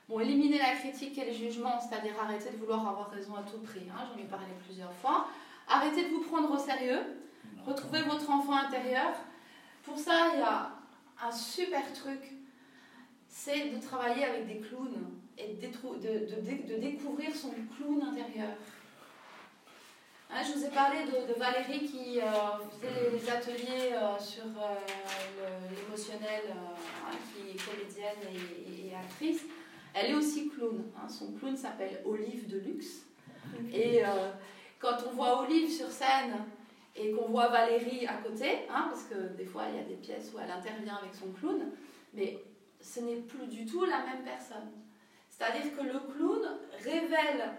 [0.09, 3.59] Bon, éliminer la critique et le jugement, c'est-à-dire arrêter de vouloir avoir raison à tout
[3.59, 5.27] prix, hein, j'en ai parlé plusieurs fois.
[5.67, 7.01] Arrêtez de vous prendre au sérieux,
[7.65, 9.11] retrouvez votre enfant intérieur.
[9.83, 10.71] Pour ça, il y a
[11.21, 12.33] un super truc,
[13.29, 18.49] c'est de travailler avec des clowns et de, de, de, découvrir son clown intérieur.
[20.29, 22.23] Hein, je vous ai parlé de, Valérie qui euh,
[22.81, 29.45] faisait les ateliers euh, sur euh, l'émotionnel, hein, qui est comédienne et actrice.
[29.93, 30.83] Elle est aussi clown.
[30.97, 31.07] Hein.
[31.07, 33.05] Son clown s'appelle Olive de Luxe.
[33.71, 34.31] Et euh,
[34.79, 36.45] quand on voit Olive sur scène
[36.95, 39.95] et qu'on voit Valérie à côté, hein, parce que des fois il y a des
[39.95, 41.71] pièces où elle intervient avec son clown,
[42.13, 42.39] mais
[42.81, 44.71] ce n'est plus du tout la même personne.
[45.29, 46.41] C'est-à-dire que le clown
[46.83, 47.49] révèle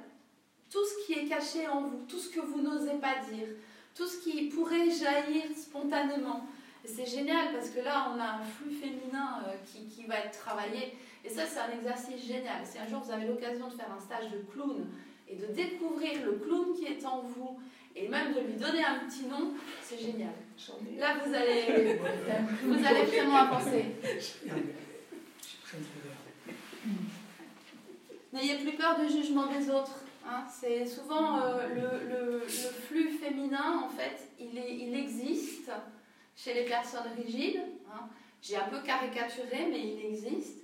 [0.71, 3.49] tout ce qui est caché en vous, tout ce que vous n'osez pas dire,
[3.95, 6.47] tout ce qui pourrait jaillir spontanément.
[6.85, 10.39] C'est génial parce que là, on a un flux féminin euh, qui, qui va être
[10.39, 10.97] travaillé.
[11.25, 12.65] Et ça, c'est un exercice génial.
[12.65, 14.87] Si un jour vous avez l'occasion de faire un stage de clown
[15.29, 17.59] et de découvrir le clown qui est en vous
[17.95, 19.53] et même de lui donner un petit nom,
[19.83, 20.33] c'est génial.
[20.99, 21.99] Là, vous allez,
[22.65, 23.85] vous allez vraiment avancer.
[28.33, 30.01] N'ayez plus peur du jugement des autres.
[30.27, 30.45] Hein.
[30.49, 35.71] C'est souvent euh, le, flux féminin, en fait, il existe
[36.37, 37.63] chez les personnes rigides.
[37.93, 38.09] Hein.
[38.43, 40.63] J'ai un peu caricaturé, mais il existe.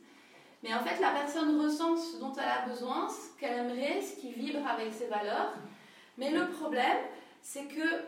[0.62, 4.20] Mais en fait, la personne ressent ce dont elle a besoin, ce qu'elle aimerait, ce
[4.20, 5.52] qui vibre avec ses valeurs.
[6.18, 6.98] Mais le problème,
[7.42, 8.04] c'est que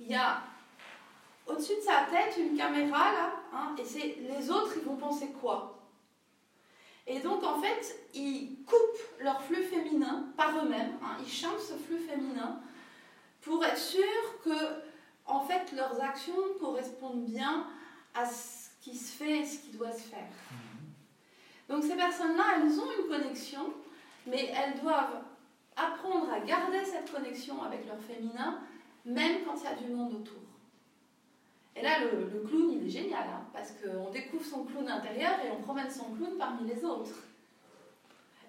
[0.00, 0.40] il y a
[1.46, 5.28] au-dessus de sa tête une caméra là, hein, et c'est les autres, ils vont penser
[5.40, 5.73] quoi?
[7.06, 10.94] Et donc en fait, ils coupent leur flux féminin par eux-mêmes.
[11.02, 12.60] Hein, ils chantent ce flux féminin
[13.42, 14.50] pour être sûrs que
[15.26, 17.66] en fait leurs actions correspondent bien
[18.14, 20.30] à ce qui se fait et ce qui doit se faire.
[21.68, 23.72] Donc ces personnes-là, elles ont une connexion,
[24.26, 25.22] mais elles doivent
[25.76, 28.60] apprendre à garder cette connexion avec leur féminin,
[29.04, 30.43] même quand il y a du monde autour.
[31.76, 35.50] Et là, le, clown, il est génial, hein, parce qu'on découvre son clown intérieur et
[35.50, 37.14] on promène son clown parmi les autres.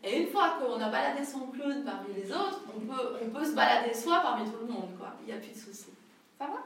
[0.03, 3.45] Et une fois qu'on a baladé son clown parmi les autres, on peut, on peut
[3.45, 5.13] se balader soi parmi tout le monde, quoi.
[5.21, 5.89] Il n'y a plus de souci.
[6.37, 6.63] Ça va?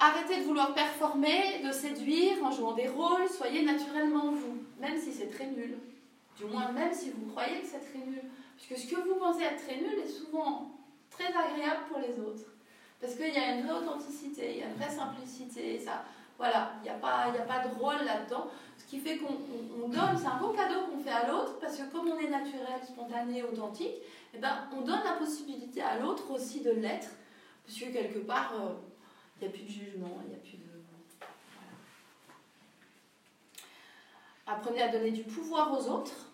[0.00, 5.12] Arrêtez de vouloir performer, de séduire en jouant des rôles, soyez naturellement vous, même si
[5.12, 5.78] c'est très nul.
[6.36, 8.22] Du moins, même si vous croyez que c'est très nul.
[8.56, 10.72] Parce que ce que vous pensez être très nul est souvent
[11.08, 12.51] très agréable pour les autres.
[13.02, 15.76] Parce qu'il y a une vraie authenticité, il y a une vraie simplicité.
[15.80, 16.04] Ça,
[16.38, 18.46] voilà, il n'y a, pas, a pas de rôle là-dedans.
[18.78, 21.90] Ce qui fait qu'on donne, c'est un beau cadeau qu'on fait à l'autre, parce que
[21.90, 23.96] comme on est naturel, spontané, authentique,
[24.32, 27.08] eh ben, on donne la possibilité à l'autre aussi de l'être.
[27.66, 28.74] Parce que quelque part, euh,
[29.40, 30.62] il n'y a plus de jugement, il n'y a plus de.
[34.46, 36.30] Apprenez à donner du pouvoir aux autres.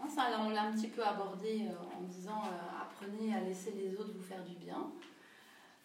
[0.00, 3.72] Hein, ça, on l'a un petit peu abordé euh, en disant euh, apprenez à laisser
[3.72, 4.90] les autres vous faire du bien.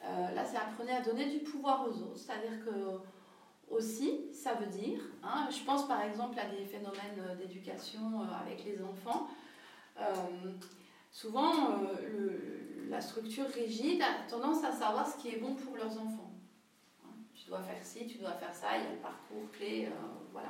[0.07, 2.17] Euh, là, c'est apprenez à donner du pouvoir aux autres.
[2.17, 2.99] C'est-à-dire que
[3.73, 8.45] aussi, ça veut dire, hein, je pense par exemple à des phénomènes euh, d'éducation euh,
[8.45, 9.27] avec les enfants,
[11.09, 11.53] souvent
[12.89, 16.33] la structure rigide a tendance à savoir ce qui est bon pour leurs enfants.
[17.03, 19.89] Hein, tu dois faire ci, tu dois faire ça, il y a le parcours clé,
[20.33, 20.49] voilà.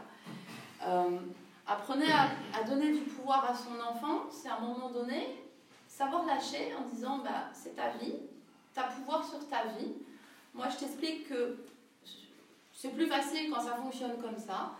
[1.67, 5.45] apprenez à, à, donner du pouvoir à son enfant, c'est à un moment donné
[5.87, 8.15] savoir lâcher en disant bah, c'est ta vie,
[8.75, 9.93] tu as pouvoir sur ta vie.
[10.53, 11.57] Moi je t'explique que
[12.73, 14.73] c'est plus facile quand ça fonctionne comme ça.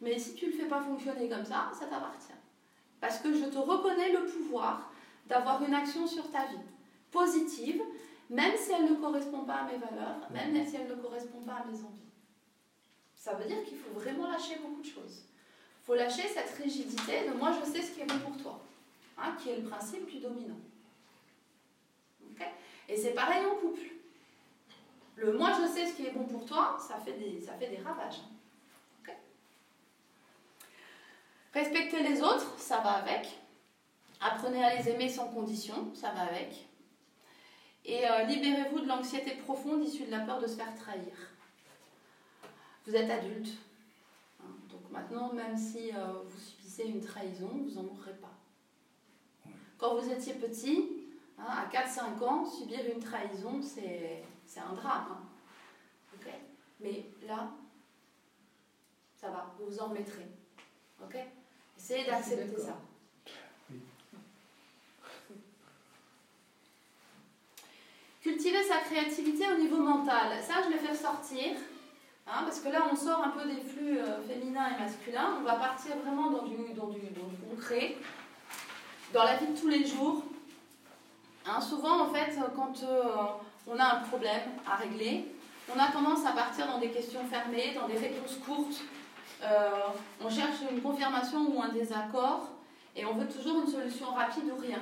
[0.00, 2.32] Mais si tu ne le fais pas fonctionner comme ça, ça t'appartient.
[3.00, 4.90] Parce que je te reconnais le pouvoir
[5.26, 6.58] d'avoir une action sur ta vie,
[7.10, 7.80] positive,
[8.30, 11.56] même si elle ne correspond pas à mes valeurs, même si elle ne correspond pas
[11.56, 12.10] à mes envies.
[13.14, 15.24] Ça veut dire qu'il faut vraiment lâcher beaucoup de choses.
[15.82, 18.60] Il faut lâcher cette rigidité de moi je sais ce qui est bon pour toi,
[19.18, 20.60] hein, qui est le principe du dominant.
[22.94, 23.80] Et c'est pareil en couple.
[25.16, 27.66] Le moi je sais ce qui est bon pour toi, ça fait des, ça fait
[27.66, 28.20] des ravages.
[31.52, 33.28] Respecter les autres, ça va avec.
[34.20, 36.68] Apprenez à les aimer sans condition, ça va avec.
[37.84, 41.12] Et euh, libérez-vous de l'anxiété profonde issue de la peur de se faire trahir.
[42.86, 43.50] Vous êtes adulte.
[44.40, 44.52] Hein.
[44.70, 48.34] donc maintenant, même si euh, vous subissez une trahison, vous n'en mourrez pas.
[49.78, 51.03] Quand vous étiez petit,
[51.38, 55.06] hein, à 4-5 ans, subir une trahison, c'est c'est un drame.
[55.10, 55.24] Hein.
[56.80, 57.50] Mais là,
[59.16, 60.26] ça va, vous vous en remettrez.
[61.02, 61.16] Ok?
[61.78, 62.78] Essayez d'accepter ça.
[68.20, 70.42] Cultiver sa créativité au niveau mental.
[70.42, 71.56] Ça, je l'ai fait sortir.
[72.26, 75.36] Hein, parce que là, on sort un peu des flux euh, féminins et masculins.
[75.40, 77.00] On va partir vraiment dans du, dans du,
[77.50, 77.96] concret,
[79.12, 80.24] dans la vie de tous les jours.
[81.46, 83.04] Hein, souvent, en fait, quand euh,
[83.66, 85.26] on a un problème à régler,
[85.74, 88.80] on a tendance à partir dans des questions fermées, dans des réponses courtes.
[89.42, 89.70] Euh,
[90.22, 92.48] on cherche une confirmation ou un désaccord
[92.96, 94.78] et on veut toujours une solution rapide ou rien.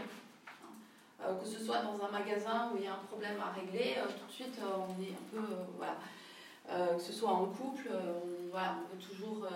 [1.21, 3.97] Euh, que ce soit dans un magasin où il y a un problème à régler,
[4.21, 5.55] tout de suite on est un peu.
[5.77, 5.97] voilà.
[6.97, 7.91] que ce soit en couple,
[8.53, 9.49] voilà, on veut toujours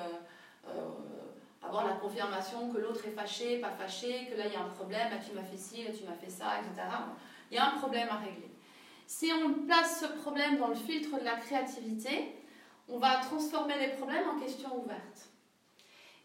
[1.66, 4.68] avoir la confirmation que l'autre est fâché, pas fâché, que là il y a un
[4.68, 6.88] problème, là tu m'as fait ci, là tu m'as fait ça, etc.
[7.50, 8.50] Il y a un problème à régler.
[9.06, 12.34] Si on place ce problème dans le filtre de la créativité,
[12.88, 15.28] on va transformer les problèmes en questions ouvertes.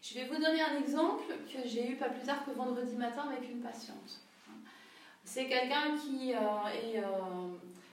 [0.00, 3.24] Je vais vous donner un exemple que j'ai eu pas plus tard que vendredi matin
[3.30, 4.20] avec une patiente.
[5.24, 6.38] C'est quelqu'un qui euh,
[6.72, 7.04] est euh,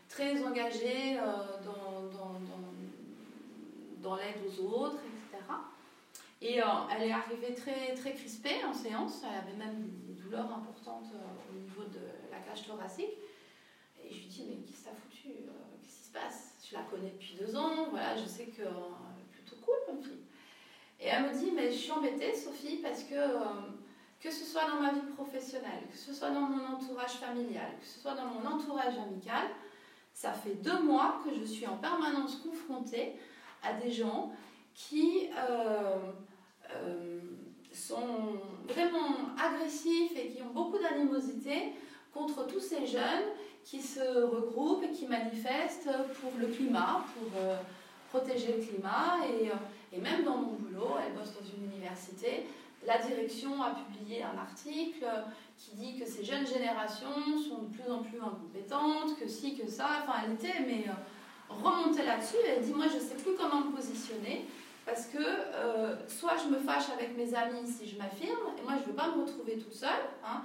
[0.08, 1.22] très engagé euh,
[1.64, 2.10] dans,
[4.02, 4.98] dans, l'aide aux autres,
[6.42, 11.12] Et elle est arrivée très, très crispée en séance, elle avait même des douleurs importantes
[11.50, 12.00] au niveau de
[12.32, 13.18] la cage thoracique.
[14.04, 15.52] Et je lui dis, mais qu'est-ce que t'as foutu euh,
[15.82, 16.56] Qu'est-ce qui se passe?
[16.70, 18.72] Je la connais depuis deux ans, voilà, je sais que euh,
[19.32, 20.24] plutôt cool comme fille.
[21.00, 23.40] Et elle me dit, mais je suis embêtée, Sophie, parce que euh,
[24.20, 27.86] que ce soit dans ma vie professionnelle, que ce soit dans mon entourage familial, que
[27.86, 29.48] ce soit dans mon entourage amical,
[30.14, 33.14] ça fait deux mois que je suis en permanence confrontée
[33.64, 34.32] à des gens
[34.74, 35.30] qui
[37.74, 41.74] sont vraiment agressifs et qui ont beaucoup d'animosité
[42.14, 43.26] contre tous ces jeunes
[43.64, 45.90] qui se regroupent et qui manifestent
[46.20, 47.58] pour le climat, pour euh,
[48.10, 49.18] protéger le climat.
[49.28, 49.54] Et, euh,
[49.94, 52.46] et, même dans mon boulot, elle bosse dans une université,
[52.88, 55.06] la direction a publié un article
[55.58, 59.68] qui dit que ces jeunes générations sont de plus en plus incompétentes, que si, que
[59.68, 59.88] ça.
[60.04, 62.38] Enfin, elle était mais, euh, remontée là-dessus.
[62.48, 64.46] Elle dit, moi, je ne sais plus comment me positionner.
[64.86, 65.20] Parce que
[66.08, 68.96] soit je me fâche avec mes amis si je m'affirme, et moi je ne veux
[68.96, 69.90] pas me retrouver toute seule.
[70.26, 70.42] Hein.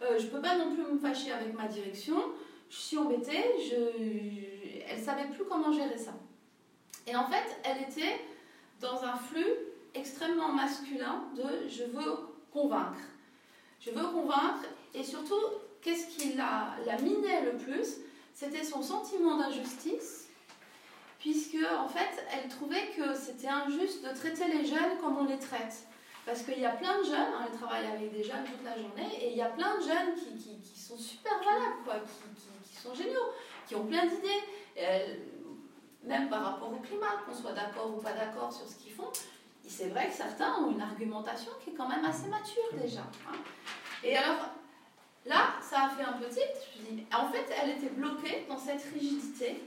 [0.00, 2.16] je ne peux pas non plus me fâcher avec ma direction
[2.70, 3.74] je suis embêtée, je,
[4.88, 6.12] elle savait plus comment gérer ça.
[7.06, 8.20] Et en fait, elle était
[8.80, 9.44] dans un flux
[9.94, 12.16] extrêmement masculin de je veux
[12.52, 13.00] convaincre.
[13.80, 15.40] Je veux convaincre et surtout,
[15.82, 17.96] qu'est-ce qui la, la minait le plus?
[18.34, 20.19] C'était son sentiment d'injustice,
[21.20, 25.38] puisque en fait, elle trouvait que c'était injuste de traiter les jeunes comme on les
[25.38, 25.86] traite.
[26.26, 28.76] Parce qu'il y a plein de jeunes, hein, elle travaille avec des jeunes toute la
[28.76, 31.94] journée, et il y a plein de jeunes qui, qui, qui sont super valables, quoi,
[32.64, 33.32] qui, sont géniaux,
[33.66, 34.42] qui ont plein d'idées,
[34.78, 35.14] euh,
[36.04, 39.10] même par rapport au climat, qu'on soit d'accord ou pas d'accord sur ce qu'ils font.
[39.66, 43.02] C'est vrai que certains ont une argumentation qui est quand même assez mature déjà.
[43.28, 43.36] Hein.
[44.02, 44.50] Et alors,
[45.26, 46.40] là, ça a fait un petit,
[47.14, 49.62] en fait, elle était bloquée dans cette rigidité,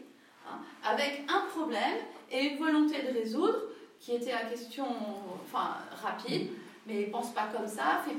[0.47, 1.97] hein, avec un problème
[2.31, 3.59] et une volonté de résoudre
[3.99, 4.85] qui était à question
[5.45, 6.51] enfin, rapide,
[6.85, 8.13] mais pense pas comme ça, fais,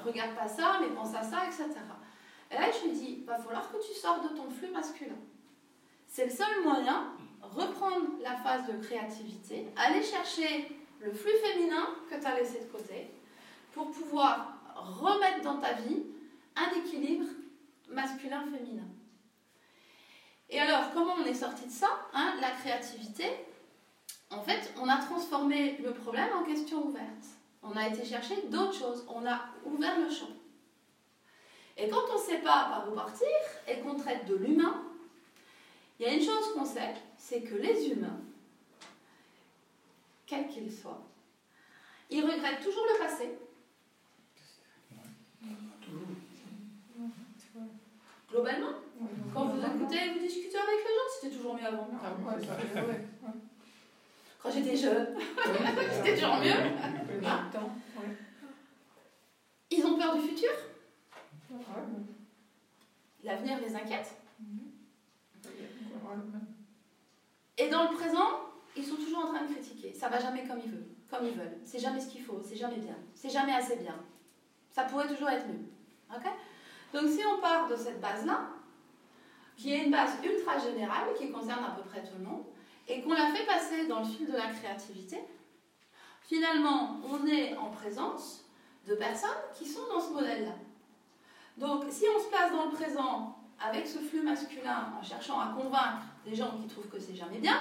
[0.00, 1.68] regarde pas ça, mais pense à ça, etc.
[2.50, 5.14] Et là, je lui dis, va falloir que tu sors de ton flux masculin.
[6.08, 12.20] C'est le seul moyen reprendre la phase de créativité, aller chercher le flux féminin que
[12.20, 13.10] tu as laissé de côté
[13.72, 16.02] pour pouvoir remettre dans ta vie
[16.56, 17.26] un équilibre
[17.88, 18.88] masculin-féminin.
[20.50, 23.24] Et alors, comment on est sorti de ça hein, La créativité,
[24.30, 27.24] en fait, on a transformé le problème en question ouverte.
[27.62, 30.30] On a été chercher d'autres choses, on a ouvert le champ.
[31.76, 33.28] Et quand on ne sait pas par où partir
[33.68, 34.82] et qu'on traite de l'humain,
[35.98, 38.20] il y a une chose qu'on sait, c'est que les humains,
[40.26, 41.02] quels qu'ils soient,
[42.10, 43.38] ils regrettent toujours le passé.
[48.30, 48.74] Globalement,
[49.32, 51.88] quand vous écoutez, vous discutez avec les gens, c'était toujours mieux avant.
[52.02, 52.12] Ah,
[54.42, 55.16] quand j'étais jeune,
[55.92, 56.54] c'était toujours mieux.
[59.70, 60.50] Ils ont peur du futur?
[63.22, 64.14] L'avenir les inquiète.
[67.58, 68.40] Et dans le présent,
[68.76, 69.92] ils sont toujours en train de critiquer.
[69.92, 70.88] Ça va jamais comme ils veulent.
[71.10, 71.58] Comme ils veulent.
[71.62, 72.40] C'est jamais ce qu'il faut.
[72.42, 72.96] C'est jamais bien.
[73.14, 73.96] C'est jamais assez bien.
[74.70, 75.68] Ça pourrait toujours être mieux.
[76.14, 76.24] Ok?
[76.94, 78.48] Donc si on part de cette base-là,
[79.60, 82.44] qui est une base ultra générale, qui concerne à peu près tout le monde,
[82.88, 85.18] et qu'on la fait passer dans le fil de la créativité,
[86.22, 88.46] finalement, on est en présence
[88.86, 90.54] de personnes qui sont dans ce modèle-là.
[91.58, 95.48] Donc, si on se place dans le présent avec ce flux masculin en cherchant à
[95.48, 97.60] convaincre des gens qui trouvent que c'est jamais bien,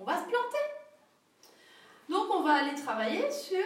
[0.00, 0.64] on va se planter.
[2.08, 3.64] Donc, on va aller travailler sur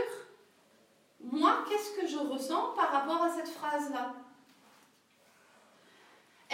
[1.22, 4.14] moi, qu'est-ce que je ressens par rapport à cette phrase-là?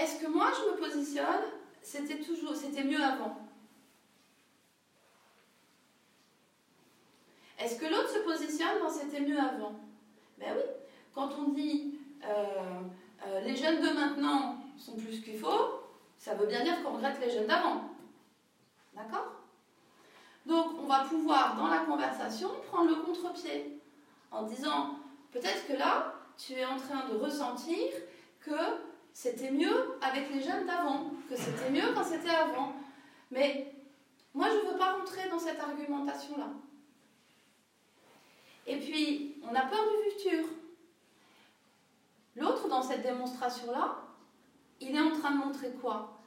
[0.01, 1.45] Est-ce que moi, je me positionne,
[1.83, 3.37] c'était toujours, c'était mieux avant?
[7.59, 9.75] Est-ce que l'autre se positionne dans c'était mieux avant?
[10.39, 10.63] Ben oui.
[11.15, 12.81] Quand on dit euh,
[13.27, 15.83] euh, les jeunes de maintenant sont plus qu'il faut,
[16.17, 17.91] ça veut bien dire qu'on regrette les jeunes d'avant.
[18.95, 19.33] D'accord?
[20.47, 23.79] Donc on va pouvoir, dans la conversation, prendre le contre-pied
[24.31, 24.95] en disant
[25.31, 27.93] peut-être que là, tu es en train de ressentir
[28.41, 28.57] que
[29.13, 32.73] c'était mieux avec les jeunes d'avant, que c'était mieux quand c'était avant.
[33.31, 33.75] Mais
[34.35, 36.49] moi, je ne veux pas rentrer dans cette argumentation-là.
[38.67, 40.45] Et puis, on a peur du futur.
[42.37, 43.97] L'autre, dans cette démonstration-là,
[44.81, 46.21] il est en train de montrer quoi?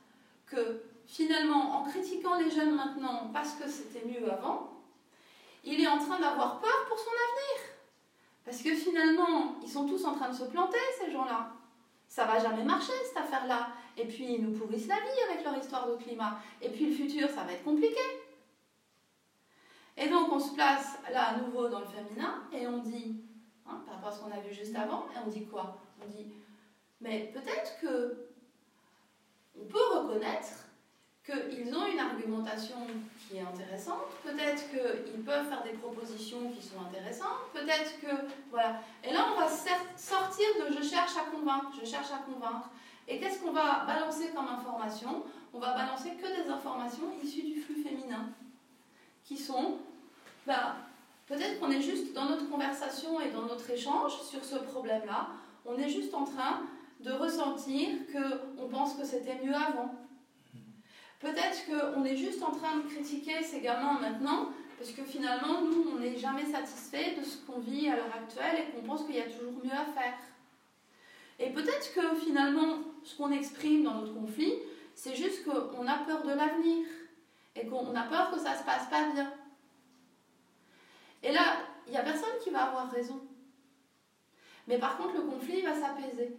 [0.46, 4.82] Que finalement, en critiquant les jeunes maintenant parce que c'était mieux avant,
[5.64, 7.74] il est en train d'avoir peur pour son avenir.
[8.44, 11.54] Parce que finalement, ils sont tous en train de se planter, ces gens-là.
[12.14, 13.70] Ça va jamais marcher, cette affaire-là.
[13.98, 16.38] Et puis, ils nous pourrissent la vie avec leur histoire de climat.
[16.62, 17.98] Et puis, le futur, ça va être compliqué.
[19.98, 23.16] Et donc on se place là à nouveau dans le féminin et on dit,
[23.66, 25.82] hein, par rapport à ce qu'on a vu juste avant, et on dit quoi?
[26.04, 26.28] On dit,
[27.02, 28.28] mais peut-être que
[29.60, 30.68] on peut reconnaître
[31.26, 32.86] qu'ils ont une argumentation
[33.18, 38.28] qui est intéressante, peut-être qu'ils peuvent faire des propositions qui sont intéressantes, peut-être que...
[38.52, 38.82] Voilà.
[39.04, 42.70] Et là, on va sortir de je cherche à convaincre, je cherche à convaincre.
[43.08, 45.24] Et qu'est-ce qu'on va balancer comme information?
[45.54, 48.30] On va balancer que des informations issues du flux féminin
[49.24, 49.78] qui sont,
[50.46, 50.76] bah,
[51.28, 55.28] peut-être qu'on est juste dans notre conversation et dans notre échange sur ce problème-là,
[55.66, 56.64] on est juste en train
[57.00, 59.94] de ressentir qu'on pense que c'était mieux avant.
[61.24, 65.94] Peut-être qu'on est juste en train de critiquer ces gamins maintenant, parce que finalement, nous,
[65.96, 69.16] on n'est jamais satisfait de ce qu'on vit à l'heure actuelle et qu'on pense qu'il
[69.16, 70.18] y a toujours mieux à faire.
[71.40, 74.54] Et peut-être que finalement, ce qu'on exprime dans notre conflit,
[74.96, 76.86] c'est juste qu'on a peur de l'avenir
[77.56, 79.32] et qu'on a peur que ça se passe pas bien.
[81.24, 81.56] Et là,
[81.88, 83.22] il n'y a personne qui va avoir raison.
[84.68, 86.36] Mais par contre, le conflit va s'apaiser.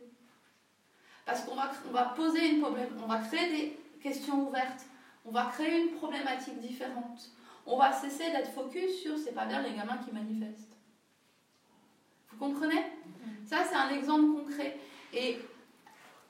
[1.24, 4.84] Parce qu'on va, poser une problème, on va créer des questions ouvertes,
[5.24, 7.30] on va créer une problématique différente.
[7.66, 10.76] On va cesser d'être focus sur c'est pas bien les gamins qui manifestent.
[12.30, 12.80] Vous comprenez?
[12.80, 13.46] Mm-hmm.
[13.46, 14.78] Ça, c'est un exemple concret.
[15.14, 15.38] Et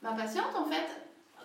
[0.00, 0.86] ma patiente, en fait,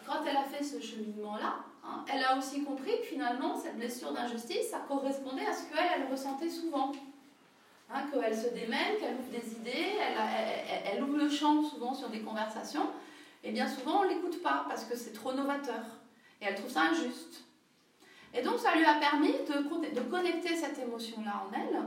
[0.05, 4.13] quand elle a fait ce cheminement-là, hein, elle a aussi compris que finalement, cette blessure
[4.13, 6.91] d'injustice, ça correspondait à ce qu'elle, elle ressentait souvent.
[7.91, 12.09] Hein, qu'elle se démène, qu'elle ouvre des idées, elle, elle, ouvre le champ souvent sur
[12.09, 12.87] des conversations,
[13.43, 15.98] et bien souvent on ne l'écoute pas parce que c'est trop novateur.
[16.41, 17.43] Et elle trouve ça injuste.
[18.33, 21.83] Et donc ça lui a permis de, de connecter cette émotion-là en elle,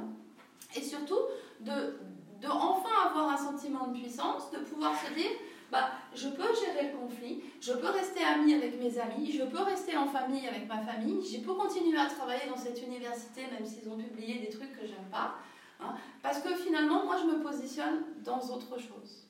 [0.74, 1.20] et surtout
[1.60, 1.98] de,
[2.40, 5.30] de enfin avoir un sentiment de puissance, de pouvoir se dire,
[5.70, 9.62] bah, je peux gérer le conflit, je peux rester amie avec mes amis, je peux
[9.62, 13.64] rester en famille avec ma famille, je peux continuer à travailler dans cette université même
[13.64, 15.36] s'ils ont publié des trucs que j'aime pas,
[15.80, 19.28] hein, parce que finalement, moi, je me positionne dans autre chose.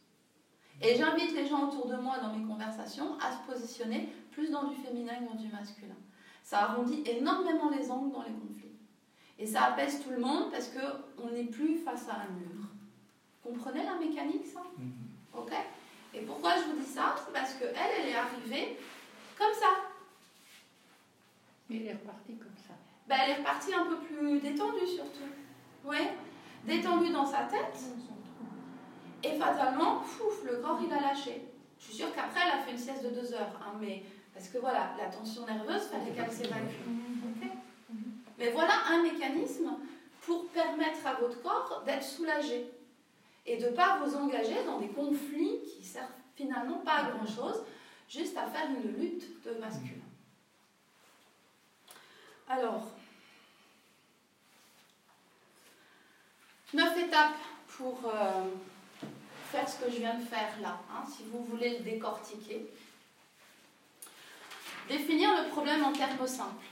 [0.81, 4.65] Et j'invite les gens autour de moi dans mes conversations à se positionner plus dans
[4.65, 5.95] du féminin que dans du masculin.
[6.43, 8.73] Ça arrondit énormément les angles dans les conflits.
[9.39, 12.67] Et ça apaise tout le monde parce qu'on n'est plus face à un mur.
[13.43, 14.61] Comprenez la mécanique, ça?
[14.79, 14.93] Mhm.
[15.35, 15.53] Ok?
[16.15, 17.15] Et pourquoi je vous dis ça?
[17.25, 18.79] C'est parce qu'elle, elle est arrivée
[19.39, 19.69] comme ça.
[21.69, 22.75] Mais il est reparti comme ça.
[23.09, 25.31] Ben, elle est repartie un peu plus détendue surtout.
[25.85, 25.99] Oui
[26.67, 27.77] Détendue dans sa tête.
[29.25, 31.49] Et fatalement, pouf, le corps il a lâché.
[31.79, 33.59] Je suis sûre qu'après elle a fait une sieste de deux heures.
[33.61, 34.03] hein, mais
[34.35, 36.81] parce que voilà, la tension nerveuse, fallait qu'elle s'évacue.
[37.25, 37.51] Ok
[38.43, 39.71] mais voilà un mécanisme
[40.23, 42.69] pour permettre à votre corps d'être soulagé
[43.47, 47.27] et de ne pas vous engager dans des conflits qui servent finalement pas à grand
[47.27, 47.63] chose,
[48.09, 50.03] juste à faire une lutte de masculin.
[52.49, 52.89] Alors,
[56.75, 57.39] neuf étapes
[57.69, 58.49] pour euh,
[59.53, 62.67] faire ce que je viens de faire là, hein, si vous voulez le décortiquer.
[64.89, 66.67] Définir le problème en termes simples.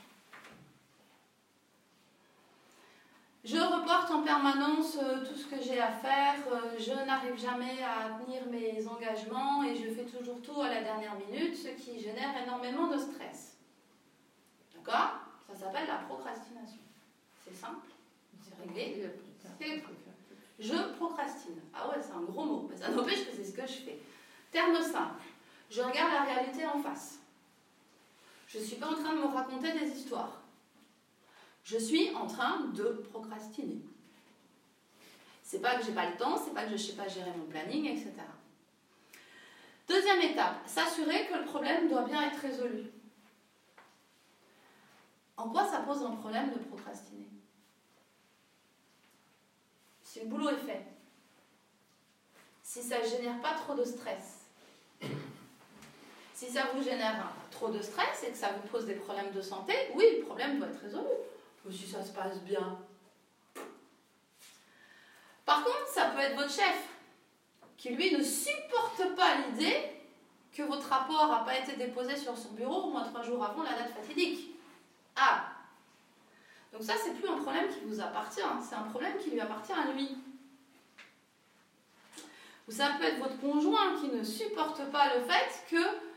[3.43, 7.83] Je reporte en permanence euh, tout ce que j'ai à faire, euh, je n'arrive jamais
[7.83, 11.99] à tenir mes engagements et je fais toujours tout à la dernière minute, ce qui
[11.99, 13.57] génère énormément de stress.
[14.75, 15.21] D'accord?
[15.49, 16.81] Ça s'appelle la procrastination.
[17.43, 17.89] C'est simple,
[18.43, 19.11] c'est réglé.
[20.59, 21.63] Je procrastine.
[21.73, 23.99] Ah ouais, c'est un gros mot, mais ça n'empêche que c'est ce que je fais.
[24.53, 25.23] Terme simple.
[25.71, 27.20] Je regarde la réalité en face.
[28.53, 30.43] Je ne suis pas en train de me raconter des histoires.
[31.63, 33.81] Je suis en train de procrastiner.
[35.45, 37.31] C'est pas que j'ai pas le temps, c'est pas que je ne sais pas gérer
[37.37, 38.13] mon planning, etc.
[39.87, 42.91] Deuxième étape, s'assurer que le problème doit bien être résolu.
[45.37, 47.29] En quoi ça pose un problème de procrastiner?
[50.03, 50.87] Si le boulot est fait,
[52.65, 54.47] si ça ne génère pas trop de stress,
[56.41, 59.43] si ça vous génère trop de stress et que ça vous pose des problèmes de
[59.43, 61.05] santé, oui, le problème doit être résolu.
[61.67, 62.79] Mais si ça se passe bien.
[65.45, 66.89] Par contre, ça peut être votre chef
[67.77, 69.83] qui, lui, ne supporte pas l'idée
[70.51, 73.63] que votre rapport n'a pas été déposé sur son bureau au moins trois jours avant
[73.63, 74.55] la date fatidique.
[75.17, 75.45] Ah
[76.73, 78.61] Donc ça, c'est plus un problème qui vous appartient, hein.
[78.67, 80.17] c'est un problème qui lui appartient à lui.
[82.67, 86.10] Ou ça peut être votre conjoint qui ne supporte pas le fait que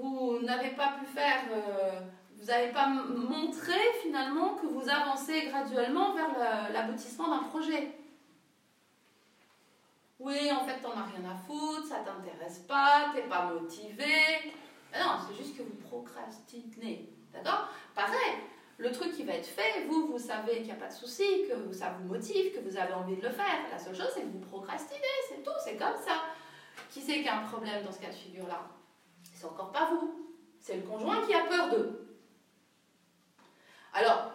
[0.00, 2.00] vous n'avez pas pu faire, euh,
[2.36, 7.92] vous n'avez pas montré finalement que vous avancez graduellement vers l'aboutissement d'un projet.
[10.18, 14.52] Oui, en fait, t'en as rien à foutre, ça t'intéresse pas, t'es pas motivé.
[14.92, 17.08] Mais non, c'est juste que vous procrastinez.
[17.32, 17.68] D'accord?
[17.94, 18.36] Pareil,
[18.76, 21.46] le truc qui va être fait, vous, vous savez qu'il n'y a pas de souci,
[21.48, 23.60] que ça vous motive, que vous avez envie de le faire.
[23.70, 26.22] La seule chose, c'est que vous procrastinez, c'est tout, c'est comme ça.
[26.90, 28.60] Qui c'est qui a un problème dans ce cas de figure-là?
[29.40, 30.12] C'est encore pas vous.
[30.60, 32.18] C'est le conjoint qui a peur d'eux.
[33.94, 34.32] Alors,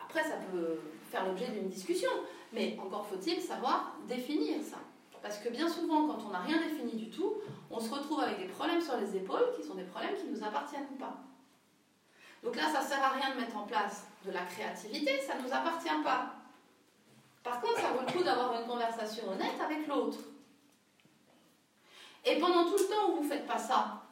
[0.00, 2.10] après, ça peut faire l'objet d'une discussion,
[2.52, 4.78] mais encore faut-il savoir définir ça.
[5.22, 7.34] Parce que bien souvent, quand on n'a rien défini du tout,
[7.70, 10.36] on se retrouve avec des problèmes sur les épaules qui sont des problèmes qui ne
[10.36, 11.18] nous appartiennent pas.
[12.42, 15.36] Donc là, ça ne sert à rien de mettre en place de la créativité, ça
[15.36, 16.34] ne nous appartient pas.
[17.44, 20.18] Par contre, ça vaut le coup d'avoir une conversation honnête avec l'autre.
[22.24, 24.02] Et pendant tout le temps où vous ne faites pas ça,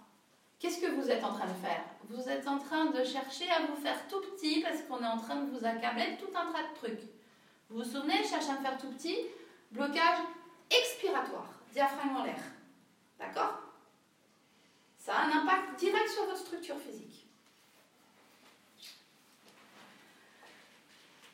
[0.59, 1.83] qu'est-ce que vous êtes en train de faire?
[2.09, 5.19] Vous êtes en train de chercher à vous faire tout petit parce qu'on est en
[5.19, 7.09] train de vous accabler de tout un tas de trucs.
[7.69, 9.17] Vous vous souvenez, chercher à me faire tout petit,
[9.71, 10.19] blocage
[10.71, 12.41] expiratoire, diaphragme en l'air.
[13.19, 13.61] D'accord?
[14.99, 17.27] Ça a un impact direct sur votre structure physique.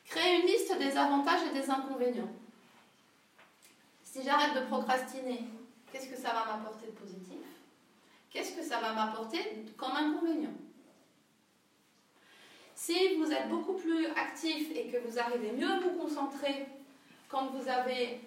[0.05, 2.33] Créer une liste des avantages et des inconvénients.
[4.05, 5.43] Si j'arrête de procrastiner,
[5.97, 7.39] qu'est-ce que ça va m'apporter de positif?
[8.31, 9.39] Qu'est-ce que ça va m'apporter
[9.77, 10.53] comme inconvénient?
[12.75, 16.67] Si vous êtes beaucoup plus actif et que vous arrivez mieux à vous concentrer
[17.29, 18.21] quand vous avez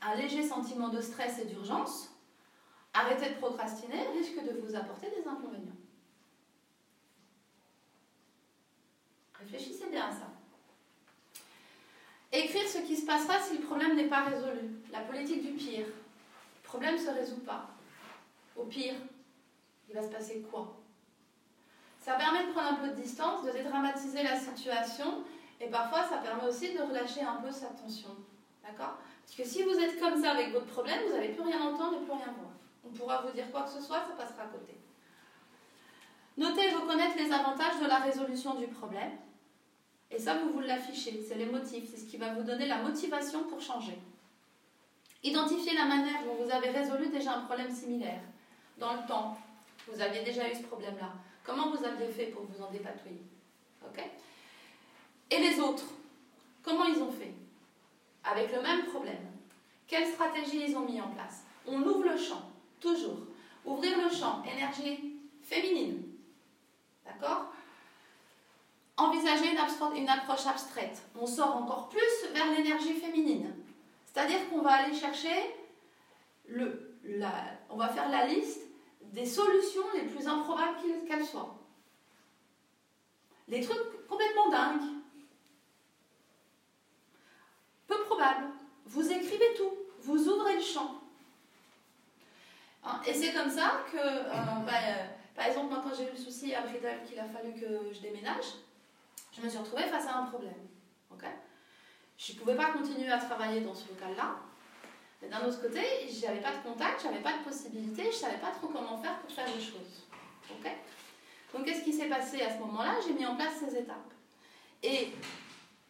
[0.00, 2.08] un léger sentiment de stress et d'urgence,
[2.94, 5.76] arrêter de procrastiner risque de vous apporter des inconvénients.
[9.38, 10.30] Réfléchissez bien à ça.
[12.32, 14.70] Écrire ce qui se passera si le problème n'est pas résolu.
[14.90, 15.86] La politique du pire.
[16.70, 17.66] Problème ne se résout pas.
[18.54, 18.94] Au pire,
[19.88, 20.76] il va se passer quoi?
[21.98, 25.24] Ça permet de prendre un peu de distance, de dédramatiser la situation
[25.60, 28.10] et parfois ça permet aussi de relâcher un peu sa tension.
[28.62, 28.98] D'accord?
[29.24, 31.96] Parce que si vous êtes comme ça avec votre problème, vous n'allez plus rien entendre
[32.00, 32.52] et plus rien voir.
[32.84, 34.78] On pourra vous dire quoi que ce soit, ça passera à côté.
[36.36, 39.10] Notez et reconnaître les avantages de la résolution du problème.
[40.08, 42.80] Et ça, vous vous l'affichez, c'est les motifs, c'est ce qui va vous donner la
[42.80, 43.98] motivation pour changer.
[45.22, 48.20] Identifiez la manière dont vous avez résolu déjà un problème similaire.
[48.78, 49.36] Dans le temps,
[49.86, 51.12] vous aviez déjà eu ce problème-là.
[51.44, 53.22] Comment vous aviez fait pour vous en dépatouiller?
[53.84, 54.02] Ok?
[55.30, 55.84] Et les autres
[56.62, 57.32] Comment ils ont fait?
[58.24, 59.26] Avec le même problème.
[59.86, 61.44] Quelle stratégie ils ont mis en place?
[61.66, 62.42] On ouvre le champ,
[62.80, 63.18] toujours.
[63.64, 66.02] Ouvrir le champ, énergie féminine.
[67.04, 67.46] D'accord?
[68.96, 71.02] Envisager une, approche abstraite.
[71.18, 73.54] On sort encore plus vers l'énergie féminine.
[74.12, 75.54] C'est-à-dire qu'on va aller chercher,
[76.46, 76.98] le,
[77.68, 78.62] on va faire la liste
[79.02, 81.56] des solutions les plus improbables qu'elles soient.
[83.48, 84.82] Des trucs complètement dingues.
[87.86, 88.46] Peu probable.
[88.86, 89.72] Vous écrivez tout.
[90.00, 91.00] Vous ouvrez le champ.
[92.84, 94.32] Hein, et c'est comme ça que, euh,
[94.64, 97.52] bah, euh, par exemple, moi quand j'ai eu le souci à Bridal qu'il a fallu
[97.52, 98.54] que je déménage,
[99.32, 100.69] je me suis retrouvée face à un problème.
[102.20, 104.36] Je ne pouvais pas continuer à travailler dans ce local-là.
[105.22, 108.08] Mais d'un autre côté, je n'avais pas de contact, je n'avais pas de possibilité, je
[108.08, 110.06] ne savais pas trop comment faire pour faire les choses.
[110.50, 110.70] ok?
[111.54, 112.96] Donc qu'est-ce qui s'est passé à ce moment-là?
[113.06, 114.12] J'ai mis en place ces étapes.
[114.82, 115.12] Et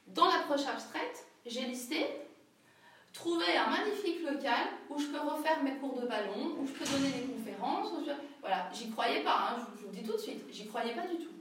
[0.07, 2.07] dans l'approche abstraite, j'ai listé
[3.13, 6.85] trouver un magnifique local où je peux refaire mes cours de ballon, où je peux
[6.85, 7.93] donner des conférences.
[8.41, 11.07] Voilà, j'y croyais pas, hein, je, vous le dis tout de suite, j'y croyais pas
[11.09, 11.33] du tout.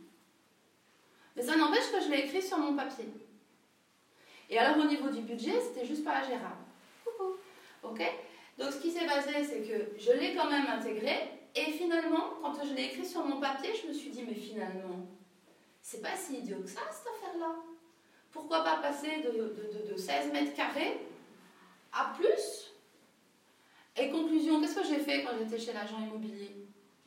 [1.35, 3.05] Mais ça n'empêche que je l'ai écrit sur mon papier.
[4.49, 6.63] Et alors au niveau du budget, c'était juste pas gérable.
[7.83, 8.01] Ok
[8.57, 12.53] Donc ce qui s'est passé, c'est que je l'ai quand même intégré, et finalement, quand
[12.63, 15.05] je l'ai écrit sur mon papier, je me suis dit, mais finalement,
[15.81, 17.55] c'est pas si idiot que ça, cette affaire-là.
[18.31, 20.99] Pourquoi pas passer de, de, de 16 mètres carrés
[21.91, 22.71] à plus?
[23.97, 26.55] Et conclusion, qu'est-ce que j'ai fait quand j'étais chez l'agent immobilier?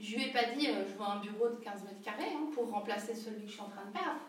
[0.01, 2.51] Je lui ai pas dit, euh, je veux un bureau de 15 mètres carrés hein,
[2.53, 4.21] pour remplacer celui que je suis en train de perdre.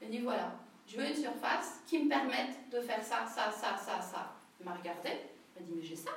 [0.00, 0.52] J'ai dit, voilà,
[0.86, 4.32] je veux une surface qui me permette de faire ça, ça, ça, ça, ça.
[4.60, 5.10] Il m'a regardé,
[5.56, 6.10] il m'a dit, mais j'ai ça.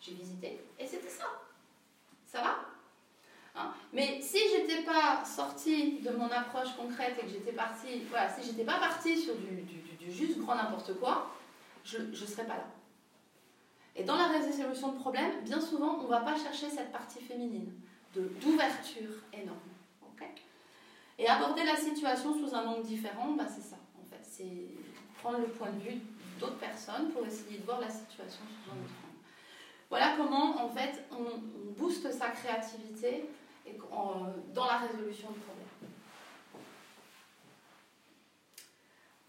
[0.00, 1.24] J'ai visité, et c'était ça.
[2.24, 2.58] Ça va?
[3.56, 3.72] Hein?
[3.92, 8.46] Mais si j'étais pas sortie de mon approche concrète et que j'étais partie, voilà, si
[8.46, 11.34] j'étais pas partie sur du, du, du juste grand n'importe quoi,
[11.84, 12.66] je ne serai pas là.
[13.96, 17.20] Et dans la résolution de problèmes, bien souvent, on ne va pas chercher cette partie
[17.20, 17.72] féminine
[18.14, 19.58] d'ouverture énorme.
[21.18, 24.22] Et aborder la situation sous un angle différent, bah, c'est ça, en fait.
[24.22, 24.68] C'est
[25.20, 26.00] prendre le point de vue
[26.38, 29.18] d'autres personnes pour essayer de voir la situation sous un autre angle.
[29.90, 31.38] Voilà comment, en fait, on,
[31.76, 33.30] booste sa créativité
[34.52, 35.68] dans la résolution de problèmes.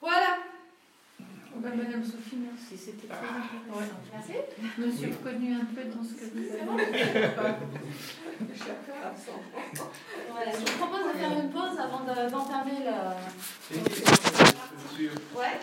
[0.01, 0.37] Voilà
[1.57, 3.93] bah, Madame Sophie, merci, c'était très ah, intéressant.
[4.13, 4.33] Merci.
[4.77, 7.03] Je me suis reconnue un peu dans ce que vous avez dit.
[10.31, 13.75] voilà, je vous propose de faire une pause avant d'entamer le.
[13.75, 14.13] Une question,
[15.35, 15.57] Ouais.